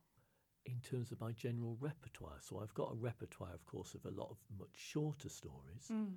In 0.68 0.82
terms 0.82 1.12
of 1.14 1.22
my 1.22 1.32
general 1.32 1.78
repertoire, 1.80 2.40
so 2.42 2.60
I've 2.62 2.74
got 2.74 2.92
a 2.92 2.96
repertoire, 2.96 3.54
of 3.54 3.66
course, 3.66 3.96
of 3.96 4.06
a 4.06 4.12
lot 4.12 4.30
of 4.30 4.38
much 4.60 4.76
shorter 4.76 5.30
stories. 5.30 5.88
Mm. 5.90 6.16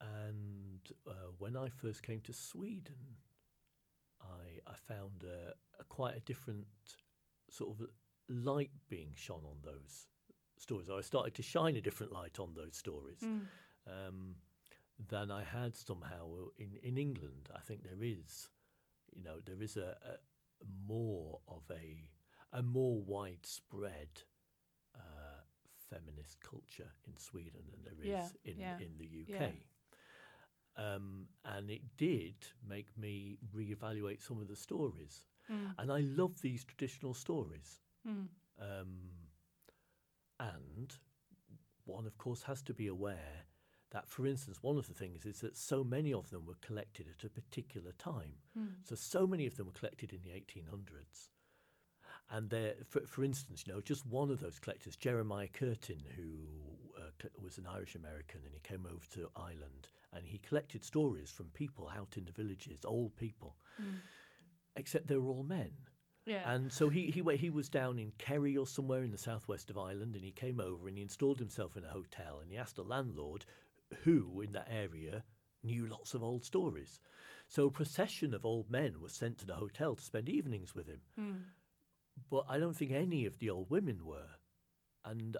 And 0.00 0.80
uh, 1.06 1.30
when 1.38 1.56
I 1.56 1.68
first 1.68 2.02
came 2.02 2.20
to 2.22 2.32
Sweden, 2.32 2.96
I, 4.20 4.70
I 4.70 4.74
found 4.88 5.24
a, 5.24 5.54
a 5.80 5.84
quite 5.84 6.16
a 6.16 6.20
different 6.20 6.66
sort 7.50 7.78
of 7.78 7.86
light 8.28 8.70
being 8.88 9.12
shone 9.14 9.42
on 9.44 9.58
those 9.62 10.08
stories. 10.58 10.90
I 10.90 11.00
started 11.02 11.34
to 11.36 11.42
shine 11.42 11.76
a 11.76 11.80
different 11.80 12.12
light 12.12 12.38
on 12.40 12.54
those 12.54 12.76
stories 12.76 13.20
Mm. 13.22 13.46
um, 13.86 14.34
than 15.08 15.30
I 15.30 15.44
had 15.44 15.76
somehow 15.76 16.48
in, 16.58 16.78
in 16.82 16.98
England. 16.98 17.48
I 17.54 17.60
think 17.60 17.82
there 17.84 18.02
is, 18.02 18.48
you 19.14 19.22
know, 19.22 19.36
there 19.44 19.62
is 19.62 19.76
a, 19.76 19.96
a 20.04 20.16
more 20.86 21.40
of 21.48 21.62
a 21.70 22.10
a 22.54 22.62
more 22.62 23.02
widespread 23.02 24.08
uh, 24.94 25.42
feminist 25.90 26.38
culture 26.40 26.90
in 27.06 27.16
Sweden 27.18 27.62
than 27.70 27.82
there 27.84 28.04
is 28.04 28.32
Yeah, 28.44 28.50
in 28.52 28.58
yeah, 28.58 28.78
in 28.78 28.96
the 28.98 29.26
yeah. 29.28 29.46
UK. 29.46 29.52
Um, 30.76 31.26
and 31.44 31.70
it 31.70 31.82
did 31.96 32.34
make 32.68 32.96
me 32.98 33.38
reevaluate 33.54 34.26
some 34.26 34.40
of 34.40 34.48
the 34.48 34.56
stories. 34.56 35.24
Mm. 35.50 35.74
And 35.78 35.92
I 35.92 36.00
love 36.00 36.40
these 36.40 36.64
traditional 36.64 37.14
stories. 37.14 37.80
Mm. 38.08 38.26
Um, 38.60 38.96
and 40.40 40.94
one, 41.84 42.06
of 42.06 42.18
course, 42.18 42.42
has 42.42 42.62
to 42.62 42.74
be 42.74 42.88
aware 42.88 43.46
that, 43.92 44.08
for 44.08 44.26
instance, 44.26 44.58
one 44.62 44.76
of 44.76 44.88
the 44.88 44.94
things 44.94 45.24
is 45.26 45.40
that 45.40 45.56
so 45.56 45.84
many 45.84 46.12
of 46.12 46.30
them 46.30 46.44
were 46.46 46.56
collected 46.60 47.06
at 47.08 47.24
a 47.24 47.28
particular 47.28 47.92
time. 47.92 48.34
Mm. 48.58 48.68
So, 48.82 48.96
so 48.96 49.26
many 49.26 49.46
of 49.46 49.56
them 49.56 49.66
were 49.66 49.72
collected 49.72 50.12
in 50.12 50.22
the 50.22 50.30
1800s. 50.30 51.28
And 52.30 52.50
there, 52.50 52.74
for, 52.88 53.00
for 53.06 53.22
instance, 53.22 53.64
you 53.66 53.72
know, 53.72 53.80
just 53.80 54.06
one 54.06 54.30
of 54.30 54.40
those 54.40 54.58
collectors, 54.58 54.96
Jeremiah 54.96 55.48
Curtin, 55.52 56.02
who 56.16 56.30
uh, 56.98 57.28
was 57.40 57.58
an 57.58 57.66
Irish 57.66 57.94
American, 57.94 58.40
and 58.44 58.54
he 58.54 58.60
came 58.60 58.86
over 58.86 59.04
to 59.14 59.28
Ireland 59.36 59.88
and 60.12 60.24
he 60.26 60.38
collected 60.38 60.84
stories 60.84 61.30
from 61.30 61.46
people 61.54 61.90
out 61.96 62.16
in 62.16 62.24
the 62.24 62.32
villages, 62.32 62.84
old 62.84 63.16
people, 63.16 63.56
Mm. 63.80 63.96
except 64.76 65.06
they 65.08 65.16
were 65.16 65.30
all 65.30 65.42
men. 65.42 65.72
Yeah. 66.24 66.50
And 66.50 66.72
so 66.72 66.88
he, 66.88 67.10
he 67.10 67.22
he 67.36 67.50
was 67.50 67.68
down 67.68 67.98
in 67.98 68.12
Kerry 68.16 68.56
or 68.56 68.66
somewhere 68.66 69.02
in 69.02 69.10
the 69.10 69.18
southwest 69.18 69.70
of 69.70 69.76
Ireland, 69.76 70.14
and 70.14 70.24
he 70.24 70.30
came 70.30 70.60
over 70.60 70.88
and 70.88 70.96
he 70.96 71.02
installed 71.02 71.38
himself 71.38 71.76
in 71.76 71.84
a 71.84 71.90
hotel, 71.90 72.38
and 72.40 72.50
he 72.50 72.56
asked 72.56 72.78
a 72.78 72.82
landlord 72.82 73.44
who 74.04 74.40
in 74.40 74.52
that 74.52 74.68
area 74.70 75.24
knew 75.62 75.86
lots 75.86 76.14
of 76.14 76.22
old 76.22 76.44
stories. 76.44 77.00
So 77.48 77.66
a 77.66 77.70
procession 77.70 78.32
of 78.34 78.46
old 78.46 78.70
men 78.70 79.00
was 79.00 79.12
sent 79.12 79.38
to 79.38 79.46
the 79.46 79.54
hotel 79.54 79.94
to 79.96 80.02
spend 80.02 80.28
evenings 80.28 80.74
with 80.74 80.86
him, 80.86 81.00
Mm. 81.18 81.42
But 82.30 82.44
I 82.48 82.58
don't 82.58 82.74
think 82.76 82.92
any 82.92 83.26
of 83.26 83.38
the 83.38 83.50
old 83.50 83.70
women 83.70 84.04
were, 84.04 84.30
and 85.04 85.36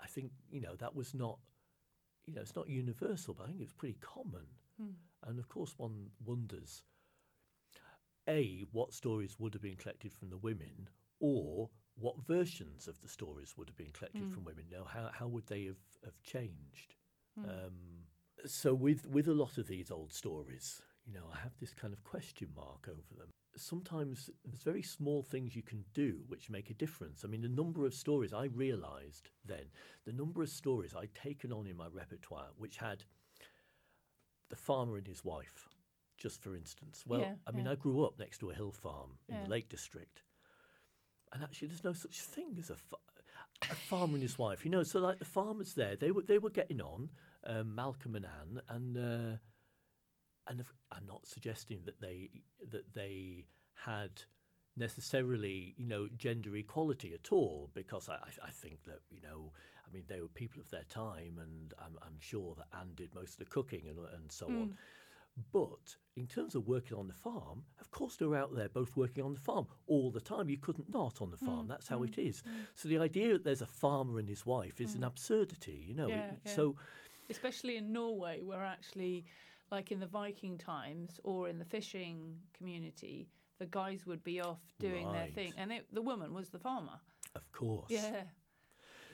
I 0.00 0.06
think 0.06 0.32
you 0.50 0.60
know 0.60 0.74
that 0.76 0.94
was 0.94 1.14
not, 1.14 1.38
you 2.26 2.34
know, 2.34 2.40
it's 2.42 2.56
not 2.56 2.68
universal, 2.68 3.34
but 3.34 3.44
I 3.44 3.46
think 3.48 3.60
it 3.60 3.64
was 3.64 3.72
pretty 3.72 3.98
common. 4.00 4.46
Mm. 4.80 4.94
And 5.26 5.38
of 5.38 5.48
course, 5.48 5.74
one 5.76 6.10
wonders 6.24 6.82
A, 8.28 8.64
what 8.72 8.92
stories 8.92 9.38
would 9.38 9.52
have 9.54 9.62
been 9.62 9.76
collected 9.76 10.12
from 10.12 10.30
the 10.30 10.36
women, 10.38 10.88
or 11.20 11.70
what 11.96 12.22
versions 12.26 12.88
of 12.88 13.00
the 13.00 13.08
stories 13.08 13.54
would 13.56 13.68
have 13.68 13.76
been 13.76 13.92
collected 13.92 14.22
Mm. 14.22 14.32
from 14.32 14.44
women. 14.44 14.64
Now, 14.70 14.84
how, 14.84 15.10
how 15.12 15.28
would 15.28 15.46
they 15.46 15.64
have, 15.66 15.82
have 16.04 16.20
changed? 16.22 16.94
Mm. 17.38 17.66
Um, 17.66 18.06
so, 18.46 18.74
with, 18.74 19.06
with 19.06 19.28
a 19.28 19.34
lot 19.34 19.58
of 19.58 19.66
these 19.66 19.90
old 19.90 20.12
stories, 20.12 20.82
you 21.06 21.12
know, 21.12 21.24
I 21.34 21.38
have 21.40 21.52
this 21.60 21.74
kind 21.74 21.92
of 21.92 22.02
question 22.04 22.48
mark 22.54 22.88
over 22.88 23.18
them. 23.18 23.28
Sometimes 23.56 24.30
there's 24.44 24.62
very 24.62 24.82
small 24.82 25.22
things 25.22 25.54
you 25.54 25.62
can 25.62 25.84
do 25.92 26.20
which 26.28 26.48
make 26.50 26.70
a 26.70 26.74
difference. 26.74 27.22
I 27.24 27.28
mean, 27.28 27.42
the 27.42 27.48
number 27.48 27.84
of 27.84 27.92
stories 27.94 28.32
I 28.32 28.44
realised 28.46 29.30
then, 29.44 29.66
the 30.06 30.12
number 30.12 30.42
of 30.42 30.48
stories 30.48 30.94
I'd 30.96 31.14
taken 31.14 31.52
on 31.52 31.66
in 31.66 31.76
my 31.76 31.86
repertoire, 31.92 32.48
which 32.56 32.78
had 32.78 33.04
the 34.48 34.56
farmer 34.56 34.96
and 34.96 35.06
his 35.06 35.24
wife, 35.24 35.68
just 36.16 36.42
for 36.42 36.54
instance. 36.56 37.04
Well, 37.06 37.20
Yeah, 37.20 37.34
I 37.46 37.50
mean, 37.52 37.66
yeah. 37.66 37.72
I 37.72 37.74
grew 37.74 38.04
up 38.04 38.18
next 38.18 38.38
to 38.38 38.50
a 38.50 38.54
hill 38.54 38.72
farm 38.72 39.18
in 39.28 39.34
Yeah. 39.34 39.44
the 39.44 39.50
Lake 39.50 39.68
District, 39.68 40.22
and 41.32 41.42
actually, 41.42 41.68
there's 41.68 41.84
no 41.84 41.94
such 41.94 42.20
thing 42.20 42.56
as 42.58 42.68
a, 42.70 42.76
fa- 42.76 42.96
a 43.70 43.74
farmer 43.74 44.14
and 44.14 44.22
his 44.22 44.38
wife. 44.38 44.64
You 44.64 44.70
know, 44.70 44.82
so 44.82 45.00
like 45.00 45.18
the 45.18 45.24
farmers 45.24 45.74
there, 45.74 45.96
they 45.96 46.10
were 46.10 46.22
they 46.22 46.38
were 46.38 46.50
getting 46.50 46.80
on, 46.80 47.08
um, 47.44 47.74
Malcolm 47.74 48.14
and 48.14 48.26
Anne, 48.26 48.60
and 48.68 48.96
uh, 48.98 49.36
and 50.52 50.60
if, 50.60 50.70
I'm 50.92 51.06
not 51.06 51.26
suggesting 51.26 51.80
that 51.86 52.00
they 52.00 52.30
that 52.70 52.94
they 52.94 53.46
had 53.74 54.22
necessarily, 54.76 55.74
you 55.78 55.86
know, 55.86 56.08
gender 56.16 56.54
equality 56.56 57.14
at 57.14 57.32
all, 57.32 57.70
because 57.74 58.10
I, 58.10 58.16
I 58.16 58.48
I 58.48 58.50
think 58.50 58.84
that 58.84 59.00
you 59.10 59.22
know, 59.22 59.52
I 59.86 59.92
mean, 59.92 60.04
they 60.08 60.20
were 60.20 60.28
people 60.28 60.60
of 60.60 60.70
their 60.70 60.84
time, 60.84 61.38
and 61.40 61.72
I'm, 61.78 61.96
I'm 62.02 62.20
sure 62.20 62.54
that 62.56 62.66
Anne 62.78 62.92
did 62.94 63.14
most 63.14 63.32
of 63.32 63.38
the 63.38 63.46
cooking 63.46 63.88
and 63.88 63.98
and 63.98 64.30
so 64.30 64.46
on. 64.46 64.52
Hmm. 64.52 64.72
But 65.50 65.96
in 66.14 66.26
terms 66.26 66.54
of 66.54 66.68
working 66.68 66.98
on 66.98 67.08
the 67.08 67.14
farm, 67.14 67.62
of 67.80 67.90
course 67.90 68.16
they 68.16 68.26
were 68.26 68.36
out 68.36 68.54
there 68.54 68.68
both 68.68 68.94
working 68.94 69.24
on 69.24 69.32
the 69.32 69.40
farm 69.40 69.66
all 69.86 70.10
the 70.10 70.20
time. 70.20 70.50
You 70.50 70.58
couldn't 70.58 70.92
not 70.92 71.22
on 71.22 71.30
the 71.30 71.38
hmm. 71.38 71.46
farm. 71.46 71.66
That's 71.66 71.88
how 71.88 71.98
hmm. 71.98 72.04
it 72.04 72.18
is. 72.18 72.42
So 72.74 72.90
the 72.90 72.98
idea 72.98 73.32
that 73.32 73.44
there's 73.44 73.62
a 73.62 73.66
farmer 73.66 74.18
and 74.18 74.28
his 74.28 74.44
wife 74.44 74.82
is 74.82 74.94
an 74.94 75.04
absurdity, 75.04 75.82
you 75.88 75.94
know. 75.94 76.08
Yeah, 76.08 76.26
It- 76.26 76.40
yeah. 76.44 76.54
So 76.54 76.76
especially 77.30 77.76
in 77.76 77.92
Norway, 77.92 78.42
where 78.42 78.62
actually, 78.62 79.24
like 79.72 79.90
in 79.90 79.98
the 79.98 80.06
Viking 80.06 80.58
times 80.58 81.18
or 81.24 81.48
in 81.48 81.58
the 81.58 81.64
fishing 81.64 82.36
community, 82.56 83.26
the 83.58 83.66
guys 83.66 84.06
would 84.06 84.22
be 84.22 84.40
off 84.40 84.60
doing 84.78 85.10
their 85.12 85.26
thing, 85.34 85.52
and 85.56 85.72
it, 85.72 85.86
the 85.92 86.02
woman 86.02 86.32
was 86.34 86.50
the 86.50 86.58
farmer. 86.58 87.00
of 87.34 87.50
course. 87.52 87.90
Yeah, 87.90 88.22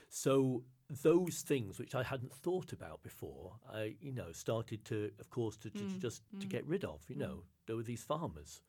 So 0.09 0.63
those 1.03 1.41
things 1.41 1.79
which 1.79 1.95
I 1.95 2.03
hadn't 2.03 2.33
thought 2.33 2.73
about 2.73 3.01
before, 3.03 3.53
I 3.71 3.95
you 4.01 4.11
know 4.11 4.31
started 4.33 4.83
to, 4.85 5.11
of 5.19 5.29
course, 5.29 5.55
to, 5.57 5.69
to 5.69 5.83
Mm, 5.83 6.01
just 6.01 6.23
to 6.41 6.47
get 6.47 6.65
rid 6.67 6.83
of. 6.83 7.01
You 7.07 7.15
know, 7.15 7.43
there 7.67 7.75
were 7.75 7.83
these 7.83 8.03
farmers, 8.03 8.61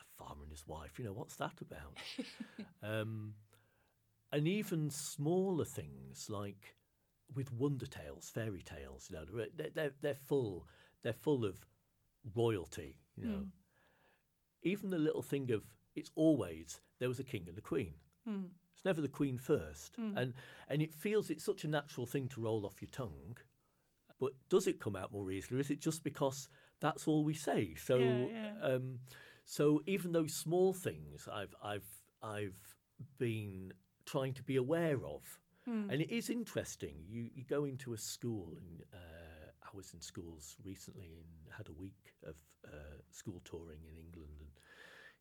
a 0.00 0.04
farmer 0.24 0.42
and 0.42 0.50
his 0.50 0.66
wife. 0.66 0.98
You 0.98 1.06
know, 1.06 1.12
what's 1.12 1.36
that 1.36 1.60
about? 1.60 1.98
um, 2.82 3.34
and 4.30 4.46
even 4.46 4.90
smaller 4.90 5.64
things 5.64 6.28
like 6.30 6.76
with 7.34 7.52
wonder 7.52 7.86
tales, 7.86 8.30
fairy 8.30 8.62
tales. 8.62 9.08
You 9.10 9.16
know, 9.16 9.24
they're, 9.56 9.70
they're, 9.74 9.92
they're 10.00 10.14
full 10.14 10.66
they're 11.02 11.12
full 11.12 11.44
of 11.44 11.66
royalty. 12.34 12.96
You 13.16 13.24
know, 13.26 13.46
even 14.62 14.90
the 14.90 14.98
little 14.98 15.22
thing 15.22 15.50
of 15.50 15.62
it's 15.94 16.10
always 16.14 16.80
there 16.98 17.08
was 17.08 17.18
a 17.20 17.24
king 17.24 17.44
and 17.48 17.58
a 17.58 17.60
queen. 17.60 17.94
It's 18.74 18.84
never 18.84 19.00
the 19.00 19.08
queen 19.08 19.36
first, 19.38 19.96
and 20.16 20.34
and 20.68 20.80
it 20.82 20.94
feels 20.94 21.30
it's 21.30 21.44
such 21.44 21.64
a 21.64 21.68
natural 21.68 22.06
thing 22.06 22.28
to 22.28 22.40
roll 22.40 22.64
off 22.64 22.80
your 22.80 22.90
tongue. 22.90 23.36
But 24.18 24.32
does 24.48 24.66
it 24.66 24.78
come 24.80 24.94
out 24.96 25.12
more 25.12 25.30
easily? 25.30 25.58
Or 25.58 25.60
is 25.60 25.70
it 25.70 25.80
just 25.80 26.04
because 26.04 26.48
that's 26.80 27.08
all 27.08 27.24
we 27.24 27.34
say? 27.34 27.74
So, 27.74 27.96
Yeah, 27.98 28.26
yeah. 28.30 28.52
Um, 28.66 29.00
so 29.44 29.82
even 29.86 30.12
those 30.12 30.32
small 30.34 30.72
things, 30.72 31.28
I've 31.30 31.54
I've 31.62 31.86
I've 32.22 32.76
been 33.18 33.72
trying 34.06 34.34
to 34.34 34.42
be 34.44 34.56
aware 34.56 35.04
of, 35.04 35.22
and 35.90 36.00
it 36.00 36.10
is 36.10 36.30
interesting. 36.30 37.04
You 37.08 37.28
you 37.34 37.44
go 37.44 37.64
into 37.64 37.92
a 37.92 37.98
school, 37.98 38.54
and 38.56 38.82
uh, 38.94 39.21
I 39.72 39.76
was 39.76 39.92
in 39.94 40.00
schools 40.00 40.56
recently 40.64 41.12
and 41.16 41.52
had 41.56 41.68
a 41.68 41.72
week 41.72 42.14
of 42.26 42.34
uh, 42.66 42.98
school 43.10 43.40
touring 43.44 43.80
in 43.88 43.96
England, 43.98 44.36
and 44.40 44.50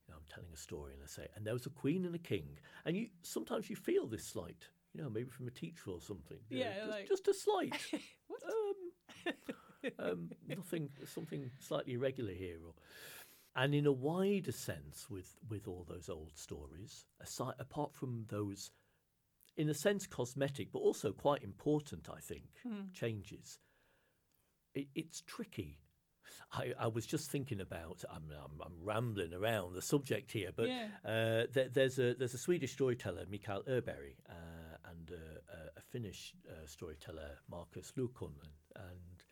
you 0.08 0.14
know, 0.14 0.18
I'm 0.18 0.26
telling 0.34 0.49
a 0.54 0.58
story, 0.58 0.93
and 0.93 1.02
I 1.04 1.08
say, 1.08 1.28
and 1.36 1.45
there 1.45 1.54
was 1.54 1.66
a 1.66 1.70
queen 1.70 2.06
and 2.06 2.16
a 2.16 2.20
king, 2.20 2.58
and 2.86 2.95
you 2.97 3.08
sometimes 3.22 3.70
you 3.70 3.76
feel 3.76 4.08
this 4.08 4.26
slight, 4.26 4.68
you 4.93 5.02
know, 5.02 5.10
maybe 5.10 5.30
from 5.30 5.47
a 5.47 5.52
teacher 5.52 5.89
or 5.91 6.02
something, 6.02 6.38
you 6.49 6.60
know, 6.60 6.66
Yeah, 6.66 6.86
just, 7.08 7.08
just 7.08 7.28
a 7.30 7.34
slight, 7.34 7.82
What? 8.28 8.41
um, 9.28 9.34
um, 9.99 10.30
nothing, 10.47 10.89
something 11.06 11.49
slightly 11.60 11.93
irregular 11.93 12.34
here, 12.34 12.58
or. 12.66 12.74
And 13.54 13.76
in 13.76 13.86
a 13.86 13.91
wider 13.91 14.54
sense, 14.54 15.10
with, 15.10 15.36
with 15.49 15.68
all 15.68 15.86
those 15.89 16.08
old 16.08 16.32
stories, 16.36 17.04
aside, 17.20 17.56
apart 17.60 17.93
from 17.93 18.24
those, 18.30 18.72
in 19.58 19.68
a 19.68 19.74
sense, 19.74 20.08
cosmetic, 20.08 20.72
but 20.72 20.80
also 20.80 21.12
quite 21.12 21.43
important, 21.43 22.08
I 22.10 22.22
think, 22.22 22.45
changes, 22.93 23.60
it, 24.76 24.88
it's 24.96 25.22
tricky. 25.22 25.78
I, 26.54 26.74
I 26.80 26.88
was 26.88 27.06
just 27.06 27.30
thinking 27.32 27.62
about. 27.62 28.04
I'm, 28.10 28.24
I'm, 28.32 28.62
I'm 28.66 28.84
rambling 28.84 29.34
around 29.34 29.74
the 29.74 29.82
subject 29.82 30.32
here, 30.32 30.52
but 30.56 30.68
Yeah. 30.70 30.88
uh, 31.06 31.48
there, 31.54 31.70
there's 31.74 32.00
a 32.00 32.14
there's 32.14 32.34
a 32.34 32.38
Swedish 32.38 32.74
storyteller, 32.74 33.26
Mikael 33.30 33.64
Öberg, 33.64 34.16
uh, 34.30 34.90
and 34.90 35.12
a, 35.12 35.80
a 35.80 35.82
Finnish 35.82 36.34
uh, 36.50 36.66
storyteller, 36.66 37.38
Marcus 37.50 37.92
Lukonen, 37.98 38.52
and 38.76 39.24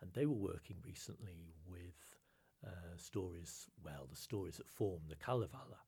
and 0.00 0.12
they 0.12 0.26
were 0.26 0.34
working 0.52 0.76
recently 0.84 1.54
with 1.68 2.16
uh, 2.66 2.96
stories. 2.96 3.68
Well, 3.84 4.06
the 4.10 4.16
stories 4.16 4.56
that 4.56 4.68
form 4.68 5.02
the 5.08 5.16
Kalevala, 5.16 5.78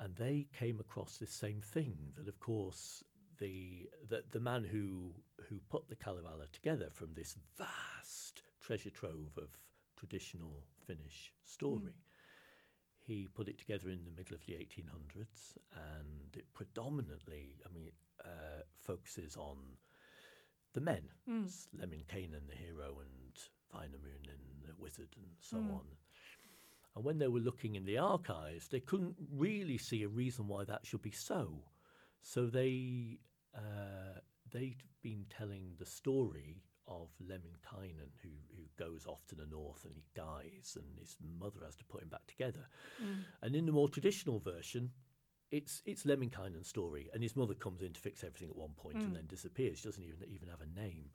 and 0.00 0.16
they 0.16 0.48
came 0.58 0.80
across 0.80 1.18
this 1.18 1.32
same 1.32 1.60
thing. 1.60 1.96
That 2.16 2.28
of 2.28 2.40
course 2.40 3.02
the 3.38 3.88
the, 4.08 4.22
the 4.30 4.40
man 4.40 4.64
who 4.64 5.12
who 5.48 5.60
put 5.70 5.88
the 5.88 5.96
Kalevala 5.96 6.46
together 6.52 6.88
from 6.92 7.14
this 7.14 7.36
vast 7.58 8.42
treasure 8.60 8.90
trove 8.90 9.36
of 9.36 9.48
traditional 9.96 10.64
Finnish 10.86 11.32
story. 11.44 11.92
Hmm. 11.92 13.04
He 13.04 13.28
put 13.34 13.48
it 13.48 13.58
together 13.58 13.88
in 13.88 14.04
the 14.04 14.12
middle 14.16 14.34
of 14.34 14.46
the 14.46 14.52
1800s, 14.52 15.56
and 15.74 16.36
it 16.36 16.44
predominantly, 16.54 17.56
I 17.68 17.74
mean, 17.74 17.90
uh, 18.24 18.62
focuses 18.80 19.36
on 19.36 19.56
the 20.72 20.80
men, 20.80 21.02
hmm. 21.26 21.42
It's 21.44 21.68
Lemminkainen, 21.76 22.46
the 22.48 22.56
hero, 22.56 22.98
and 23.00 23.36
Wainamoinen, 23.74 24.38
the 24.66 24.74
wizard, 24.78 25.08
and 25.16 25.26
so 25.40 25.58
hmm. 25.58 25.70
on. 25.72 25.86
And 26.94 27.04
when 27.04 27.18
they 27.18 27.28
were 27.28 27.40
looking 27.40 27.74
in 27.74 27.84
the 27.84 27.98
archives, 27.98 28.68
they 28.68 28.80
couldn't 28.80 29.16
really 29.34 29.78
see 29.78 30.02
a 30.02 30.08
reason 30.08 30.46
why 30.46 30.64
that 30.64 30.84
should 30.84 31.02
be 31.02 31.10
so. 31.10 31.62
So 32.22 32.46
they 32.46 33.18
uh, 33.54 34.20
they'd 34.50 34.82
been 35.02 35.26
telling 35.28 35.74
the 35.78 35.86
story 35.86 36.62
of 36.88 37.08
Lemminkainen, 37.20 38.10
who 38.22 38.30
who 38.56 38.62
goes 38.78 39.06
off 39.06 39.26
to 39.28 39.34
the 39.34 39.46
north 39.46 39.84
and 39.84 39.94
he 39.94 40.04
dies, 40.14 40.76
and 40.76 40.98
his 40.98 41.16
mother 41.40 41.60
has 41.64 41.76
to 41.76 41.84
put 41.84 42.02
him 42.02 42.08
back 42.08 42.26
together. 42.26 42.66
And 43.42 43.54
in 43.54 43.66
the 43.66 43.72
more 43.72 43.88
traditional 43.88 44.38
version, 44.38 44.90
it's 45.50 45.82
it's 45.84 46.04
Lemminkainen's 46.04 46.68
story, 46.68 47.10
and 47.12 47.22
his 47.22 47.36
mother 47.36 47.54
comes 47.54 47.82
in 47.82 47.92
to 47.92 48.00
fix 48.00 48.24
everything 48.24 48.48
at 48.48 48.56
one 48.56 48.72
point 48.76 48.96
and 48.96 49.16
then 49.16 49.26
disappears. 49.26 49.78
She 49.78 49.88
doesn't 49.88 50.02
even 50.02 50.28
even 50.28 50.48
have 50.48 50.60
a 50.60 50.80
name. 50.80 51.10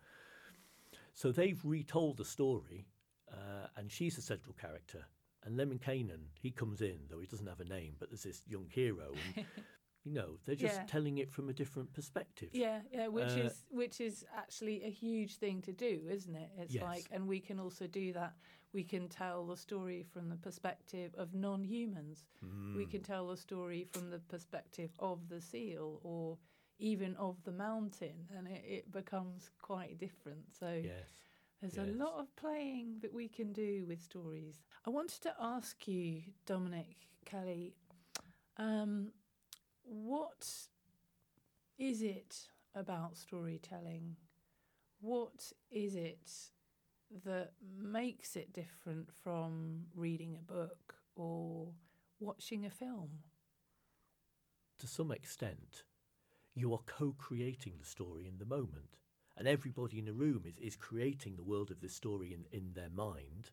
So 1.13 1.31
they've 1.31 1.59
retold 1.63 2.17
the 2.17 2.25
story, 2.25 2.85
uh, 3.31 3.67
and 3.75 3.91
she's 3.91 4.17
a 4.17 4.21
central 4.21 4.53
character. 4.53 5.05
And 5.43 5.57
Lemminkainen, 5.57 6.27
he 6.39 6.51
comes 6.51 6.81
in, 6.81 6.99
though 7.09 7.19
he 7.19 7.25
doesn't 7.27 7.47
have 7.47 7.59
a 7.61 7.65
name, 7.65 7.95
but 7.99 8.09
there's 8.09 8.23
this 8.23 8.43
young 8.45 8.67
hero. 8.69 9.13
And, 9.35 9.45
you 10.07 10.13
know, 10.13 10.37
they're 10.45 10.55
just 10.55 10.75
Yeah. 10.75 10.83
telling 10.87 11.17
it 11.17 11.29
from 11.29 11.49
a 11.49 11.53
different 11.53 11.93
perspective. 11.93 12.49
Yeah, 12.53 12.79
yeah, 12.91 13.07
which 13.07 13.35
Uh, 13.35 13.43
is 13.45 13.63
which 13.69 13.99
is 14.01 14.25
actually 14.35 14.83
a 14.83 14.89
huge 14.89 15.35
thing 15.35 15.61
to 15.63 15.73
do, 15.73 16.01
isn't 16.09 16.35
it? 16.35 16.49
It's 16.57 16.73
Yes. 16.75 16.83
like, 16.83 17.05
and 17.11 17.27
we 17.27 17.39
can 17.39 17.59
also 17.59 17.87
do 17.87 18.13
that. 18.13 18.33
We 18.73 18.83
can 18.83 19.09
tell 19.09 19.45
the 19.45 19.57
story 19.57 20.03
from 20.03 20.29
the 20.29 20.35
perspective 20.37 21.13
of 21.17 21.33
non-humans. 21.33 22.25
We 22.73 22.85
Mm. 22.85 22.91
can 22.91 23.01
tell 23.03 23.27
the 23.27 23.37
story 23.37 23.83
from 23.91 24.09
the 24.09 24.19
perspective 24.19 24.91
of 24.99 25.27
the 25.29 25.41
seal, 25.41 25.99
or 26.03 26.37
even 26.79 27.15
of 27.17 27.35
the 27.43 27.51
mountain, 27.51 28.27
and 28.37 28.47
it, 28.47 28.63
it 28.65 28.91
becomes 28.91 29.49
quite 29.61 29.97
different. 29.97 30.53
So 30.59 30.81
Yes. 30.83 31.09
there's 31.61 31.77
a 31.77 31.91
lot 31.91 32.19
of 32.19 32.33
playing 32.35 32.99
that 33.01 33.13
we 33.13 33.27
can 33.27 33.51
do 33.53 33.85
with 33.87 34.01
stories. 34.01 34.61
I 34.85 34.89
wanted 34.89 35.21
to 35.23 35.33
ask 35.39 35.87
you, 35.87 36.21
Dominic 36.45 36.95
Kelly, 37.25 37.73
um, 38.57 39.11
what 39.87 40.47
is 41.77 42.01
it 42.01 42.35
about 42.75 43.17
storytelling? 43.17 44.15
What 44.99 45.51
is 45.71 45.95
it 45.95 46.31
that 47.25 47.53
makes 47.79 48.35
it 48.35 48.53
different 48.53 49.09
from 49.23 49.85
reading 49.95 50.37
a 50.37 50.51
book 50.51 50.95
or 51.15 51.69
watching 52.19 52.65
a 52.65 52.69
film? 52.69 53.09
to 54.79 54.87
some 54.87 55.11
extent, 55.11 55.83
you 56.55 56.73
are 56.73 56.79
co 56.85 57.13
creating 57.17 57.73
the 57.79 57.85
story 57.85 58.27
in 58.27 58.37
the 58.37 58.45
moment. 58.45 58.97
And 59.35 59.47
everybody 59.47 59.99
in 59.99 60.05
the 60.05 60.13
room 60.13 60.43
is, 60.45 60.57
is 60.57 60.75
creating 60.75 61.35
the 61.35 61.43
world 61.43 61.69
of 61.69 61.79
this 61.79 61.93
story 61.93 62.33
in, 62.33 62.45
in 62.51 62.73
their 62.73 62.89
mind. 62.89 63.51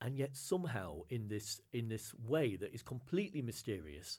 And 0.00 0.16
yet 0.16 0.36
somehow 0.36 1.02
in 1.10 1.28
this 1.28 1.60
in 1.72 1.88
this 1.88 2.14
way 2.14 2.56
that 2.56 2.74
is 2.74 2.82
completely 2.82 3.42
mysterious, 3.42 4.18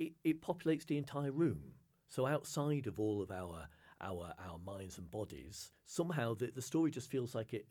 it, 0.00 0.12
it 0.24 0.42
populates 0.42 0.86
the 0.86 0.96
entire 0.96 1.30
room. 1.30 1.60
So 2.08 2.26
outside 2.26 2.88
of 2.88 2.98
all 2.98 3.22
of 3.22 3.30
our 3.30 3.68
our 4.00 4.32
our 4.38 4.58
minds 4.64 4.98
and 4.98 5.08
bodies, 5.10 5.70
somehow 5.84 6.34
the, 6.34 6.50
the 6.52 6.62
story 6.62 6.90
just 6.90 7.10
feels 7.10 7.34
like 7.34 7.52
it 7.54 7.66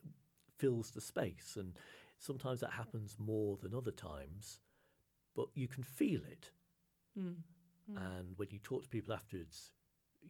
fills 0.56 0.90
the 0.90 1.00
space. 1.00 1.56
And 1.58 1.76
sometimes 2.18 2.60
that 2.60 2.70
happens 2.70 3.16
more 3.18 3.58
than 3.60 3.74
other 3.74 3.90
times, 3.90 4.60
but 5.34 5.48
you 5.54 5.68
can 5.68 5.82
feel 5.82 6.20
it. 6.30 6.52
Mm. 7.18 7.34
Mm. 7.90 8.18
And 8.18 8.28
when 8.36 8.48
you 8.50 8.60
talk 8.60 8.84
to 8.84 8.88
people 8.88 9.12
afterwards, 9.12 9.72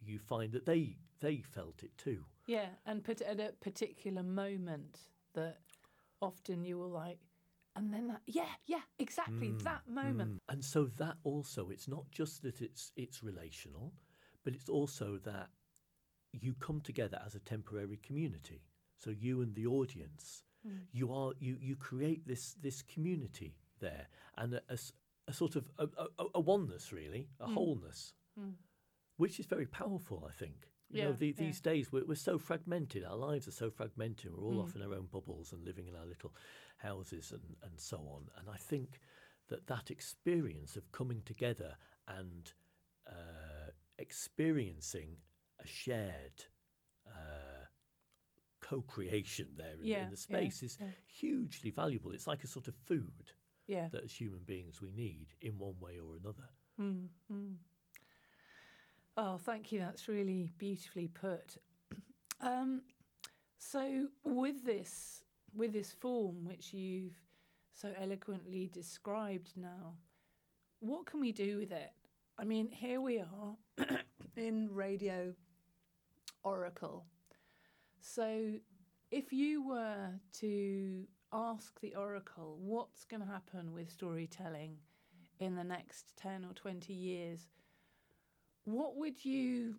you 0.03 0.19
find 0.19 0.51
that 0.53 0.65
they 0.65 0.97
they 1.19 1.37
felt 1.37 1.83
it 1.83 1.95
too. 1.97 2.25
Yeah, 2.47 2.69
and 2.85 3.03
put 3.03 3.21
at 3.21 3.39
a 3.39 3.53
particular 3.61 4.23
moment 4.23 4.97
that 5.35 5.59
often 6.21 6.65
you 6.65 6.77
will 6.77 6.89
like, 6.89 7.19
and 7.75 7.93
then 7.93 8.07
that, 8.07 8.21
yeah, 8.27 8.49
yeah, 8.65 8.81
exactly 8.99 9.49
hmm, 9.49 9.57
that 9.59 9.81
moment. 9.87 10.33
Mm. 10.33 10.39
And 10.49 10.65
so 10.65 10.89
that 10.97 11.15
also, 11.23 11.69
it's 11.69 11.87
not 11.87 12.09
just 12.11 12.41
that 12.43 12.61
it's 12.61 12.91
it's 12.95 13.23
relational, 13.23 13.93
but 14.43 14.53
it's 14.53 14.69
also 14.69 15.19
that 15.23 15.49
you 16.33 16.53
come 16.59 16.81
together 16.81 17.19
as 17.25 17.35
a 17.35 17.39
temporary 17.39 17.99
community. 18.05 18.63
So 18.97 19.09
you 19.09 19.41
and 19.41 19.55
the 19.55 19.67
audience, 19.67 20.43
hmm. 20.65 20.79
you 20.91 21.13
are 21.13 21.31
you 21.39 21.57
you 21.59 21.75
create 21.75 22.27
this 22.27 22.55
this 22.61 22.81
community 22.81 23.55
there, 23.79 24.07
and 24.37 24.59
a 24.69 25.33
sort 25.33 25.55
of 25.55 25.71
a, 25.79 25.87
a, 25.97 26.25
a 26.35 26.39
oneness, 26.39 26.91
really, 26.91 27.29
a 27.39 27.45
hmm. 27.45 27.53
wholeness, 27.53 28.13
which 29.17 29.39
is 29.39 29.45
very 29.45 29.65
powerful. 29.65 30.27
I 30.27 30.33
think. 30.33 30.70
You 30.93 31.03
know, 31.03 31.13
the, 31.13 31.27
yeah. 31.27 31.33
these 31.37 31.61
days 31.61 31.91
we're, 31.91 32.05
we're 32.05 32.15
so 32.15 32.37
fragmented. 32.37 33.03
Our 33.03 33.15
lives 33.15 33.47
are 33.47 33.51
so 33.51 33.69
fragmented. 33.69 34.31
We're 34.35 34.43
all 34.45 34.61
off 34.61 34.75
in 34.75 34.81
our 34.81 34.93
own 34.93 35.07
bubbles 35.11 35.51
and 35.53 35.63
living 35.65 35.87
in 35.87 35.95
our 35.95 36.05
little 36.05 36.33
houses 36.77 37.31
and, 37.31 37.55
and 37.63 37.79
so 37.79 37.97
on. 37.97 38.23
And 38.37 38.49
I 38.49 38.57
think 38.57 38.99
that 39.49 39.67
that 39.67 39.91
experience 39.91 40.75
of 40.75 40.91
coming 40.91 41.21
together 41.25 41.75
and 42.07 42.51
uh, 43.07 43.71
experiencing 43.99 45.17
a 45.63 45.67
shared 45.67 46.45
uh, 47.07 47.65
co-creation 48.61 49.47
there 49.57 49.73
in, 49.81 49.85
Yeah, 49.87 50.05
in 50.05 50.11
the 50.11 50.17
space 50.17 50.63
is 50.63 50.77
yeah. 50.79 50.87
hugely 51.05 51.71
valuable. 51.71 52.11
It's 52.11 52.27
like 52.27 52.43
a 52.43 52.47
sort 52.47 52.67
of 52.67 52.75
food 52.75 53.31
Yeah. 53.67 53.89
that 53.91 54.03
as 54.03 54.13
human 54.13 54.41
beings 54.45 54.81
we 54.81 54.91
need 54.91 55.27
in 55.41 55.57
one 55.57 55.75
way 55.79 55.99
or 55.99 56.15
another. 56.17 56.49
Oh, 59.17 59.37
thank 59.37 59.71
you. 59.71 59.79
That's 59.79 60.07
really 60.07 60.51
beautifully 60.57 61.07
put. 61.07 61.57
Um, 62.39 62.81
so, 63.57 64.07
with 64.23 64.65
this, 64.65 65.23
with 65.53 65.73
this 65.73 65.91
form 65.91 66.45
which 66.45 66.73
you've 66.73 67.19
so 67.73 67.91
eloquently 67.99 68.69
described 68.73 69.51
now, 69.57 69.95
what 70.79 71.05
can 71.05 71.19
we 71.19 71.31
do 71.31 71.57
with 71.57 71.71
it? 71.71 71.91
I 72.39 72.45
mean, 72.45 72.69
here 72.71 73.01
we 73.01 73.19
are 73.19 73.57
in 74.37 74.69
Radio 74.71 75.33
Oracle. 76.43 77.05
So, 77.99 78.53
if 79.11 79.33
you 79.33 79.67
were 79.67 80.09
to 80.39 81.03
ask 81.33 81.79
the 81.81 81.95
Oracle 81.95 82.57
what's 82.61 83.03
going 83.03 83.21
to 83.21 83.27
happen 83.27 83.73
with 83.73 83.91
storytelling 83.91 84.77
in 85.39 85.55
the 85.55 85.63
next 85.63 86.15
10 86.17 86.45
or 86.45 86.53
20 86.53 86.93
years, 86.93 87.47
what 88.65 88.95
would 88.97 89.23
you 89.23 89.75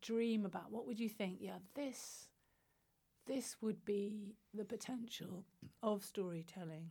dream 0.00 0.44
about? 0.44 0.70
What 0.70 0.86
would 0.86 1.00
you 1.00 1.08
think? 1.08 1.38
Yeah, 1.40 1.58
this 1.74 2.28
this 3.26 3.56
would 3.62 3.84
be 3.84 4.34
the 4.52 4.64
potential 4.64 5.44
of 5.82 6.04
storytelling 6.04 6.90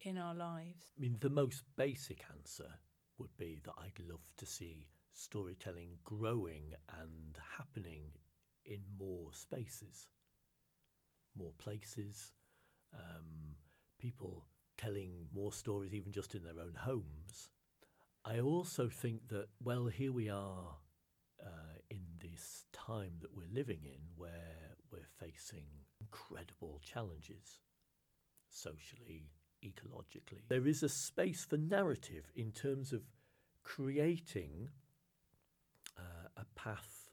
in 0.00 0.16
our 0.16 0.34
lives. 0.34 0.86
I 0.96 1.00
mean, 1.00 1.16
the 1.20 1.30
most 1.30 1.64
basic 1.76 2.24
answer 2.34 2.70
would 3.18 3.36
be 3.36 3.60
that 3.64 3.74
I'd 3.78 4.02
love 4.08 4.24
to 4.38 4.46
see 4.46 4.88
storytelling 5.12 5.98
growing 6.04 6.72
and 7.00 7.38
happening 7.58 8.04
in 8.64 8.80
more 8.98 9.28
spaces, 9.32 10.08
more 11.36 11.52
places, 11.58 12.32
um, 12.94 13.56
people 13.98 14.46
telling 14.78 15.26
more 15.34 15.52
stories, 15.52 15.92
even 15.92 16.12
just 16.12 16.34
in 16.34 16.42
their 16.42 16.58
own 16.58 16.74
homes. 16.74 17.50
I 18.24 18.40
also 18.40 18.88
think 18.88 19.28
that, 19.28 19.46
well, 19.62 19.86
here 19.86 20.12
we 20.12 20.28
are 20.28 20.76
uh, 21.42 21.78
in 21.90 22.02
this 22.20 22.66
time 22.72 23.12
that 23.20 23.34
we're 23.34 23.52
living 23.52 23.80
in 23.84 24.00
where 24.16 24.76
we're 24.92 25.08
facing 25.18 25.66
incredible 26.00 26.80
challenges 26.84 27.60
socially, 28.48 29.30
ecologically. 29.64 30.42
There 30.48 30.66
is 30.66 30.82
a 30.82 30.88
space 30.88 31.44
for 31.44 31.56
narrative 31.56 32.30
in 32.34 32.52
terms 32.52 32.92
of 32.92 33.02
creating 33.62 34.68
uh, 35.98 36.28
a 36.36 36.44
path 36.54 37.10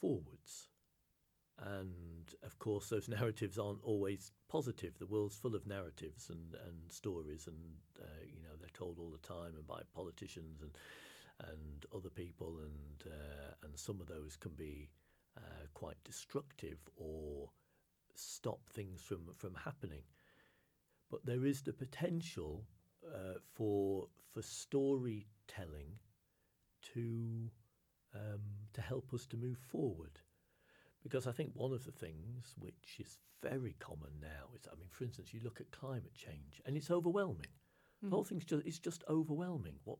forwards. 0.00 0.69
And 1.60 2.34
of 2.42 2.58
course, 2.58 2.88
those 2.88 3.08
narratives 3.20 3.58
aren't 3.58 3.82
always 3.82 4.32
positive. 4.48 4.98
The 4.98 5.06
world's 5.06 5.36
full 5.36 5.54
of 5.54 5.66
narratives 5.66 6.30
and, 6.30 6.54
and 6.66 6.90
stories, 6.90 7.46
and 7.46 7.56
uh, 8.00 8.24
you 8.26 8.42
know 8.42 8.56
they're 8.58 8.68
told 8.72 8.98
all 8.98 9.10
the 9.10 9.26
time 9.26 9.54
and 9.56 9.66
by 9.66 9.80
politicians 9.94 10.62
and 10.62 10.76
and 11.48 11.86
other 11.94 12.10
people, 12.10 12.58
and 12.58 13.12
uh, 13.12 13.54
and 13.64 13.78
some 13.78 14.00
of 14.00 14.06
those 14.06 14.36
can 14.36 14.52
be 14.52 14.90
uh, 15.36 15.66
quite 15.74 16.02
destructive 16.04 16.78
or 16.96 17.50
stop 18.14 18.60
things 18.70 19.02
from 19.02 19.20
from 19.36 19.54
happening. 19.54 20.02
But 21.10 21.26
there 21.26 21.44
is 21.44 21.62
the 21.62 21.72
potential 21.72 22.64
uh, 23.06 23.38
for 23.54 24.08
for 24.32 24.42
storytelling 24.42 25.98
to 26.94 27.50
um, 28.14 28.40
to 28.72 28.80
help 28.80 29.12
us 29.14 29.26
to 29.26 29.36
move 29.36 29.58
forward. 29.58 30.20
Because 31.02 31.26
I 31.26 31.32
think 31.32 31.52
one 31.54 31.72
of 31.72 31.84
the 31.84 31.92
things 31.92 32.54
which 32.58 32.98
is 32.98 33.18
very 33.42 33.74
common 33.78 34.12
now 34.20 34.54
is, 34.54 34.66
I 34.70 34.78
mean, 34.78 34.90
for 34.90 35.04
instance, 35.04 35.32
you 35.32 35.40
look 35.42 35.60
at 35.60 35.70
climate 35.70 36.14
change 36.14 36.60
and 36.66 36.76
it's 36.76 36.90
overwhelming. 36.90 37.48
The 38.02 38.10
whole 38.10 38.24
thing's 38.24 38.44
just 38.44 38.66
it's 38.66 38.78
just 38.78 39.04
overwhelming. 39.08 39.74
What 39.84 39.98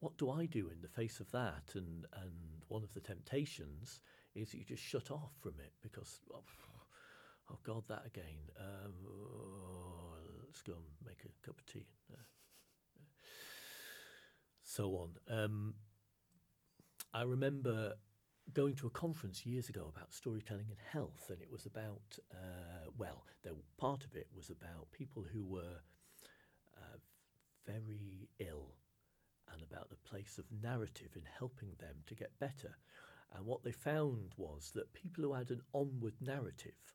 what 0.00 0.16
do 0.16 0.30
I 0.30 0.46
do 0.46 0.68
in 0.68 0.80
the 0.80 0.88
face 0.88 1.20
of 1.20 1.30
that? 1.32 1.74
And 1.74 2.06
and 2.14 2.64
one 2.68 2.82
of 2.82 2.94
the 2.94 3.00
temptations 3.00 4.00
is 4.34 4.54
you 4.54 4.64
just 4.64 4.82
shut 4.82 5.10
off 5.10 5.32
from 5.40 5.54
it 5.58 5.72
because 5.82 6.20
oh, 6.32 6.42
oh 7.50 7.58
God, 7.62 7.84
that 7.88 8.06
again. 8.06 8.48
Um, 8.58 8.92
oh, 9.06 10.14
let's 10.46 10.62
go 10.62 10.72
and 10.72 11.06
make 11.06 11.24
a 11.24 11.46
cup 11.46 11.58
of 11.58 11.66
tea. 11.66 11.86
Uh, 12.10 12.16
so 14.62 14.96
on. 14.96 15.10
Um, 15.28 15.74
I 17.12 17.22
remember 17.22 17.94
going 18.54 18.74
to 18.76 18.86
a 18.86 18.90
conference 18.90 19.46
years 19.46 19.68
ago 19.68 19.90
about 19.94 20.12
storytelling 20.12 20.66
and 20.68 20.78
health, 20.92 21.26
and 21.30 21.40
it 21.40 21.50
was 21.50 21.66
about, 21.66 22.18
uh, 22.32 22.90
well, 22.98 23.24
there, 23.42 23.52
part 23.78 24.04
of 24.04 24.14
it 24.16 24.28
was 24.34 24.50
about 24.50 24.90
people 24.92 25.24
who 25.32 25.44
were 25.44 25.80
uh, 26.76 26.98
very 27.66 28.28
ill 28.38 28.74
and 29.52 29.62
about 29.62 29.90
the 29.90 29.96
place 29.96 30.38
of 30.38 30.44
narrative 30.62 31.10
in 31.16 31.22
helping 31.38 31.70
them 31.78 31.96
to 32.06 32.14
get 32.14 32.38
better. 32.38 32.76
And 33.34 33.46
what 33.46 33.62
they 33.62 33.72
found 33.72 34.32
was 34.36 34.72
that 34.74 34.92
people 34.92 35.24
who 35.24 35.34
had 35.34 35.50
an 35.50 35.62
onward 35.72 36.14
narrative 36.20 36.94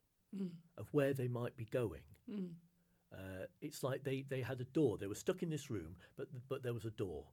of 0.78 0.88
where 0.92 1.14
they 1.14 1.28
might 1.30 1.56
be 1.56 1.66
going, 1.66 2.02
uh, 3.14 3.46
it's 3.62 3.84
like 3.84 4.04
they, 4.04 4.26
they 4.28 4.42
had 4.42 4.60
a 4.60 4.66
door. 4.66 4.98
They 4.98 5.08
were 5.08 5.16
stuck 5.16 5.44
in 5.44 5.50
this 5.50 5.70
room, 5.70 5.96
but 6.18 6.28
but 6.50 6.64
there 6.64 6.74
was 6.74 6.86
a 6.86 6.92
door, 6.92 7.26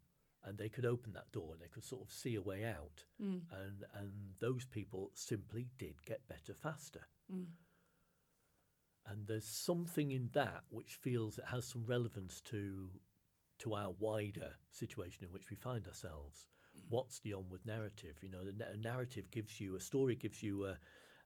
and 0.45 0.59
they 0.59 0.69
could 0.69 0.85
open 0.85 1.13
that 1.13 1.31
door 1.33 1.51
and 1.53 1.61
they 1.61 1.69
could 1.69 1.85
sort 1.85 2.03
of 2.03 2.11
see 2.11 2.35
a 2.35 2.43
way 2.43 2.65
out. 2.65 3.05
Mm. 3.23 3.43
And 3.53 3.85
and 3.95 4.11
those 4.41 4.65
people 4.65 5.11
simply 5.15 5.69
did 5.79 6.05
get 6.05 6.29
better 6.29 6.55
faster. 6.55 7.03
Mm. 7.33 7.47
And 9.07 9.27
there's 9.27 9.47
something 9.47 10.11
in 10.13 10.31
that 10.33 10.63
which 10.71 10.95
feels 11.01 11.39
it 11.39 11.45
has 11.47 11.67
some 11.67 11.85
relevance 11.87 12.41
to 12.43 12.89
to 13.61 13.75
our 13.75 13.93
wider 13.99 14.55
situation 14.71 15.25
in 15.25 15.33
which 15.33 15.51
we 15.51 15.57
find 15.57 15.87
ourselves. 15.87 16.49
What's 16.89 17.21
the 17.21 17.35
onward 17.35 17.61
narrative? 17.65 18.17
You 18.23 18.31
know, 18.31 18.45
the 18.45 18.53
na- 18.53 18.91
narrative 18.91 19.31
gives 19.31 19.61
you 19.61 19.77
a 19.77 19.81
story, 19.81 20.17
gives 20.17 20.43
you 20.43 20.65
a, 20.65 20.79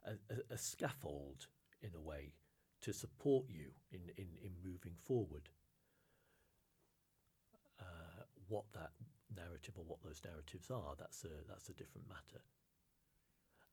a, 0.04 0.12
a- 0.30 0.54
a 0.54 0.58
scaffold 0.58 1.46
in 1.82 1.90
a 1.94 2.00
way 2.00 2.34
to 2.82 2.92
support 2.92 3.46
you 3.48 3.70
in, 3.90 4.00
in, 4.18 4.26
in 4.42 4.52
moving 4.62 4.94
forward. 5.02 5.48
What 8.48 8.64
that 8.74 8.90
narrative 9.34 9.74
or 9.76 9.84
what 9.84 10.02
those 10.02 10.20
narratives 10.24 10.70
are, 10.70 10.94
that's 10.98 11.24
a 11.24 11.44
that's 11.48 11.68
a 11.68 11.72
different 11.74 12.08
matter. 12.08 12.42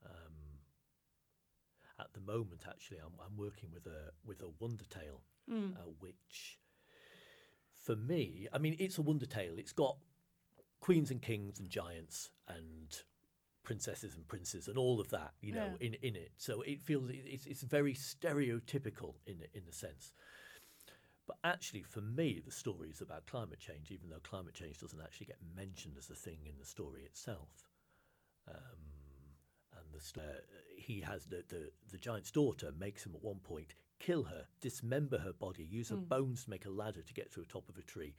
Um, 0.05 0.59
at 1.99 2.11
the 2.13 2.19
moment, 2.21 2.63
actually, 2.67 2.97
I'm, 2.97 3.13
I'm 3.25 3.37
working 3.37 3.69
with 3.73 3.85
a 3.85 4.11
with 4.25 4.41
a 4.41 4.49
wonder 4.59 4.85
tale, 4.85 5.21
uh, 5.77 5.89
which, 5.99 6.59
for 7.85 7.95
me, 7.95 8.47
I 8.51 8.57
mean, 8.57 8.75
it's 8.79 8.97
a 8.97 9.01
wonder 9.01 9.25
tale. 9.25 9.53
It's 9.57 9.71
got 9.73 9.97
queens 10.79 11.11
and 11.11 11.21
kings 11.21 11.59
and 11.59 11.69
giants 11.69 12.29
and 12.47 13.03
princesses 13.63 14.15
and 14.15 14.27
princes 14.27 14.67
and 14.67 14.77
all 14.77 14.99
of 14.99 15.09
that, 15.09 15.33
you 15.39 15.53
know, 15.53 15.77
Yeah. 15.79 15.87
in 15.87 15.93
in 15.95 16.15
it. 16.15 16.31
So 16.37 16.61
it 16.63 16.81
feels 16.81 17.09
it's 17.13 17.45
it's 17.45 17.61
very 17.61 17.93
stereotypical 17.93 19.15
in 19.25 19.45
in 19.53 19.65
the 19.65 19.71
sense. 19.73 20.11
But 21.27 21.37
actually, 21.43 21.83
for 21.83 22.01
me, 22.01 22.41
the 22.43 22.51
story 22.51 22.89
is 22.89 23.01
about 23.01 23.25
climate 23.27 23.59
change, 23.59 23.91
even 23.91 24.09
though 24.09 24.19
climate 24.23 24.53
change 24.53 24.79
doesn't 24.79 25.01
actually 25.01 25.27
get 25.27 25.37
mentioned 25.55 25.95
as 25.97 26.09
a 26.09 26.15
thing 26.15 26.39
in 26.45 26.57
the 26.59 26.65
story 26.65 27.03
itself. 27.03 27.69
Um, 28.47 28.83
and 29.73 29.85
the 29.93 30.01
st- 30.01 30.25
uh, 30.25 30.39
he 30.77 30.99
has 31.01 31.25
the, 31.25 31.43
the 31.47 31.71
the 31.91 31.97
giant's 31.97 32.31
daughter 32.31 32.71
makes 32.77 33.05
him 33.05 33.13
at 33.15 33.23
one 33.23 33.39
point 33.39 33.73
kill 33.99 34.23
her, 34.23 34.45
dismember 34.59 35.17
her 35.19 35.31
body, 35.31 35.63
use 35.63 35.89
her 35.89 35.95
bones 35.95 36.43
to 36.43 36.49
make 36.49 36.65
a 36.65 36.69
ladder 36.69 37.01
to 37.01 37.13
get 37.13 37.31
to 37.31 37.39
the 37.39 37.45
top 37.45 37.69
of 37.69 37.77
a 37.77 37.81
tree, 37.81 38.13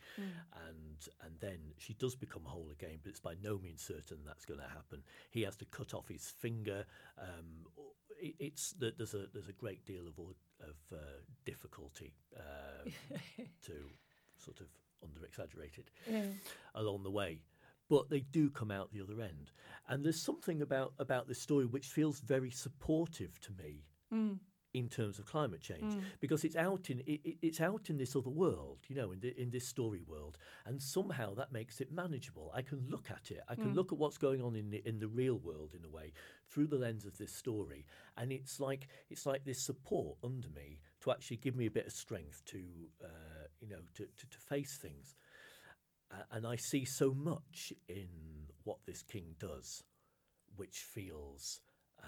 and 0.67 1.09
and 1.23 1.35
then 1.41 1.59
she 1.77 1.93
does 1.95 2.15
become 2.15 2.43
whole 2.45 2.71
again. 2.71 2.99
But 3.03 3.11
it's 3.11 3.21
by 3.21 3.35
no 3.43 3.59
means 3.59 3.83
certain 3.83 4.19
that's 4.25 4.47
going 4.47 4.61
to 4.61 4.67
happen. 4.69 5.03
He 5.31 5.43
has 5.43 5.57
to 5.57 5.67
cut 5.67 5.93
off 5.93 6.09
his 6.09 6.31
finger. 6.31 6.87
Um, 7.19 7.67
it, 8.21 8.35
it's 8.39 8.73
there's 8.79 9.15
a 9.15 9.27
there's 9.33 9.49
a 9.49 9.53
great 9.53 9.85
deal 9.85 10.07
of 10.07 10.19
of 10.19 10.77
uh, 10.93 10.97
difficulty 11.45 12.13
uh, 12.37 12.89
to 13.67 13.73
sort 14.39 14.61
of 14.61 14.67
under 15.03 15.25
exaggerated 15.25 15.91
Yeah. 16.11 16.27
along 16.75 17.03
the 17.03 17.11
way. 17.11 17.41
But 17.91 18.09
they 18.09 18.21
do 18.21 18.49
come 18.51 18.71
out 18.71 18.93
the 18.93 19.03
other 19.03 19.21
end, 19.21 19.51
and 19.89 20.03
there's 20.05 20.23
something 20.23 20.63
about 20.63 20.95
about 20.99 21.29
this 21.29 21.41
story 21.41 21.67
which 21.67 21.89
feels 21.89 22.21
very 22.21 22.51
supportive 22.51 23.39
to 23.41 23.53
me 23.53 23.85
in 24.75 24.89
terms 24.89 25.19
of 25.19 25.25
climate 25.25 25.61
change 25.63 25.95
because 26.21 26.45
it's 26.45 26.57
out 26.57 26.91
in 26.91 27.01
it, 27.07 27.21
it- 27.25 27.39
it's 27.41 27.61
out 27.61 27.89
in 27.89 27.97
this 27.97 28.15
other 28.17 28.29
world, 28.31 28.79
you 28.89 28.95
know, 28.97 29.13
in 29.13 29.21
the, 29.21 29.41
in 29.41 29.51
this 29.51 29.67
story 29.67 30.03
world, 30.07 30.37
and 30.67 30.83
somehow 30.83 31.33
that 31.35 31.53
makes 31.53 31.81
it 31.81 31.91
manageable. 31.93 32.51
I 32.55 32.63
can 32.63 32.85
look 32.91 33.11
at 33.11 33.31
it, 33.31 33.41
I 33.49 33.55
can 33.55 33.73
look 33.75 33.93
at 33.93 33.99
what's 33.99 34.19
going 34.19 34.43
on 34.43 34.55
in 34.57 34.71
the 34.71 34.83
in 34.87 34.99
the 34.99 35.09
real 35.09 35.39
world 35.39 35.75
in 35.79 35.85
a 35.85 35.89
way 35.89 36.13
through 36.51 36.67
the 36.67 36.77
lens 36.77 37.07
of 37.07 37.17
this 37.17 37.33
story, 37.33 37.87
and 38.17 38.31
it's 38.33 38.61
like 38.61 38.89
it's 39.09 39.25
like 39.27 39.45
this 39.45 39.61
support 39.65 40.19
under 40.23 40.49
me 40.51 40.81
to 41.03 41.11
actually 41.13 41.37
give 41.39 41.55
me 41.57 41.67
a 41.67 41.71
bit 41.71 41.87
of 41.87 41.93
strength 41.93 42.43
to 42.47 42.61
uh, 43.03 43.47
you 43.61 43.69
know 43.69 43.81
to, 43.95 44.05
to, 44.17 44.27
to 44.29 44.39
face 44.39 44.77
things. 44.77 45.15
A- 46.11 46.35
and 46.37 46.47
I 46.47 46.57
see 46.57 46.85
so 46.85 47.15
much 47.15 47.73
in 47.89 48.09
what 48.65 48.79
this 48.87 49.03
king 49.03 49.37
does, 49.39 49.83
which 50.57 50.79
feels 50.79 51.61
uh, 52.03 52.07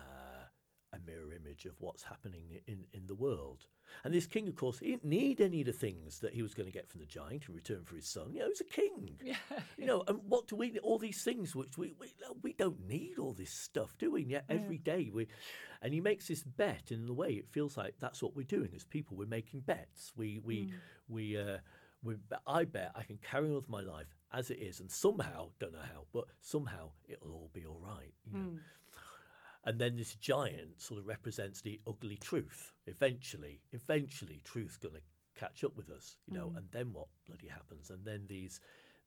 mirror 1.07 1.33
image 1.33 1.65
of 1.67 1.75
what's 1.79 2.03
happening 2.03 2.61
in, 2.67 2.85
in 2.93 3.07
the 3.07 3.15
world. 3.15 3.67
And 4.05 4.13
this 4.13 4.27
king, 4.27 4.49
of 4.49 4.57
course, 4.57 4.79
he 4.79 4.91
didn't 4.91 5.05
need 5.05 5.41
any 5.41 5.61
of 5.61 5.67
the 5.67 5.73
things 5.73 6.19
that 6.21 6.35
he 6.35 6.43
was 6.43 6.55
going 6.55 6.67
to 6.67 6.73
get 6.73 6.89
from 6.89 7.01
the 7.01 7.07
giant 7.07 7.45
in 7.49 7.55
return 7.55 7.85
for 7.85 7.95
his 7.95 8.07
son. 8.07 8.33
You 8.33 8.41
know, 8.41 8.49
he's 8.49 8.61
a 8.61 8.65
king. 8.65 9.19
Yeah. 9.25 9.37
You 9.77 9.87
know, 9.87 10.05
and 10.07 10.21
what 10.29 10.47
do 10.47 10.57
we? 10.57 10.79
All 10.81 10.99
these 10.99 11.23
things 11.23 11.55
which 11.55 11.77
we 11.77 11.95
we, 11.99 12.13
we 12.43 12.53
don't 12.53 12.87
need 12.87 13.19
all 13.19 13.33
this 13.33 13.51
stuff, 13.51 13.97
do 13.99 14.13
we? 14.13 14.23
And 14.23 14.31
yet 14.31 14.45
every 14.49 14.79
day 14.79 15.11
we, 15.13 15.27
and 15.83 15.93
he 15.93 16.01
makes 16.01 16.29
this 16.29 16.43
bet. 16.43 16.91
In 16.91 17.07
the 17.07 17.13
way, 17.13 17.31
it 17.31 17.49
feels 17.51 17.77
like 17.77 17.95
that's 17.99 18.23
what 18.23 18.37
we're 18.37 18.45
doing 18.45 18.71
as 18.75 18.85
people. 18.85 19.17
We're 19.17 19.27
making 19.27 19.61
bets. 19.61 20.13
We 20.17 20.39
we 20.45 20.73
we 21.09 21.37
uh, 21.39 21.59
we. 22.03 22.15
I 22.47 22.65
bet 22.65 22.93
I 22.95 23.03
can 23.03 23.19
carry 23.19 23.49
on 23.49 23.55
with 23.55 23.69
my 23.69 23.81
life 23.81 24.07
as 24.33 24.51
it 24.51 24.59
is, 24.59 24.81
and 24.81 24.91
somehow 24.91 25.51
don't 25.59 25.73
know 25.73 25.79
how, 25.81 26.05
but 26.13 26.25
somehow 26.41 26.91
it'll 27.09 27.33
all 27.33 27.51
be 27.53 27.65
all 27.67 27.81
right. 27.85 28.13
You 28.25 28.33
know. 28.39 28.45
And 29.67 29.81
then 29.81 29.97
this 29.97 30.15
giant 30.15 30.81
sort 30.81 31.01
of 31.01 31.07
represents 31.07 31.61
the 31.61 31.81
ugly 31.89 32.17
truth. 32.17 32.73
Eventually, 32.87 33.61
eventually, 33.73 34.41
truth's 34.45 34.77
going 34.77 34.95
to 34.95 35.01
catch 35.39 35.65
up 35.65 35.77
with 35.77 35.91
us, 35.91 36.17
you 36.27 36.39
know. 36.39 36.53
And 36.57 36.67
then 36.71 36.93
what 36.93 37.09
bloody 37.27 37.49
happens? 37.49 37.91
And 37.91 38.05
then 38.05 38.27
these 38.29 38.61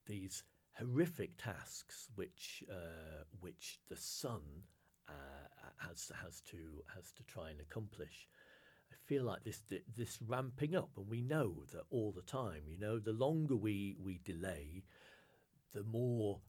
these 0.05 0.43
horrific 0.77 1.37
tasks, 1.37 2.09
which 2.15 2.63
uh, 2.69 3.23
which 3.39 3.79
the 3.89 3.95
son 3.95 4.41
uh, 5.07 5.13
has 5.77 6.11
has 6.21 6.41
to 6.51 6.57
has 6.93 7.13
to 7.13 7.23
try 7.23 7.49
and 7.51 7.61
accomplish. 7.61 8.27
I 8.91 8.95
feel 9.05 9.23
like 9.23 9.45
this 9.45 9.63
this 9.95 10.19
ramping 10.27 10.75
up, 10.75 10.89
and 10.97 11.07
we 11.07 11.21
know 11.21 11.63
that 11.71 11.83
all 11.89 12.11
the 12.11 12.21
time. 12.21 12.63
You 12.67 12.77
know, 12.77 12.99
the 12.99 13.13
longer 13.13 13.55
we 13.55 13.95
we 14.03 14.19
delay, 14.25 14.83
the 15.73 15.83
more 15.83 16.41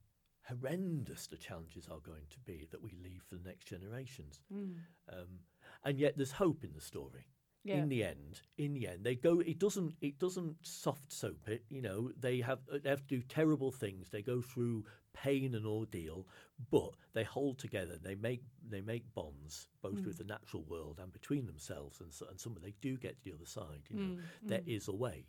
horrendous 0.51 1.27
the 1.27 1.37
challenges 1.37 1.89
are 1.91 2.01
going 2.01 2.27
to 2.31 2.39
be 2.41 2.67
that 2.71 2.83
we 2.83 2.97
leave 3.03 3.23
for 3.29 3.37
the 3.37 3.49
next 3.49 3.67
generations. 3.67 4.41
Hmm. 4.53 4.73
Um, 5.09 5.41
and 5.85 5.99
yet, 5.99 6.17
there's 6.17 6.33
hope 6.33 6.65
in 6.65 6.73
the 6.75 6.81
story. 6.81 7.27
Yeah. 7.63 7.77
In 7.77 7.91
the 7.91 8.03
end, 8.03 8.41
in 8.57 8.73
the 8.73 8.89
end, 8.89 9.05
they 9.05 9.15
go. 9.15 9.41
It 9.41 9.59
doesn't. 9.59 9.95
It 10.01 10.19
doesn't 10.19 10.57
soft 10.63 11.13
soap 11.13 11.47
it. 11.47 11.63
You 11.69 11.83
know, 11.83 12.11
they 12.19 12.41
have 12.41 12.61
uh, 12.73 12.79
they 12.83 12.89
have 12.89 13.07
to 13.07 13.17
do 13.17 13.23
terrible 13.23 13.71
things. 13.71 14.09
They 14.09 14.23
go 14.23 14.41
through 14.41 14.85
pain 15.13 15.55
and 15.55 15.67
ordeal, 15.67 16.27
but 16.71 16.93
they 17.13 17.23
hold 17.23 17.59
together. 17.59 17.99
They 18.03 18.15
make 18.15 18.43
they 18.67 18.81
make 18.81 19.13
bonds 19.15 19.69
both 19.83 19.99
hmm. 19.99 20.07
with 20.07 20.17
the 20.17 20.25
natural 20.25 20.65
world 20.71 21.01
and 21.03 21.13
between 21.13 21.45
themselves. 21.45 22.01
And 22.01 22.15
so, 22.15 22.27
and 22.31 22.41
some 22.41 22.57
they 22.63 22.75
do 22.81 22.97
get 22.97 23.19
to 23.19 23.25
the 23.25 23.37
other 23.37 23.47
side. 23.47 23.83
You 23.91 23.97
know, 23.97 24.15
hmm. 24.15 24.49
there 24.49 24.63
is 24.67 24.89
a 24.89 24.95
way. 24.95 25.27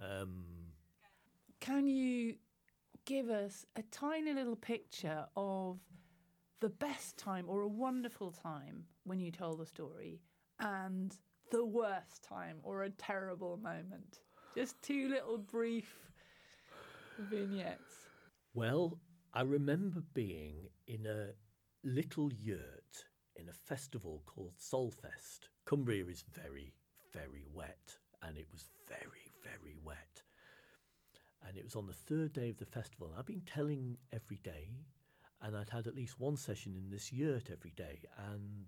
Um, 0.00 0.44
Can 1.60 1.86
you 1.86 2.36
give 3.06 3.30
us 3.30 3.64
a 3.76 3.82
tiny 3.92 4.34
little 4.34 4.56
picture 4.56 5.24
of 5.36 5.78
the 6.60 6.68
best 6.68 7.16
time 7.16 7.46
or 7.48 7.62
a 7.62 7.68
wonderful 7.68 8.32
time 8.32 8.84
when 9.04 9.20
you 9.20 9.30
told 9.30 9.60
the 9.60 9.66
story 9.66 10.20
and 10.58 11.16
the 11.52 11.64
worst 11.64 12.24
time 12.28 12.58
or 12.64 12.82
a 12.82 12.90
terrible 12.90 13.56
moment? 13.58 14.18
Just 14.54 14.82
two 14.82 15.08
little 15.08 15.38
brief 15.38 15.94
vignettes. 17.30 18.08
Well, 18.54 18.98
I 19.32 19.42
remember 19.42 20.02
being 20.12 20.68
in 20.88 21.06
a 21.06 21.28
little 21.84 22.32
yurt 22.32 23.04
in 23.36 23.48
a 23.48 23.52
festival 23.52 24.22
called 24.26 24.54
Solfest. 24.58 25.48
Cumbria 25.64 26.06
is 26.06 26.24
very, 26.34 26.72
very 27.12 27.44
wet, 27.52 27.98
and 28.22 28.36
it 28.36 28.46
was 28.50 28.64
very, 28.88 29.30
very 29.44 29.76
wet. 29.84 30.15
And 31.56 31.62
it 31.62 31.64
was 31.64 31.76
on 31.76 31.86
the 31.86 31.94
third 31.94 32.34
day 32.34 32.50
of 32.50 32.58
the 32.58 32.66
festival. 32.66 33.14
I've 33.16 33.24
been 33.24 33.40
telling 33.46 33.96
every 34.12 34.40
day, 34.44 34.68
and 35.40 35.56
I'd 35.56 35.70
had 35.70 35.86
at 35.86 35.94
least 35.94 36.20
one 36.20 36.36
session 36.36 36.76
in 36.76 36.90
this 36.90 37.10
yurt 37.10 37.48
every 37.50 37.72
day, 37.74 38.00
and 38.30 38.66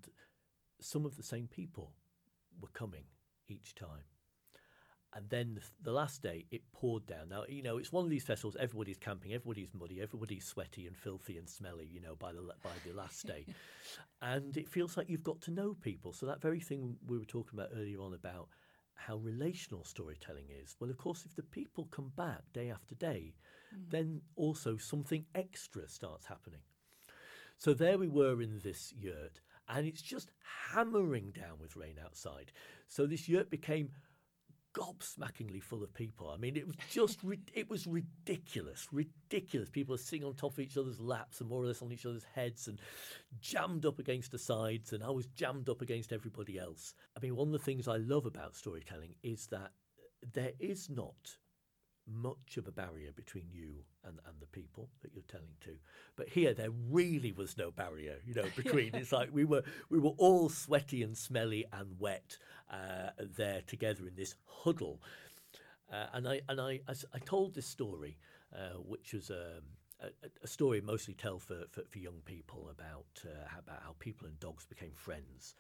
some 0.81 1.05
of 1.05 1.15
the 1.15 1.23
same 1.23 1.49
people 1.49 1.93
were 2.59 2.69
coming 2.69 3.05
each 3.47 3.75
time. 3.75 4.05
And 5.13 5.29
then 5.29 5.57
the, 5.57 5.61
the 5.83 5.93
last 5.93 6.23
day, 6.23 6.47
it 6.51 6.63
poured 6.73 7.05
down. 7.05 7.29
Now, 7.29 7.45
you 7.47 7.63
know, 7.63 7.77
it's 7.77 7.93
one 7.93 8.05
of 8.05 8.11
these 8.11 8.25
festivals. 8.25 8.57
Everybody's 8.59 8.97
camping, 8.97 9.35
everybody's 9.35 9.75
muddy, 9.75 10.01
everybody's 10.01 10.47
sweaty 10.47 10.87
and 10.87 10.97
filthy 10.97 11.37
and 11.37 11.47
smelly. 11.47 11.91
You 11.93 12.01
know, 12.01 12.15
by 12.15 12.33
the 12.33 12.41
by 12.63 12.71
the 12.87 12.95
last 12.95 13.27
day, 13.27 13.45
and 14.23 14.57
it 14.57 14.67
feels 14.67 14.97
like 14.97 15.11
you've 15.11 15.23
got 15.23 15.43
to 15.43 15.51
know 15.51 15.75
people. 15.75 16.15
So 16.15 16.25
that 16.25 16.41
very 16.41 16.61
thing 16.61 16.97
we 17.07 17.19
were 17.19 17.27
talking 17.27 17.59
about 17.59 17.69
earlier 17.77 18.01
on 18.01 18.15
about 18.15 18.49
how 18.99 19.17
relational 19.17 19.85
storytelling 19.85 20.47
is. 20.63 20.77
Well, 20.79 20.91
of 20.91 20.99
course, 20.99 21.25
if 21.25 21.35
the 21.35 21.43
people 21.43 21.89
come 21.91 22.13
back 22.17 22.43
day 22.53 22.71
after 22.71 22.95
day, 22.95 23.35
mm. 23.75 23.91
then 23.91 24.21
also 24.37 24.77
something 24.77 25.25
extra 25.35 25.89
starts 25.89 26.27
happening. 26.27 26.61
So 27.57 27.75
there 27.75 27.99
we 27.99 28.09
were 28.09 28.43
in 28.43 28.61
this 28.63 28.93
yurt, 28.97 29.41
and 29.69 29.87
it's 29.87 30.03
just 30.03 30.31
hammering 30.73 31.33
down 31.33 31.59
with 31.61 31.77
rain 31.77 31.97
outside. 32.05 32.53
So 32.89 33.07
this 33.07 33.29
yurt 33.29 33.51
became 33.51 33.91
gobsmackingly 34.75 35.63
full 35.63 35.83
of 35.83 35.93
people. 35.95 36.31
I 36.31 36.37
mean, 36.37 36.57
it 36.57 36.67
was 36.67 36.77
just 36.91 37.21
it 37.55 37.69
was 37.69 37.87
ridiculous, 37.87 38.89
ridiculous. 38.93 39.71
People 39.71 39.95
are 39.95 39.99
sitting 39.99 40.25
on 40.25 40.35
top 40.35 40.53
of 40.53 40.61
each 40.61 40.77
other's 40.77 41.01
laps 41.01 41.41
and 41.41 41.49
more 41.49 41.63
or 41.63 41.67
less 41.67 41.83
on 41.83 41.93
each 41.93 42.07
other's 42.07 42.27
heads 42.35 42.69
and 42.69 42.81
jammed 43.41 43.87
up 43.87 43.99
against 43.99 44.33
the 44.33 44.39
sides, 44.39 44.93
and 44.93 45.03
I 45.03 45.11
was 45.11 45.27
jammed 45.27 45.69
up 45.69 45.83
against 45.83 46.13
everybody 46.13 46.59
else. 46.59 46.95
I 47.17 47.21
mean, 47.21 47.37
one 47.37 47.49
of 47.49 47.53
the 47.53 47.59
things 47.59 47.89
I 47.89 47.97
love 47.97 48.27
about 48.27 48.57
storytelling 48.57 49.15
is 49.23 49.47
that 49.49 49.73
there 50.33 50.53
is 50.59 50.89
not 50.91 51.37
much 52.09 52.57
of 52.57 52.67
a 52.67 52.73
barrier 52.73 53.11
between 53.15 53.45
you 53.53 53.85
and, 54.05 54.19
and 54.27 54.35
the 54.41 54.47
people 54.47 54.89
that 55.03 55.13
you're 55.15 55.23
telling 55.29 55.55
to. 55.63 55.73
But 56.17 56.29
here 56.29 56.55
there 56.55 56.71
really 56.91 57.33
was 57.33 57.57
no 57.57 57.71
barrier, 57.71 58.17
you 58.27 58.35
know, 58.35 58.47
between. 58.57 58.95
It's 58.95 59.13
like 59.13 59.31
we 59.33 59.45
were 59.45 59.63
we 59.91 59.99
were 59.99 60.15
all 60.19 60.49
sweaty 60.49 61.03
and 61.03 61.17
smelly 61.17 61.65
and 61.73 61.97
wet 61.99 62.39
uh, 62.71 63.11
there 63.37 63.63
together 63.67 64.07
in 64.07 64.15
this 64.17 64.35
huddle. 64.47 65.01
Uh, 65.93 66.07
and 66.13 66.29
I 66.29 66.41
and 66.49 66.61
I, 66.61 66.81
I 66.89 66.95
I 67.15 67.19
told 67.21 67.55
this 67.55 67.67
story, 67.67 68.19
uh, 68.55 68.79
which 68.79 69.13
was 69.15 69.31
um, 69.31 69.63
a, 70.01 70.07
a- 70.07 70.31
a 70.45 70.47
story 70.47 70.81
mostly 70.81 71.15
tell 71.15 71.39
for, 71.39 71.65
for, 71.71 71.83
for 71.89 71.99
young 71.99 72.21
people 72.25 72.69
about 72.71 73.07
uh, 73.25 73.49
how- 73.49 73.61
about 73.61 73.83
how 73.83 73.95
people 73.99 74.27
and 74.27 74.39
dogs 74.41 74.67
became 74.67 74.93
friends. 74.95 75.55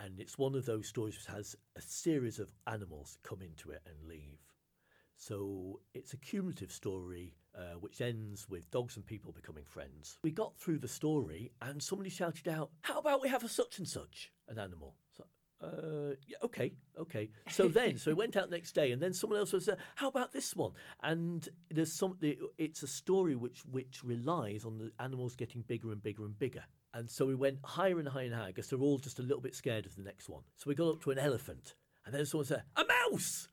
And 0.00 0.18
it's 0.20 0.36
one 0.38 0.54
of 0.54 0.66
those 0.66 0.88
stories 0.88 1.16
which 1.16 1.26
has 1.26 1.56
a 1.76 1.80
series 1.80 2.38
of 2.38 2.52
animals 2.66 3.18
come 3.22 3.40
into 3.42 3.70
it 3.70 3.82
and 3.86 4.08
leave. 4.08 4.51
So 5.22 5.78
it's 5.94 6.14
a 6.14 6.16
cumulative 6.16 6.72
story 6.72 7.36
uh, 7.56 7.74
which 7.78 8.00
ends 8.00 8.48
with 8.48 8.68
dogs 8.72 8.96
and 8.96 9.06
people 9.06 9.30
becoming 9.30 9.62
friends. 9.64 10.18
We 10.24 10.32
got 10.32 10.56
through 10.58 10.80
the 10.80 10.88
story 10.88 11.52
and 11.62 11.80
somebody 11.80 12.10
shouted 12.10 12.48
out, 12.48 12.70
How 12.80 12.98
about 12.98 13.22
we 13.22 13.28
have 13.28 13.44
a 13.44 13.48
such 13.48 13.78
and 13.78 13.86
such, 13.86 14.32
an 14.48 14.58
animal? 14.58 14.96
So, 15.16 15.24
uh, 15.62 16.16
yeah, 16.26 16.38
okay, 16.42 16.72
okay. 16.98 17.30
So 17.48 17.68
then, 17.68 17.98
so 17.98 18.10
we 18.10 18.14
went 18.16 18.36
out 18.36 18.50
next 18.50 18.72
day, 18.72 18.90
and 18.90 19.00
then 19.00 19.12
someone 19.12 19.38
else 19.38 19.52
was, 19.52 19.68
uh, 19.68 19.76
"How 19.94 20.08
about 20.08 20.32
this 20.32 20.56
one?" 20.56 20.72
And 21.04 21.48
there's 21.70 21.92
some. 21.92 22.18
It's 22.58 22.82
a 22.82 22.88
story 22.88 23.36
which 23.36 23.60
which 23.70 24.02
relies 24.02 24.64
on 24.64 24.78
the 24.78 24.90
animals 24.98 25.36
getting 25.36 25.62
bigger 25.62 25.92
and 25.92 26.02
bigger 26.02 26.24
and 26.24 26.36
bigger. 26.36 26.64
And 26.94 27.08
so 27.08 27.26
we 27.26 27.36
went 27.36 27.58
higher 27.62 28.00
and 28.00 28.08
higher 28.08 28.24
and 28.24 28.34
higher 28.34 28.48
because 28.48 28.70
they're 28.70 28.80
all 28.80 28.98
just 28.98 29.20
a 29.20 29.22
little 29.22 29.40
bit 29.40 29.54
scared 29.54 29.86
of 29.86 29.94
the 29.94 30.02
next 30.02 30.28
one. 30.28 30.42
So 30.56 30.64
we 30.66 30.74
got 30.74 30.88
up 30.88 31.02
to 31.04 31.12
an 31.12 31.18
elephant, 31.20 31.76
and 32.04 32.12
then 32.12 32.26
someone 32.26 32.46
said, 32.46 32.64
"A 32.74 32.84
mouse." 32.84 33.46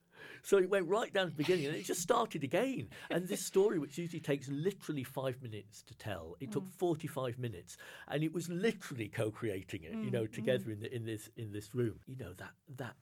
So 0.44 0.58
it 0.58 0.70
went 0.70 0.88
right 0.88 1.12
down 1.14 1.26
to 1.26 1.32
the 1.32 1.38
beginning 1.38 1.66
and 1.68 1.76
it 1.76 1.86
just 1.86 2.02
started 2.02 2.44
again. 2.44 2.90
And 3.10 3.28
this 3.28 3.46
story, 3.46 3.80
which 3.80 3.98
usually 3.98 4.20
takes 4.20 4.48
literally 4.50 5.04
five 5.04 5.42
minutes 5.42 5.84
to 5.84 5.98
tell, 5.98 6.36
it 6.40 6.52
took 6.52 6.66
mm. 6.66 6.74
45 6.78 7.40
minutes. 7.40 7.78
And 8.08 8.24
it 8.24 8.34
was 8.34 8.50
literally 8.50 9.08
co 9.08 9.32
creating 9.32 9.84
it, 9.84 9.94
you 9.94 10.12
know, 10.12 10.24
mm, 10.24 10.34
together 10.34 10.66
mm. 10.66 10.74
in, 10.74 10.80
the, 10.80 10.96
in, 10.96 11.06
this, 11.06 11.30
in 11.38 11.52
this 11.52 11.74
room. 11.74 12.00
You 12.08 12.18
know, 12.18 12.34
that, 12.38 12.52
that 12.78 12.96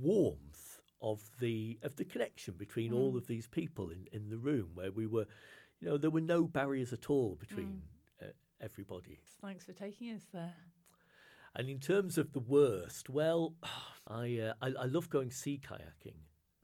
warmth 0.00 0.80
of 1.02 1.20
the, 1.40 1.78
of 1.82 1.96
the 1.96 2.04
connection 2.04 2.54
between 2.56 2.92
all 2.92 3.16
of 3.16 3.26
these 3.26 3.46
people 3.46 3.90
in, 3.90 4.06
in 4.12 4.28
the 4.30 4.38
room 4.38 4.70
where 4.74 4.90
we 4.90 5.06
were, 5.06 5.26
you 5.80 5.88
know, 5.88 5.98
there 5.98 6.10
were 6.10 6.20
no 6.20 6.44
barriers 6.44 6.92
at 6.92 7.10
all 7.10 7.36
between 7.38 7.82
uh, 8.22 8.26
everybody. 8.60 9.18
Thanks 9.42 9.64
for 9.64 9.72
taking 9.72 10.14
us 10.14 10.22
there. 10.32 10.54
And 11.56 11.70
in 11.70 11.80
terms 11.80 12.18
of 12.18 12.32
the 12.32 12.40
worst, 12.40 13.08
well, 13.08 13.54
I 14.06 14.38
uh, 14.38 14.52
I, 14.62 14.72
I 14.82 14.84
love 14.84 15.10
going 15.10 15.30
sea 15.30 15.60
kayaking, 15.62 16.18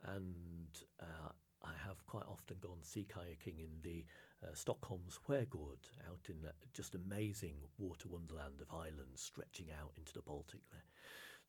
and 0.04 0.68
uh, 1.00 1.32
I 1.62 1.72
have 1.86 2.04
quite 2.06 2.26
often 2.28 2.56
gone 2.60 2.82
sea 2.82 3.06
kayaking 3.08 3.58
in 3.58 3.70
the 3.82 4.04
uh, 4.42 4.54
Stockholm's 4.54 5.18
skärgård, 5.18 5.84
out 6.08 6.28
in 6.28 6.42
that 6.42 6.56
just 6.72 6.94
amazing 6.94 7.56
water 7.78 8.08
wonderland 8.08 8.60
of 8.60 8.74
islands 8.74 9.22
stretching 9.22 9.66
out 9.80 9.92
into 9.96 10.12
the 10.12 10.22
Baltic 10.22 10.60
there. 10.70 10.82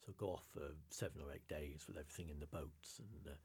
So 0.06 0.14
go 0.18 0.28
off 0.28 0.46
for 0.54 0.76
seven 0.90 1.22
or 1.22 1.34
eight 1.34 1.48
days 1.48 1.86
with 1.88 1.98
everything 1.98 2.30
in 2.30 2.40
the 2.40 2.48
boats, 2.48 3.00
and 3.00 3.34
uh, 3.34 3.38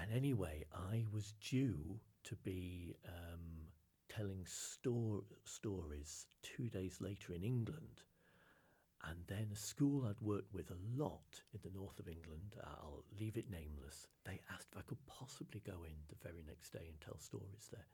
and 0.00 0.10
anyway, 0.12 0.64
I 0.72 1.04
was 1.12 1.34
due 1.40 2.00
to 2.24 2.36
be 2.36 2.96
um, 3.06 3.68
telling 4.08 4.44
stor- 4.46 5.24
stories 5.44 6.26
two 6.42 6.68
days 6.68 7.00
later 7.00 7.34
in 7.34 7.44
England 7.44 8.02
and 9.04 9.18
then 9.26 9.48
a 9.52 9.56
school 9.56 10.06
I'd 10.06 10.20
worked 10.20 10.54
with 10.54 10.70
a 10.70 11.02
lot 11.02 11.42
in 11.52 11.60
the 11.62 11.76
north 11.76 11.98
of 11.98 12.08
England, 12.08 12.54
uh, 12.62 12.68
I'll 12.82 13.04
leave 13.18 13.36
it 13.36 13.50
nameless, 13.50 14.06
they 14.24 14.40
asked 14.52 14.68
if 14.72 14.78
I 14.78 14.82
could 14.82 15.04
possibly 15.06 15.60
go 15.66 15.84
in 15.84 15.96
the 16.08 16.22
very 16.22 16.44
next 16.46 16.70
day 16.72 16.86
and 16.88 17.00
tell 17.00 17.18
stories 17.18 17.68
there. 17.72 17.86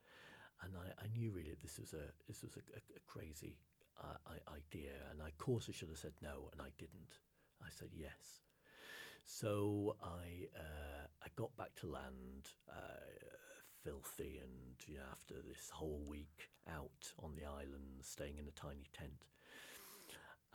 And 0.63 0.75
I, 0.77 1.05
I 1.05 1.07
knew 1.17 1.31
really 1.31 1.57
this 1.63 1.79
was 1.79 1.95
a 1.95 2.13
this 2.27 2.43
was 2.43 2.57
a, 2.57 2.65
a, 2.75 2.81
a 2.97 3.01
crazy 3.07 3.57
uh, 4.03 4.17
idea, 4.51 4.91
and 5.11 5.23
I, 5.23 5.29
of 5.29 5.39
course 5.39 5.67
I 5.69 5.73
should 5.73 5.89
have 5.89 5.99
said 5.99 6.15
no, 6.23 6.51
and 6.53 6.61
I 6.61 6.71
didn't. 6.79 7.19
I 7.63 7.71
said 7.71 7.91
yes. 7.95 8.43
So 9.25 9.97
I 10.03 10.49
uh, 10.57 11.07
I 11.23 11.29
got 11.37 11.57
back 11.57 11.75
to 11.77 11.87
land, 11.87 12.51
uh, 12.69 13.07
filthy, 13.85 14.41
and 14.43 14.75
you 14.87 14.97
know, 14.97 15.05
after 15.13 15.35
this 15.47 15.71
whole 15.71 16.03
week 16.09 16.51
out 16.69 17.13
on 17.23 17.35
the 17.35 17.45
island, 17.45 18.03
staying 18.03 18.39
in 18.39 18.49
a 18.49 18.61
tiny 18.61 18.89
tent, 18.93 19.25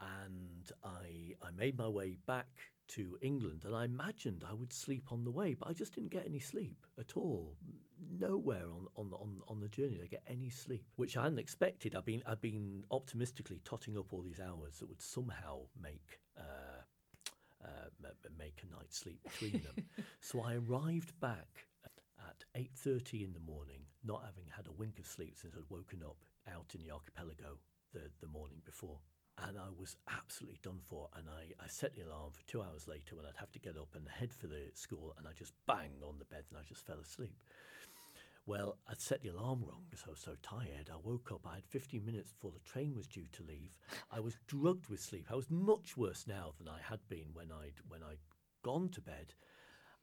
and 0.03 0.71
I 0.83 1.35
I 1.45 1.51
made 1.57 1.77
my 1.77 1.87
way 1.87 2.17
back 2.25 2.47
to 2.89 3.17
England, 3.21 3.63
and 3.65 3.75
I 3.75 3.85
imagined 3.85 4.43
I 4.47 4.53
would 4.53 4.73
sleep 4.73 5.11
on 5.11 5.23
the 5.23 5.31
way, 5.31 5.53
but 5.53 5.69
I 5.69 5.73
just 5.73 5.95
didn't 5.95 6.11
get 6.11 6.25
any 6.25 6.39
sleep 6.39 6.85
at 6.99 7.15
all. 7.15 7.55
Nowhere 8.19 8.65
on 8.65 8.87
on 8.95 9.13
on, 9.13 9.41
on 9.47 9.59
the 9.59 9.69
journey 9.69 9.95
did 9.95 10.03
I 10.03 10.07
get 10.07 10.23
any 10.27 10.49
sleep, 10.49 10.85
which 10.95 11.17
I 11.17 11.23
hadn't 11.23 11.39
expected. 11.39 11.95
I've 11.95 12.05
been 12.05 12.23
I've 12.25 12.41
been 12.41 12.83
optimistically 12.91 13.61
totting 13.63 13.97
up 13.97 14.13
all 14.13 14.21
these 14.21 14.39
hours 14.39 14.79
that 14.79 14.89
would 14.89 15.01
somehow 15.01 15.59
make. 15.81 16.19
Uh, 16.37 16.81
uh, 17.63 18.09
make 18.37 18.61
a 18.63 18.75
night's 18.75 18.97
sleep 18.97 19.19
between 19.23 19.61
them. 19.63 19.85
so 20.19 20.41
I 20.41 20.55
arrived 20.55 21.17
back 21.21 21.65
at 22.19 22.43
8.30 22.59 23.23
in 23.23 23.33
the 23.33 23.39
morning, 23.39 23.83
not 24.03 24.23
having 24.25 24.43
had 24.53 24.67
a 24.67 24.71
wink 24.73 24.99
of 24.99 25.05
sleep 25.05 25.37
since 25.37 25.55
I'd 25.55 25.69
woken 25.69 26.03
up 26.03 26.17
out 26.53 26.75
in 26.75 26.81
the 26.81 26.91
archipelago 26.91 27.57
the, 27.93 28.01
the 28.19 28.27
morning 28.27 28.57
before 28.65 28.99
and 29.39 29.57
I 29.57 29.69
was 29.79 29.95
absolutely 30.09 30.59
done 30.61 30.79
for. 30.87 31.09
And 31.15 31.27
I, 31.29 31.63
I 31.63 31.67
set 31.67 31.95
the 31.95 32.05
alarm 32.05 32.31
for 32.31 32.45
two 32.47 32.61
hours 32.61 32.87
later 32.87 33.15
when 33.15 33.25
I'd 33.25 33.39
have 33.39 33.51
to 33.53 33.59
get 33.59 33.77
up 33.77 33.95
and 33.95 34.07
head 34.07 34.33
for 34.33 34.47
the 34.47 34.71
school, 34.73 35.15
and 35.17 35.27
I 35.27 35.31
just 35.37 35.53
banged 35.67 36.03
on 36.07 36.19
the 36.19 36.25
bed 36.25 36.43
and 36.49 36.59
I 36.59 36.63
just 36.67 36.85
fell 36.85 36.99
asleep. 36.99 37.37
Well, 38.45 38.77
I'd 38.89 38.99
set 38.99 39.21
the 39.21 39.29
alarm 39.29 39.63
wrong 39.65 39.83
because 39.89 40.05
I 40.05 40.09
was 40.09 40.19
so 40.19 40.35
tired. 40.43 40.89
I 40.91 40.97
woke 41.01 41.31
up, 41.31 41.47
I 41.49 41.55
had 41.55 41.65
15 41.65 42.05
minutes 42.05 42.31
before 42.33 42.51
the 42.51 42.69
train 42.69 42.93
was 42.93 43.07
due 43.07 43.27
to 43.31 43.43
leave. 43.43 43.77
I 44.11 44.19
was 44.19 44.35
drugged 44.47 44.89
with 44.89 44.99
sleep. 44.99 45.27
I 45.31 45.35
was 45.35 45.49
much 45.49 45.95
worse 45.95 46.25
now 46.27 46.51
than 46.57 46.67
I 46.67 46.79
had 46.89 46.99
been 47.07 47.27
when 47.33 47.51
I'd, 47.51 47.79
when 47.87 48.03
I'd 48.03 48.19
gone 48.61 48.89
to 48.89 49.01
bed. 49.01 49.33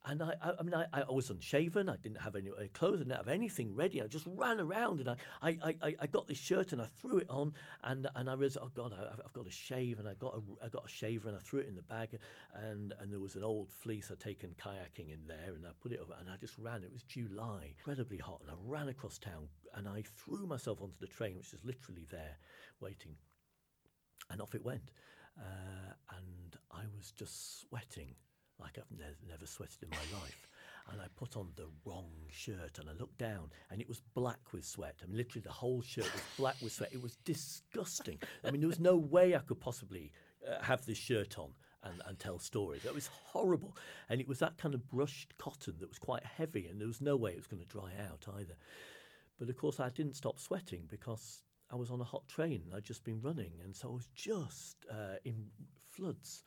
And 0.07 0.23
I, 0.23 0.33
I, 0.43 0.53
I 0.59 0.63
mean, 0.63 0.75
I, 0.75 0.87
I 0.93 1.13
was 1.13 1.29
unshaven. 1.29 1.91
I 1.91 1.97
didn't 1.97 2.23
have 2.23 2.35
any 2.35 2.49
uh, 2.49 2.65
clothes. 2.73 3.01
I 3.01 3.05
didn't 3.05 3.17
have 3.17 3.29
anything 3.29 3.75
ready. 3.75 4.01
I 4.01 4.07
just 4.07 4.25
ran 4.27 4.59
around 4.59 5.01
and 5.01 5.11
I, 5.11 5.17
I, 5.43 5.75
I, 5.83 5.95
I 6.01 6.07
got 6.07 6.27
this 6.27 6.39
shirt 6.39 6.73
and 6.73 6.81
I 6.81 6.87
threw 6.87 7.19
it 7.19 7.29
on 7.29 7.53
and, 7.85 8.07
and 8.15 8.31
I 8.31 8.35
was, 8.35 8.57
oh 8.57 8.71
God, 8.75 8.95
I, 8.99 9.13
I've 9.13 9.33
got 9.35 9.45
to 9.45 9.51
shave 9.51 9.99
and 9.99 10.09
I 10.09 10.15
got 10.15 10.35
a, 10.35 10.65
I 10.65 10.69
got 10.69 10.87
a 10.87 10.89
shaver 10.89 11.29
and 11.29 11.37
I 11.37 11.41
threw 11.41 11.61
it 11.61 11.69
in 11.69 11.77
the 11.77 11.83
bag 11.83 12.19
and, 12.55 12.95
and 12.99 13.13
there 13.13 13.21
was 13.21 13.37
an 13.37 13.45
old 13.45 13.71
fleece 13.71 14.11
I'd 14.11 14.21
taken 14.21 14.55
kayaking 14.59 15.13
in 15.13 15.21
there 15.29 15.55
and 15.55 15.67
I 15.67 15.71
put 15.83 15.93
it 15.93 16.01
over 16.03 16.15
and 16.19 16.31
I 16.31 16.37
just 16.37 16.57
ran. 16.57 16.83
It 16.83 16.93
was 16.93 17.03
July, 17.03 17.75
incredibly 17.77 18.19
hot, 18.19 18.41
and 18.41 18.51
I 18.51 18.55
ran 18.65 18.89
across 18.89 19.19
town 19.19 19.49
and 19.75 19.87
I 19.87 20.03
threw 20.17 20.47
myself 20.47 20.81
onto 20.81 20.97
the 20.99 21.09
train, 21.09 21.37
which 21.37 21.53
is 21.53 21.61
literally 21.63 22.07
there 22.11 22.39
waiting, 22.81 23.17
and 24.31 24.41
off 24.41 24.55
it 24.55 24.65
went. 24.65 24.93
Uh, 25.39 25.93
and 26.17 26.57
I 26.73 26.85
was 26.97 27.13
just 27.13 27.61
sweating 27.61 28.15
like 28.61 28.79
I've 28.79 28.99
ne- 28.99 29.29
never 29.29 29.47
sweated 29.47 29.83
in 29.83 29.91
my 29.91 30.19
life. 30.21 30.49
And 30.91 31.01
I 31.01 31.07
put 31.15 31.37
on 31.37 31.49
the 31.57 31.69
wrong 31.85 32.11
shirt 32.31 32.79
and 32.79 32.89
I 32.89 32.93
looked 32.95 33.19
down 33.19 33.51
and 33.71 33.81
it 33.81 33.89
was 33.89 34.03
black 34.15 34.53
with 34.53 34.65
sweat. 34.65 34.97
I 35.03 35.07
mean, 35.07 35.19
literally 35.19 35.43
the 35.43 35.53
whole 35.53 35.83
shirt 35.83 36.13
was 36.13 36.23
black 36.37 36.57
with 36.61 36.73
sweat. 36.73 36.93
It 36.93 37.03
was 37.03 37.17
disgusting. 37.25 38.19
I 38.45 38.51
mean, 38.51 38.61
there 38.61 38.69
was 38.69 38.81
no 38.81 38.97
way 38.97 39.37
I 39.37 39.39
could 39.39 39.61
possibly 39.61 40.11
uh, 40.49 40.63
have 40.63 40.85
this 40.87 40.99
shirt 40.99 41.39
on 41.39 41.51
and, 41.85 42.03
and 42.07 42.19
tell 42.19 42.41
stories. 42.41 42.85
It 42.85 42.95
was 42.95 43.07
horrible. 43.07 43.77
And 44.09 44.21
it 44.21 44.27
was 44.27 44.41
that 44.41 44.59
kind 44.59 44.75
of 44.75 44.89
brushed 44.89 45.37
cotton 45.39 45.77
that 45.79 45.89
was 45.89 45.99
quite 45.99 46.25
heavy 46.25 46.67
and 46.67 46.81
there 46.81 46.89
was 46.89 47.01
no 47.01 47.17
way 47.17 47.33
it 47.33 47.39
was 47.39 47.47
going 47.47 47.63
to 47.63 47.69
dry 47.69 47.93
out 48.11 48.27
either. 48.37 48.57
But 49.39 49.49
of 49.49 49.57
course, 49.57 49.79
I 49.79 49.91
didn't 49.91 50.17
stop 50.17 50.41
sweating 50.41 50.83
because 50.89 51.43
I 51.73 51.77
was 51.77 51.91
on 51.91 52.01
a 52.01 52.05
hot 52.05 52.27
train. 52.29 52.63
I'd 52.75 52.85
just 52.85 53.05
been 53.05 53.21
running, 53.23 53.53
and 53.65 53.75
so 53.75 53.89
I 53.89 53.93
was 53.93 54.09
just 54.15 54.77
uh, 54.91 55.17
in 55.25 55.47
floods. 55.89 56.45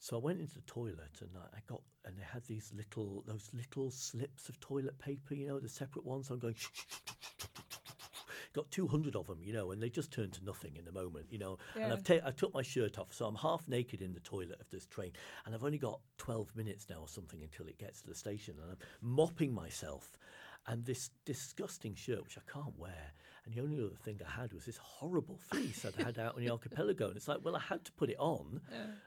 So 0.00 0.16
I 0.16 0.20
went 0.20 0.40
into 0.40 0.54
the 0.54 0.62
toilet 0.62 1.20
and 1.20 1.30
I, 1.36 1.58
I 1.58 1.60
got, 1.66 1.82
and 2.06 2.16
they 2.18 2.24
had 2.24 2.42
these 2.46 2.72
little, 2.74 3.22
those 3.26 3.50
little 3.52 3.90
slips 3.90 4.48
of 4.48 4.58
toilet 4.58 4.98
paper, 4.98 5.34
you 5.34 5.46
know, 5.46 5.60
the 5.60 5.68
separate 5.68 6.06
ones. 6.06 6.28
So 6.28 6.34
I'm 6.34 6.40
going, 6.40 6.54
got 8.54 8.70
200 8.70 9.14
of 9.14 9.26
them, 9.26 9.40
you 9.42 9.52
know, 9.52 9.70
and 9.72 9.82
they 9.82 9.90
just 9.90 10.10
turned 10.10 10.32
to 10.32 10.44
nothing 10.44 10.76
in 10.76 10.88
a 10.88 10.92
moment, 10.92 11.26
you 11.30 11.38
know. 11.38 11.58
And 11.76 11.92
I've 11.92 12.02
ta- 12.02 12.26
I 12.26 12.30
took 12.30 12.54
my 12.54 12.62
shirt 12.62 12.98
off, 12.98 13.12
so 13.12 13.26
I'm 13.26 13.34
half 13.36 13.68
naked 13.68 14.00
in 14.00 14.14
the 14.14 14.20
toilet 14.20 14.58
of 14.58 14.70
this 14.70 14.86
train, 14.86 15.12
and 15.44 15.54
I've 15.54 15.64
only 15.64 15.78
got 15.78 16.00
12 16.16 16.56
minutes 16.56 16.86
now 16.88 17.00
or 17.00 17.08
something 17.08 17.42
until 17.42 17.66
it 17.66 17.78
gets 17.78 18.00
to 18.00 18.08
the 18.08 18.14
station, 18.14 18.54
and 18.60 18.70
I'm 18.72 18.78
mopping 19.02 19.52
myself. 19.52 20.18
And 20.66 20.84
this 20.84 21.10
disgusting 21.24 21.94
shirt, 21.94 22.22
which 22.22 22.38
I 22.38 22.52
can't 22.52 22.78
wear, 22.78 23.12
and 23.44 23.54
the 23.54 23.60
only 23.62 23.78
other 23.78 23.96
thing 24.02 24.20
I 24.26 24.40
had 24.40 24.52
was 24.52 24.64
this 24.64 24.76
horrible 24.76 25.38
fleece 25.50 25.84
I'd 25.84 26.02
had 26.04 26.18
out 26.18 26.36
on 26.36 26.44
the 26.44 26.50
archipelago. 26.52 27.08
And 27.08 27.16
it's 27.16 27.28
like, 27.28 27.38
well, 27.42 27.56
I 27.56 27.60
had 27.60 27.84
to 27.84 27.92
put 27.92 28.10
it 28.10 28.18
on. 28.18 28.60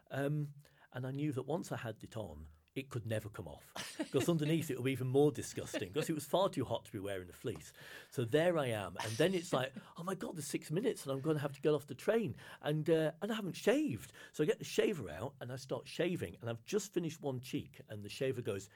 Um, 0.09 0.47
and 0.93 1.05
I 1.05 1.11
knew 1.11 1.31
that 1.33 1.47
once 1.47 1.71
I 1.71 1.77
had 1.77 1.95
it 2.01 2.17
on, 2.17 2.45
it 2.75 2.89
could 2.89 3.05
never 3.05 3.29
come 3.29 3.47
off 3.47 3.63
because 3.99 4.27
underneath 4.27 4.71
it 4.71 4.77
would 4.77 4.85
be 4.85 4.91
even 4.91 5.07
more 5.07 5.31
disgusting 5.31 5.89
because 5.93 6.09
it 6.09 6.15
was 6.15 6.25
far 6.25 6.49
too 6.49 6.65
hot 6.65 6.85
to 6.85 6.91
be 6.91 6.99
wearing 6.99 7.29
a 7.29 7.33
fleece. 7.33 7.71
So 8.09 8.25
there 8.25 8.57
I 8.57 8.67
am, 8.67 8.95
and 9.03 9.11
then 9.17 9.33
it's 9.33 9.53
like, 9.53 9.71
oh 9.99 10.03
my 10.03 10.15
god, 10.15 10.35
there's 10.35 10.47
six 10.47 10.71
minutes, 10.71 11.03
and 11.03 11.11
I'm 11.11 11.21
going 11.21 11.35
to 11.35 11.41
have 11.41 11.53
to 11.53 11.61
get 11.61 11.73
off 11.73 11.85
the 11.87 11.93
train, 11.93 12.35
and 12.63 12.89
uh, 12.89 13.11
and 13.21 13.31
I 13.31 13.35
haven't 13.35 13.55
shaved. 13.55 14.11
So 14.31 14.43
I 14.43 14.47
get 14.47 14.59
the 14.59 14.65
shaver 14.65 15.09
out 15.09 15.33
and 15.41 15.51
I 15.51 15.55
start 15.55 15.87
shaving, 15.87 16.35
and 16.41 16.49
I've 16.49 16.65
just 16.65 16.93
finished 16.93 17.21
one 17.21 17.39
cheek, 17.39 17.81
and 17.89 18.03
the 18.03 18.09
shaver 18.09 18.41
goes. 18.41 18.69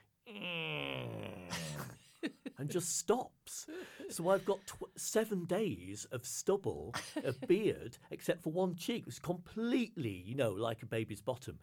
and 2.58 2.68
just 2.68 2.98
stops. 2.98 3.66
So 4.10 4.28
I've 4.30 4.44
got 4.44 4.58
tw- 4.66 4.90
seven 4.96 5.44
days 5.44 6.06
of 6.12 6.26
stubble, 6.26 6.94
a 7.24 7.32
beard, 7.46 7.98
except 8.10 8.42
for 8.42 8.52
one 8.52 8.74
cheek. 8.74 9.04
It's 9.06 9.18
completely, 9.18 10.22
you 10.26 10.34
know, 10.34 10.50
like 10.50 10.82
a 10.82 10.86
baby's 10.86 11.20
bottom. 11.20 11.58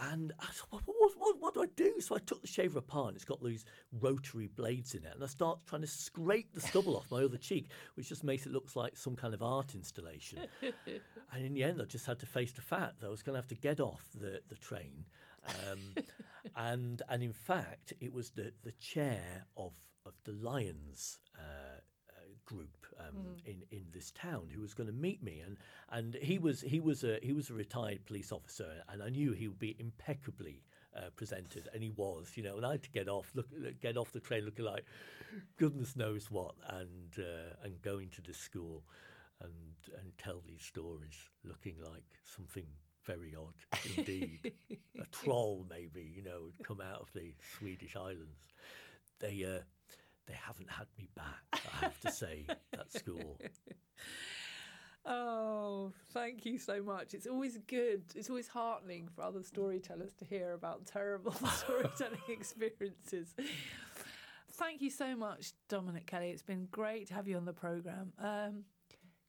And 0.00 0.32
I 0.40 0.46
thought, 0.46 0.82
what, 0.86 0.96
what, 0.96 1.12
what, 1.18 1.40
what 1.40 1.54
do 1.54 1.62
I 1.62 1.66
do? 1.76 2.00
So 2.00 2.16
I 2.16 2.18
took 2.20 2.40
the 2.40 2.46
shaver 2.46 2.78
apart 2.78 3.08
and 3.08 3.16
it's 3.16 3.24
got 3.24 3.42
these 3.42 3.64
rotary 4.00 4.46
blades 4.46 4.94
in 4.94 5.04
it. 5.04 5.12
And 5.14 5.22
I 5.22 5.26
start 5.26 5.58
trying 5.66 5.82
to 5.82 5.86
scrape 5.86 6.54
the 6.54 6.60
stubble 6.60 6.96
off 6.96 7.10
my 7.10 7.22
other 7.22 7.36
cheek, 7.40 7.68
which 7.94 8.08
just 8.08 8.24
makes 8.24 8.46
it 8.46 8.52
look 8.52 8.74
like 8.74 8.96
some 8.96 9.14
kind 9.14 9.34
of 9.34 9.42
art 9.42 9.74
installation. 9.74 10.40
and 11.32 11.44
in 11.44 11.52
the 11.52 11.62
end, 11.62 11.82
I 11.82 11.84
just 11.84 12.06
had 12.06 12.18
to 12.20 12.26
face 12.26 12.52
the 12.52 12.62
fact 12.62 13.00
that 13.00 13.08
I 13.08 13.10
was 13.10 13.22
going 13.22 13.34
to 13.34 13.40
have 13.40 13.48
to 13.48 13.54
get 13.54 13.78
off 13.78 14.04
the, 14.18 14.40
the 14.48 14.56
train. 14.56 15.04
Um, 15.46 16.04
and, 16.56 17.02
and 17.08 17.22
in 17.22 17.34
fact, 17.34 17.92
it 18.00 18.12
was 18.12 18.30
the, 18.30 18.52
the 18.62 18.72
chair 18.72 19.44
of, 19.56 19.72
of 20.06 20.14
the 20.24 20.32
Lions. 20.32 21.18
Uh, 21.36 21.80
uh, 22.10 22.22
group 22.44 22.79
um, 23.08 23.36
in 23.44 23.62
in 23.70 23.84
this 23.92 24.10
town 24.12 24.48
who 24.52 24.60
was 24.60 24.74
going 24.74 24.86
to 24.86 24.92
meet 24.92 25.22
me 25.22 25.40
and 25.44 25.56
and 25.90 26.14
he 26.22 26.38
was 26.38 26.60
he 26.60 26.80
was 26.80 27.04
a 27.04 27.18
he 27.22 27.32
was 27.32 27.50
a 27.50 27.54
retired 27.54 28.04
police 28.06 28.32
officer 28.32 28.82
and 28.88 29.02
I 29.02 29.08
knew 29.08 29.32
he 29.32 29.48
would 29.48 29.58
be 29.58 29.76
impeccably 29.78 30.62
uh, 30.96 31.10
presented 31.16 31.68
and 31.72 31.82
he 31.82 31.90
was 31.90 32.32
you 32.34 32.42
know 32.42 32.56
and 32.56 32.66
I 32.66 32.72
had 32.72 32.82
to 32.82 32.90
get 32.90 33.08
off 33.08 33.30
look 33.34 33.48
get 33.80 33.96
off 33.96 34.12
the 34.12 34.20
train 34.20 34.44
looking 34.44 34.64
like 34.64 34.84
goodness 35.56 35.96
knows 35.96 36.30
what 36.30 36.54
and 36.68 37.18
uh, 37.18 37.54
and 37.64 37.80
go 37.82 37.98
into 37.98 38.20
the 38.22 38.34
school 38.34 38.82
and 39.40 39.52
and 39.98 40.12
tell 40.18 40.42
these 40.46 40.62
stories 40.62 41.16
looking 41.44 41.76
like 41.82 42.04
something 42.24 42.66
very 43.04 43.34
odd 43.34 43.54
indeed. 43.96 44.52
a 45.00 45.06
troll, 45.06 45.66
maybe, 45.68 46.12
you 46.14 46.22
know, 46.22 46.42
would 46.44 46.66
come 46.66 46.80
out 46.80 47.00
of 47.00 47.12
the 47.14 47.32
Swedish 47.58 47.96
islands. 47.96 48.38
They, 49.18 49.44
uh, 49.44 49.62
they 50.30 50.36
haven't 50.36 50.70
had 50.70 50.86
me 50.96 51.08
back, 51.16 51.42
I 51.52 51.84
have 51.84 52.00
to 52.00 52.10
say, 52.10 52.46
at 52.72 52.92
school. 52.92 53.38
Oh, 55.06 55.94
thank 56.12 56.44
you 56.44 56.58
so 56.58 56.82
much. 56.82 57.14
It's 57.14 57.26
always 57.26 57.56
good. 57.66 58.02
It's 58.14 58.28
always 58.28 58.48
heartening 58.48 59.08
for 59.08 59.22
other 59.22 59.42
storytellers 59.42 60.12
to 60.18 60.26
hear 60.26 60.52
about 60.52 60.84
terrible 60.84 61.32
storytelling 61.56 62.20
experiences. 62.28 63.34
Thank 64.52 64.82
you 64.82 64.90
so 64.90 65.16
much, 65.16 65.52
Dominic 65.70 66.04
Kelly. 66.04 66.28
It's 66.28 66.42
been 66.42 66.68
great 66.70 67.08
to 67.08 67.14
have 67.14 67.26
you 67.26 67.38
on 67.38 67.46
the 67.46 67.54
programme. 67.54 68.12
Um, 68.18 68.64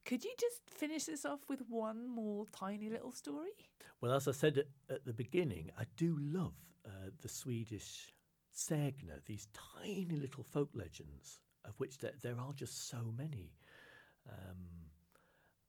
could 0.04 0.22
you 0.22 0.34
just 0.38 0.60
finish 0.68 1.04
this 1.04 1.24
off 1.24 1.40
with 1.48 1.62
one 1.70 2.06
more 2.06 2.44
tiny 2.52 2.90
little 2.90 3.10
story? 3.10 3.52
Well, 4.02 4.12
as 4.12 4.28
I 4.28 4.32
said 4.32 4.58
at, 4.58 4.66
at 4.94 5.06
the 5.06 5.14
beginning, 5.14 5.70
I 5.78 5.84
do 5.96 6.18
love 6.20 6.52
uh, 6.86 7.08
the 7.22 7.30
Swedish 7.30 8.12
Sägner, 8.54 9.24
these 9.26 9.48
tiny 9.52 10.16
little 10.16 10.44
folk 10.44 10.70
legends, 10.74 11.40
of 11.64 11.78
which 11.78 11.98
there, 11.98 12.12
there 12.22 12.38
are 12.38 12.52
just 12.52 12.88
so 12.88 13.12
many. 13.16 13.52
Um, 14.28 14.90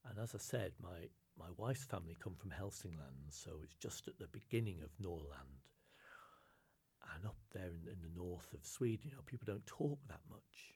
and 0.09 0.19
as 0.19 0.35
I 0.35 0.39
said, 0.39 0.73
my, 0.81 1.07
my 1.37 1.47
wife's 1.57 1.85
family 1.85 2.15
come 2.21 2.35
from 2.35 2.51
Hälsingland, 2.51 3.31
so 3.31 3.51
it's 3.63 3.75
just 3.75 4.07
at 4.07 4.19
the 4.19 4.27
beginning 4.27 4.81
of 4.83 4.91
Norrland. 4.99 5.63
And 7.15 7.25
up 7.25 7.37
there 7.53 7.67
in, 7.67 7.87
in 7.91 8.01
the 8.01 8.19
north 8.19 8.53
of 8.53 8.65
Sweden, 8.65 9.09
you 9.09 9.15
know, 9.15 9.23
people 9.25 9.45
don't 9.45 9.65
talk 9.65 9.99
that 10.07 10.21
much. 10.29 10.73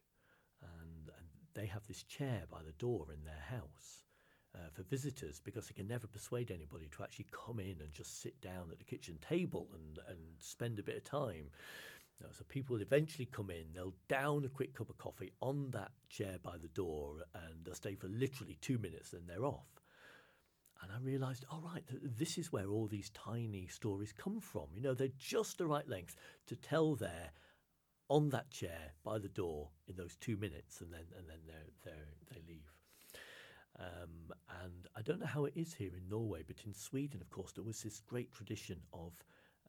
And, 0.62 1.10
and 1.18 1.28
they 1.54 1.66
have 1.68 1.86
this 1.88 2.04
chair 2.04 2.44
by 2.50 2.64
the 2.64 2.74
door 2.74 3.08
in 3.14 3.24
their 3.24 3.60
house 3.60 4.04
uh, 4.56 4.70
for 4.74 4.84
visitors 4.84 5.42
because 5.44 5.68
they 5.68 5.74
can 5.74 5.88
never 5.88 6.08
persuade 6.08 6.52
anybody 6.52 6.90
to 6.92 7.04
actually 7.04 7.28
come 7.32 7.60
in 7.60 7.78
and 7.82 7.92
just 7.94 8.22
sit 8.22 8.40
down 8.42 8.70
at 8.72 8.78
the 8.78 8.84
kitchen 8.84 9.18
table 9.28 9.68
and, 9.74 10.00
and 10.10 10.20
spend 10.40 10.80
a 10.80 10.84
bit 10.84 10.98
of 10.98 11.04
time. 11.04 11.50
Know, 12.22 12.30
so 12.32 12.44
people 12.50 12.82
eventually 12.82 13.28
come 13.28 13.52
in, 13.52 13.66
they'll 13.74 13.94
down 14.08 14.44
a 14.44 14.50
quick 14.50 14.74
cup 14.74 14.90
of 14.90 14.98
coffee 14.98 15.34
on 15.40 15.70
that 15.72 15.92
chair 16.10 16.38
by 16.42 16.58
the 16.58 16.68
door 16.70 17.18
and 17.36 17.64
they'll 17.64 17.76
stay 17.76 17.94
for 17.94 18.08
literally 18.08 18.58
two 18.60 18.80
minutes 18.80 19.14
and 19.14 19.28
they're 19.28 19.46
off. 19.46 19.68
And 20.82 20.92
I 20.92 20.98
realised, 21.00 21.46
all 21.52 21.62
right, 21.62 21.88
th- 21.88 22.02
this 22.04 22.38
is 22.38 22.52
where 22.52 22.70
all 22.70 22.88
these 22.88 23.12
tiny 23.12 23.68
stories 23.68 24.14
come 24.14 24.40
from. 24.40 24.68
You 24.74 24.82
know, 24.82 24.94
they're 24.94 25.10
just 25.18 25.58
the 25.58 25.68
right 25.68 25.88
length 25.88 26.16
to 26.48 26.56
tell 26.56 26.96
there 26.96 27.32
on 28.10 28.30
that 28.30 28.50
chair 28.50 28.94
by 29.04 29.20
the 29.20 29.28
door 29.28 29.70
in 29.88 29.96
those 29.96 30.16
two 30.16 30.38
minutes, 30.38 30.82
and 30.82 30.92
then 30.94 31.06
and 31.18 31.28
then 31.28 31.40
they 31.48 31.92
they 32.34 32.42
leave. 32.48 32.72
Um, 33.80 34.34
and 34.64 34.88
I 34.96 35.02
don't 35.02 35.20
know 35.20 35.26
how 35.26 35.46
it 35.46 35.54
is 35.56 35.74
here 35.74 35.92
in 35.96 36.10
Norway, 36.10 36.44
but 36.46 36.58
in 36.66 36.74
Sweden, 36.74 37.22
of 37.22 37.30
course, 37.30 37.52
there 37.52 37.64
was 37.64 37.82
this 37.82 38.00
great 38.00 38.32
tradition 38.32 38.80
of 38.94 39.14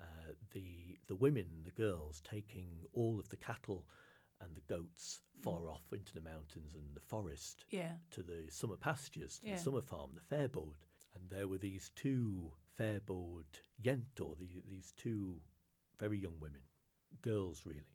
uh, 0.00 0.32
the 0.52 0.98
the 1.06 1.16
women, 1.16 1.46
the 1.64 1.70
girls, 1.82 2.22
taking 2.28 2.68
all 2.92 3.18
of 3.18 3.28
the 3.28 3.36
cattle 3.36 3.86
and 4.40 4.54
the 4.54 4.74
goats 4.74 5.20
far 5.42 5.60
mm. 5.62 5.70
off 5.70 5.92
into 5.92 6.14
the 6.14 6.20
mountains 6.20 6.74
and 6.74 6.94
the 6.94 7.00
forest 7.00 7.64
yeah. 7.70 7.92
to 8.10 8.22
the 8.22 8.44
summer 8.50 8.76
pastures, 8.76 9.38
to 9.38 9.48
yeah. 9.48 9.54
the 9.56 9.60
summer 9.60 9.82
farm, 9.82 10.10
the 10.14 10.36
Fäbod. 10.36 10.74
And 11.14 11.28
there 11.30 11.48
were 11.48 11.58
these 11.58 11.90
two 11.96 12.52
Fäbod 12.78 13.44
Jentor, 13.82 14.38
the, 14.38 14.62
these 14.68 14.92
two 14.96 15.40
very 15.98 16.18
young 16.18 16.38
women, 16.40 16.60
girls 17.22 17.62
really, 17.64 17.86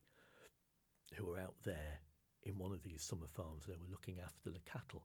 who 1.16 1.26
were 1.26 1.40
out 1.40 1.56
there 1.64 2.00
in 2.44 2.58
one 2.58 2.74
of 2.74 2.84
these 2.84 3.02
summer 3.02 3.28
farms. 3.28 3.66
They 3.66 3.74
were 3.74 3.92
looking 3.92 4.18
after 4.20 4.50
the 4.50 4.60
cattle. 4.60 5.04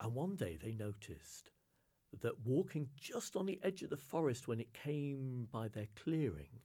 And 0.00 0.14
one 0.14 0.36
day 0.36 0.58
they 0.62 0.72
noticed 0.72 1.50
that 2.22 2.46
walking 2.46 2.88
just 2.96 3.36
on 3.36 3.46
the 3.46 3.60
edge 3.62 3.82
of 3.82 3.90
the 3.90 3.96
forest 3.96 4.48
when 4.48 4.60
it 4.60 4.72
came 4.72 5.48
by 5.52 5.68
their 5.68 5.88
clearing, 6.02 6.60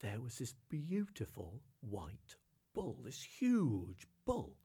there 0.00 0.20
was 0.20 0.38
this 0.38 0.54
beautiful 0.68 1.60
white 1.80 2.36
bull, 2.74 2.98
this 3.04 3.22
huge 3.22 4.06
bull. 4.24 4.56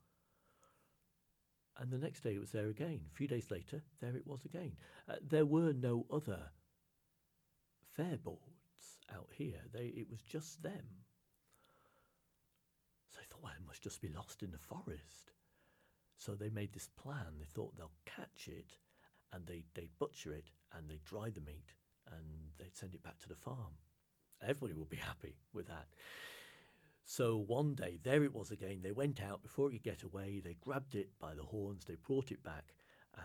And 1.78 1.89
the 1.89 1.98
next 1.98 2.22
day 2.22 2.36
it 2.36 2.39
was 2.39 2.52
there 2.52 2.68
again. 2.68 3.02
A 3.08 3.16
few 3.16 3.28
days 3.28 3.50
later, 3.50 3.82
there 4.02 4.16
it 4.16 4.28
was 4.28 4.46
again. 4.46 4.74
Uh, 5.10 5.16
there 5.28 5.46
were 5.46 5.74
no 5.74 6.06
other 6.12 6.52
Fäbods 7.98 8.98
out 9.14 9.30
here. 9.34 9.62
They, 9.74 9.86
it 9.86 10.10
was 10.10 10.22
just 10.22 10.62
them. 10.62 10.86
So 13.10 13.20
they 13.20 13.26
thought, 13.26 13.44
well, 13.44 13.54
it 13.58 13.66
must 13.66 13.82
just 13.82 14.02
be 14.02 14.10
lost 14.10 14.44
in 14.44 14.52
the 14.52 14.58
forest. 14.58 15.32
So 16.18 16.36
they 16.36 16.50
made 16.50 16.74
this 16.74 16.88
plan. 16.88 17.39
They 17.39 17.46
thought 17.46 17.76
they'll 17.76 17.92
catch 18.06 18.48
it 18.48 18.78
and 19.34 19.46
they, 19.46 19.64
they'd 19.74 19.98
butcher 20.00 20.34
it 20.34 20.50
and 20.76 20.90
they'd 20.90 21.04
dry 21.04 21.30
the 21.30 21.42
meat 21.42 21.74
and 22.12 22.26
they'd 22.58 22.76
send 22.76 22.94
it 22.94 23.04
back 23.04 23.20
to 23.20 23.30
the 23.30 23.36
farm. 23.36 23.76
Everybody 24.42 24.74
would 24.74 24.90
be 24.90 24.98
happy 25.12 25.36
with 25.54 25.68
that. 25.68 25.88
So 27.06 27.38
one 27.38 27.76
day, 27.76 28.00
there 28.04 28.24
it 28.24 28.34
was 28.34 28.52
again. 28.52 28.80
They 28.82 28.92
went 28.92 29.22
out 29.22 29.42
before 29.42 29.68
it 29.68 29.74
could 29.74 29.84
get 29.84 30.04
away. 30.04 30.42
They 30.44 30.56
grabbed 30.62 30.96
it 30.96 31.10
by 31.20 31.34
the 31.34 31.44
horns. 31.44 31.84
They 31.84 31.96
brought 31.96 32.32
it 32.32 32.44
back, 32.44 32.74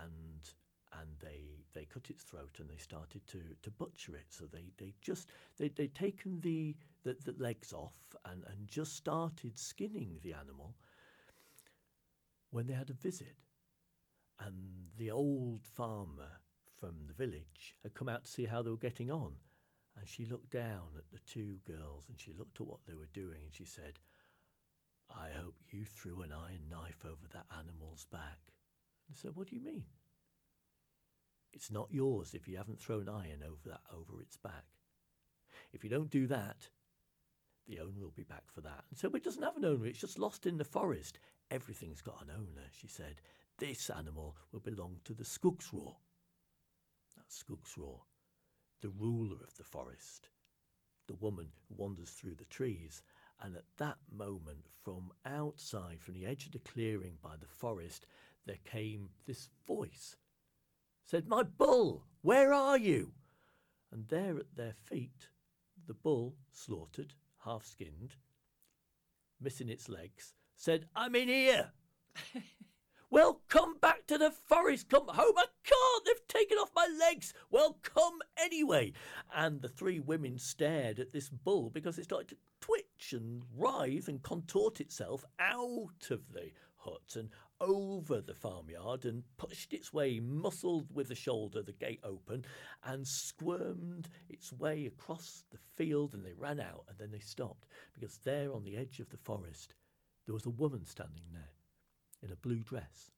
and 0.03 0.51
and 1.01 1.09
they 1.21 1.43
they 1.75 1.85
cut 1.85 2.11
its 2.11 2.25
throat 2.25 2.57
and 2.59 2.69
they 2.69 2.79
started 2.79 3.27
to 3.29 3.41
to 3.63 3.71
butcher 3.71 4.17
it. 4.17 4.27
So 4.31 4.47
they 4.47 4.73
they 4.79 4.95
just 5.03 5.29
they 5.59 5.69
they'd 5.69 5.95
taken 5.95 6.41
the, 6.41 6.75
the 7.05 7.17
the 7.25 7.35
legs 7.39 7.73
off 7.73 8.17
and 8.25 8.43
and 8.49 8.67
just 8.67 8.97
started 8.97 9.59
skinning 9.59 10.19
the 10.23 10.33
animal. 10.33 10.75
When 12.51 12.67
they 12.67 12.75
had 12.75 12.91
a 12.91 12.95
visit, 12.95 13.37
and 14.41 14.55
the 14.99 15.11
old 15.11 15.65
farmer 15.65 16.41
from 16.79 16.95
the 17.07 17.15
village 17.15 17.75
had 17.83 17.95
come 17.95 18.09
out 18.09 18.25
to 18.25 18.31
see 18.31 18.45
how 18.45 18.63
they 18.63 18.71
were 18.71 18.77
getting 18.77 19.11
on. 19.11 19.33
And 19.99 20.07
she 20.07 20.27
looked 20.27 20.51
down 20.51 20.89
at 20.99 21.11
the 21.11 21.19
two 21.27 21.57
girls 21.67 22.05
and 22.09 22.21
she 22.21 22.35
looked 22.39 22.61
at 22.61 22.67
what 22.67 22.81
they 22.87 22.95
were 22.95 23.09
doing 23.15 23.41
and 23.45 23.55
she 23.55 23.65
said, 23.65 23.99
I 25.11 25.29
hope 25.41 25.55
you 25.71 25.85
threw 25.85 26.23
an 26.23 26.33
iron 26.33 26.69
knife 26.71 27.05
over 27.05 27.27
that 27.33 27.47
animal's 27.59 28.07
back. 28.11 28.39
And 29.09 29.17
said, 29.17 29.33
What 29.35 29.49
do 29.49 29.57
you 29.57 29.63
mean? 29.63 29.85
It's 31.53 31.71
not 31.71 31.89
yours 31.91 32.35
if 32.35 32.47
you 32.47 32.57
haven't 32.59 32.81
thrown 32.81 33.09
iron 33.09 33.43
over 33.47 33.71
that 33.71 33.81
over 33.95 34.21
its 34.21 34.37
back. 34.37 34.65
If 35.73 35.85
you 35.85 35.91
don't 35.91 36.11
do 36.11 36.27
that, 36.27 36.69
the 37.67 37.81
owner 37.81 38.01
will 38.01 38.13
be 38.15 38.25
back 38.25 38.45
for 38.53 38.61
that. 38.61 38.85
And 38.91 38.99
so 38.99 39.11
it 39.15 39.25
doesn't 39.25 39.43
have 39.43 39.57
an 39.57 39.65
owner, 39.65 39.87
it's 39.87 40.01
just 40.01 40.19
lost 40.19 40.47
in 40.47 40.59
the 40.59 40.65
forest. 40.65 41.19
Everything's 41.51 42.03
got 42.03 42.23
an 42.23 42.31
owner, 42.31 42.67
she 42.73 42.89
said. 42.89 43.23
This 43.59 43.91
animal 43.91 44.37
will 44.53 44.61
belong 44.61 45.01
to 45.05 45.15
the 45.15 45.25
Skogsrå. 45.25 45.95
That's 47.17 47.43
Skogsrå 47.43 48.01
the 48.81 48.89
ruler 48.91 49.37
of 49.43 49.57
the 49.57 49.65
forest. 49.65 50.29
The 51.09 51.15
woman 51.15 51.49
wanders 51.69 52.11
through 52.11 52.35
the 52.35 52.45
trees, 52.45 53.03
and 53.43 53.57
at 53.57 53.65
that 53.79 53.97
moment, 54.13 54.67
from 54.83 55.13
outside, 55.25 56.01
from 56.01 56.15
the 56.15 56.27
edge 56.27 56.47
of 56.47 56.53
the 56.53 56.59
clearing 56.61 57.19
by 57.23 57.37
the 57.41 57.47
forest, 57.47 58.07
there 58.45 58.59
came 58.65 59.09
this 59.27 59.49
voice. 59.67 60.17
Said, 61.05 61.29
My 61.29 61.43
bull, 61.43 62.05
where 62.23 62.53
are 62.53 62.79
you? 62.79 63.13
And 63.93 64.09
there 64.09 64.39
at 64.39 64.57
their 64.57 64.75
feet, 64.85 65.29
the 65.87 65.95
bull, 65.95 66.35
slaughtered, 66.53 67.15
half 67.45 67.65
skinned, 67.65 68.17
missing 69.41 69.69
its 69.69 69.89
legs, 69.89 70.33
said, 70.57 70.87
I'm 70.95 71.15
in 71.15 71.29
here. 71.29 71.73
Well, 73.09 73.41
come 73.49 73.79
back 73.79 74.07
to 74.09 74.19
the 74.19 74.33
forest. 74.33 74.89
Come 74.89 75.07
home. 75.07 75.35
I 75.37 75.47
can't. 75.65 76.05
They've 76.05 76.29
taken 76.29 76.59
off 76.59 76.71
my 76.75 76.89
legs. 76.99 77.33
Well, 77.51 77.79
come 77.83 78.19
anyway. 78.37 78.93
And 79.35 79.63
the 79.63 79.69
three 79.69 80.01
women 80.01 80.39
stared 80.39 80.99
at 80.99 81.13
this 81.13 81.29
bull 81.29 81.71
because 81.71 81.99
it 81.99 82.05
started 82.05 82.31
to 82.31 82.37
twitch 82.61 83.13
and 83.13 83.45
writhe 83.57 84.09
and 84.09 84.23
contort 84.23 84.81
itself 84.81 85.25
out 85.39 86.11
of 86.11 86.33
the 86.33 86.51
hut 86.79 87.15
and 87.15 87.31
over 87.61 88.21
the 88.21 88.35
farmyard 88.35 89.05
and 89.05 89.23
pushed 89.37 89.73
its 89.73 89.93
way, 89.93 90.19
muscled 90.21 90.89
with 90.93 91.09
the 91.09 91.15
shoulder, 91.15 91.63
the 91.63 91.73
gate 91.73 92.01
open, 92.03 92.45
and 92.85 93.07
squirmed 93.07 94.09
its 94.29 94.53
way 94.53 94.87
across 94.87 95.45
the 95.53 95.59
field. 95.77 96.13
And 96.13 96.25
they 96.25 96.35
ran 96.35 96.59
out 96.59 96.85
and 96.89 96.99
then 96.99 97.13
they 97.13 97.21
stopped 97.21 97.69
because 97.95 98.19
there 98.25 98.53
on 98.53 98.65
the 98.65 98.77
edge 98.77 98.99
of 98.99 99.11
the 99.11 99.17
forest 99.17 99.75
there 100.27 100.35
was 100.35 100.47
a 100.47 100.51
woman 100.51 100.85
standing 100.85 101.27
there 101.33 101.56
in 102.27 102.33
a 102.33 102.37
blue 102.37 102.63
dress. 102.63 103.11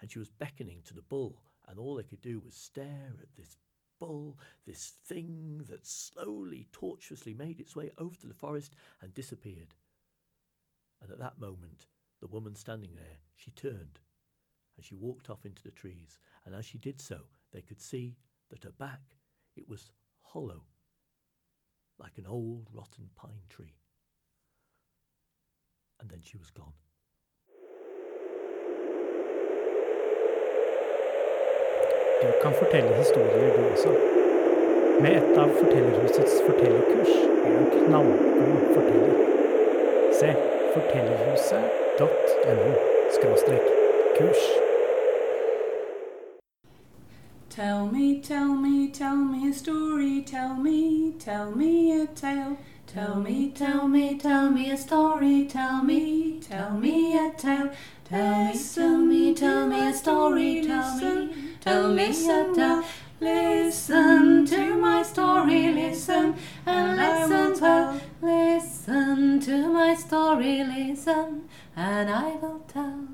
And 0.00 0.10
she 0.10 0.18
was 0.18 0.30
beckoning 0.30 0.82
to 0.84 0.94
the 0.94 1.02
bull, 1.02 1.40
and 1.66 1.78
all 1.78 1.96
they 1.96 2.02
could 2.02 2.20
do 2.20 2.40
was 2.44 2.54
stare 2.54 3.14
at 3.20 3.34
this 3.36 3.56
bull, 3.98 4.38
this 4.66 4.92
thing 5.06 5.62
that 5.68 5.86
slowly, 5.86 6.68
tortuously 6.72 7.32
made 7.32 7.58
its 7.58 7.74
way 7.74 7.90
over 7.98 8.14
to 8.16 8.26
the 8.26 8.34
forest 8.34 8.74
and 9.00 9.14
disappeared. 9.14 9.74
And 11.02 11.10
at 11.10 11.18
that 11.18 11.40
moment, 11.40 11.86
the 12.20 12.26
woman 12.26 12.54
standing 12.54 12.94
there, 12.94 13.18
she 13.34 13.50
turned 13.52 14.00
and 14.76 14.84
she 14.84 14.94
walked 14.94 15.30
off 15.30 15.46
into 15.46 15.62
the 15.62 15.70
trees. 15.70 16.18
And 16.44 16.54
as 16.54 16.66
she 16.66 16.78
did 16.78 17.00
so, 17.00 17.20
they 17.52 17.62
could 17.62 17.80
see 17.80 18.16
that 18.50 18.64
her 18.64 18.72
back, 18.72 19.00
it 19.56 19.68
was 19.68 19.90
hollow, 20.20 20.64
like 21.98 22.18
an 22.18 22.26
old 22.26 22.68
rotten 22.72 23.08
pine 23.16 23.44
tree. 23.48 23.76
And 25.98 26.10
then 26.10 26.20
she 26.22 26.36
was 26.36 26.50
gone. 26.50 26.74
Du 32.22 32.28
kan 32.42 32.52
fortelle 32.52 32.94
historier, 32.94 33.56
du 33.56 33.62
også. 33.72 33.88
Med 35.00 35.10
et 35.16 35.38
av 35.38 35.48
Fortellerhusets 35.58 36.42
fortellerkurs 36.46 37.12
blir 37.42 37.52
du 37.52 37.58
en 37.58 37.70
knallgod 37.72 38.62
forteller. 38.74 39.16
Se 40.20 40.30
fortellerhuset.no 40.74 42.72
skråstrek 43.16 43.64
kurs. 44.18 44.42
Tell 47.50 47.80
me, 47.92 48.22
tell 48.22 48.48
me, 48.64 48.88
tell 48.92 49.16
me 49.16 49.50
a 49.50 49.52
story. 49.52 50.24
Tell 50.26 50.56
me, 50.62 51.12
tell 51.18 51.50
me 51.56 52.02
a 52.02 52.06
tale. 52.06 52.56
Tell 52.86 53.16
me, 53.16 53.52
tell 53.54 53.88
me, 53.88 54.18
tell 54.18 54.50
me 54.50 54.70
a 54.70 54.76
story. 54.76 55.48
Tell 55.48 55.82
me, 55.84 56.40
tell 56.40 56.70
me 56.80 57.18
a 57.18 57.30
tale. 57.38 57.70
Tell 58.08 58.52
me, 58.52 58.54
tell 58.74 58.98
me, 58.98 59.34
tell 59.34 59.66
me 59.66 59.88
a 59.88 59.92
story. 59.92 60.62
Tell 60.66 60.96
me, 60.98 61.35
tell 61.66 61.88
me 61.92 62.08
a. 62.08 62.82
Listen 63.18 64.46
to 64.46 64.76
my 64.76 65.02
story, 65.02 65.72
listen 65.72 66.34
and 66.66 66.96
listen 66.96 67.60
well. 67.60 68.00
Listen 68.22 69.40
to 69.40 69.72
my 69.72 69.94
story, 69.94 70.62
listen 70.64 71.48
and 71.74 72.10
I 72.10 72.36
will 72.42 72.60
tell. 72.68 73.08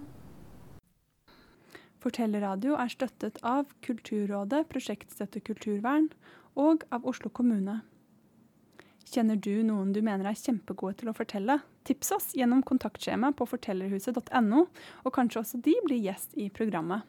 Fortellerradio 2.03 2.75
er 2.75 2.91
støttet 2.91 3.39
av 3.47 3.71
Kulturrådet, 3.87 4.67
Prosjektstøtte 4.69 5.41
kulturvern 5.41 6.11
og 6.59 6.83
av 6.91 7.07
Oslo 7.07 7.31
kommune. 7.31 7.79
Kjenner 9.07 9.39
du 9.39 9.63
noen 9.63 9.93
du 9.95 10.03
mener 10.03 10.27
er 10.27 10.35
kjempegode 10.35 10.99
til 10.99 11.13
å 11.13 11.15
fortelle? 11.15 11.61
Tips 11.87 12.11
oss 12.17 12.29
gjennom 12.35 12.65
kontaktskjema 12.67 13.31
på 13.39 13.47
fortellerhuset.no, 13.47 14.67
og 15.05 15.15
kanskje 15.15 15.45
også 15.45 15.63
de 15.63 15.77
blir 15.87 16.03
gjest 16.03 16.35
i 16.35 16.51
programmet. 16.51 17.07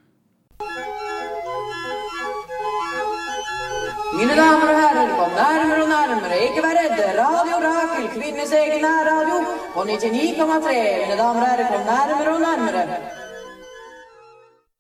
Mine 4.18 4.36
damer 4.38 4.70
og 4.72 4.80
herrer, 4.80 5.10
kom 5.18 5.32
nærmere 5.38 5.84
og 5.84 5.90
nærmere, 5.90 6.38
ikke 6.46 6.62
vær 6.66 6.76
redde. 6.80 7.06
Radio 7.22 7.56
Rakel, 7.66 8.06
kvinnenes 8.16 8.52
egen 8.60 8.82
nærradio 8.86 9.40
på 9.74 9.80
99,3. 9.90 10.78
Mine 11.02 11.18
damer 11.22 11.42
og 11.42 11.48
herrer, 11.48 11.68
kom 11.74 11.86
nærmere 11.94 12.34
og 12.36 12.42
nærmere. 12.48 13.23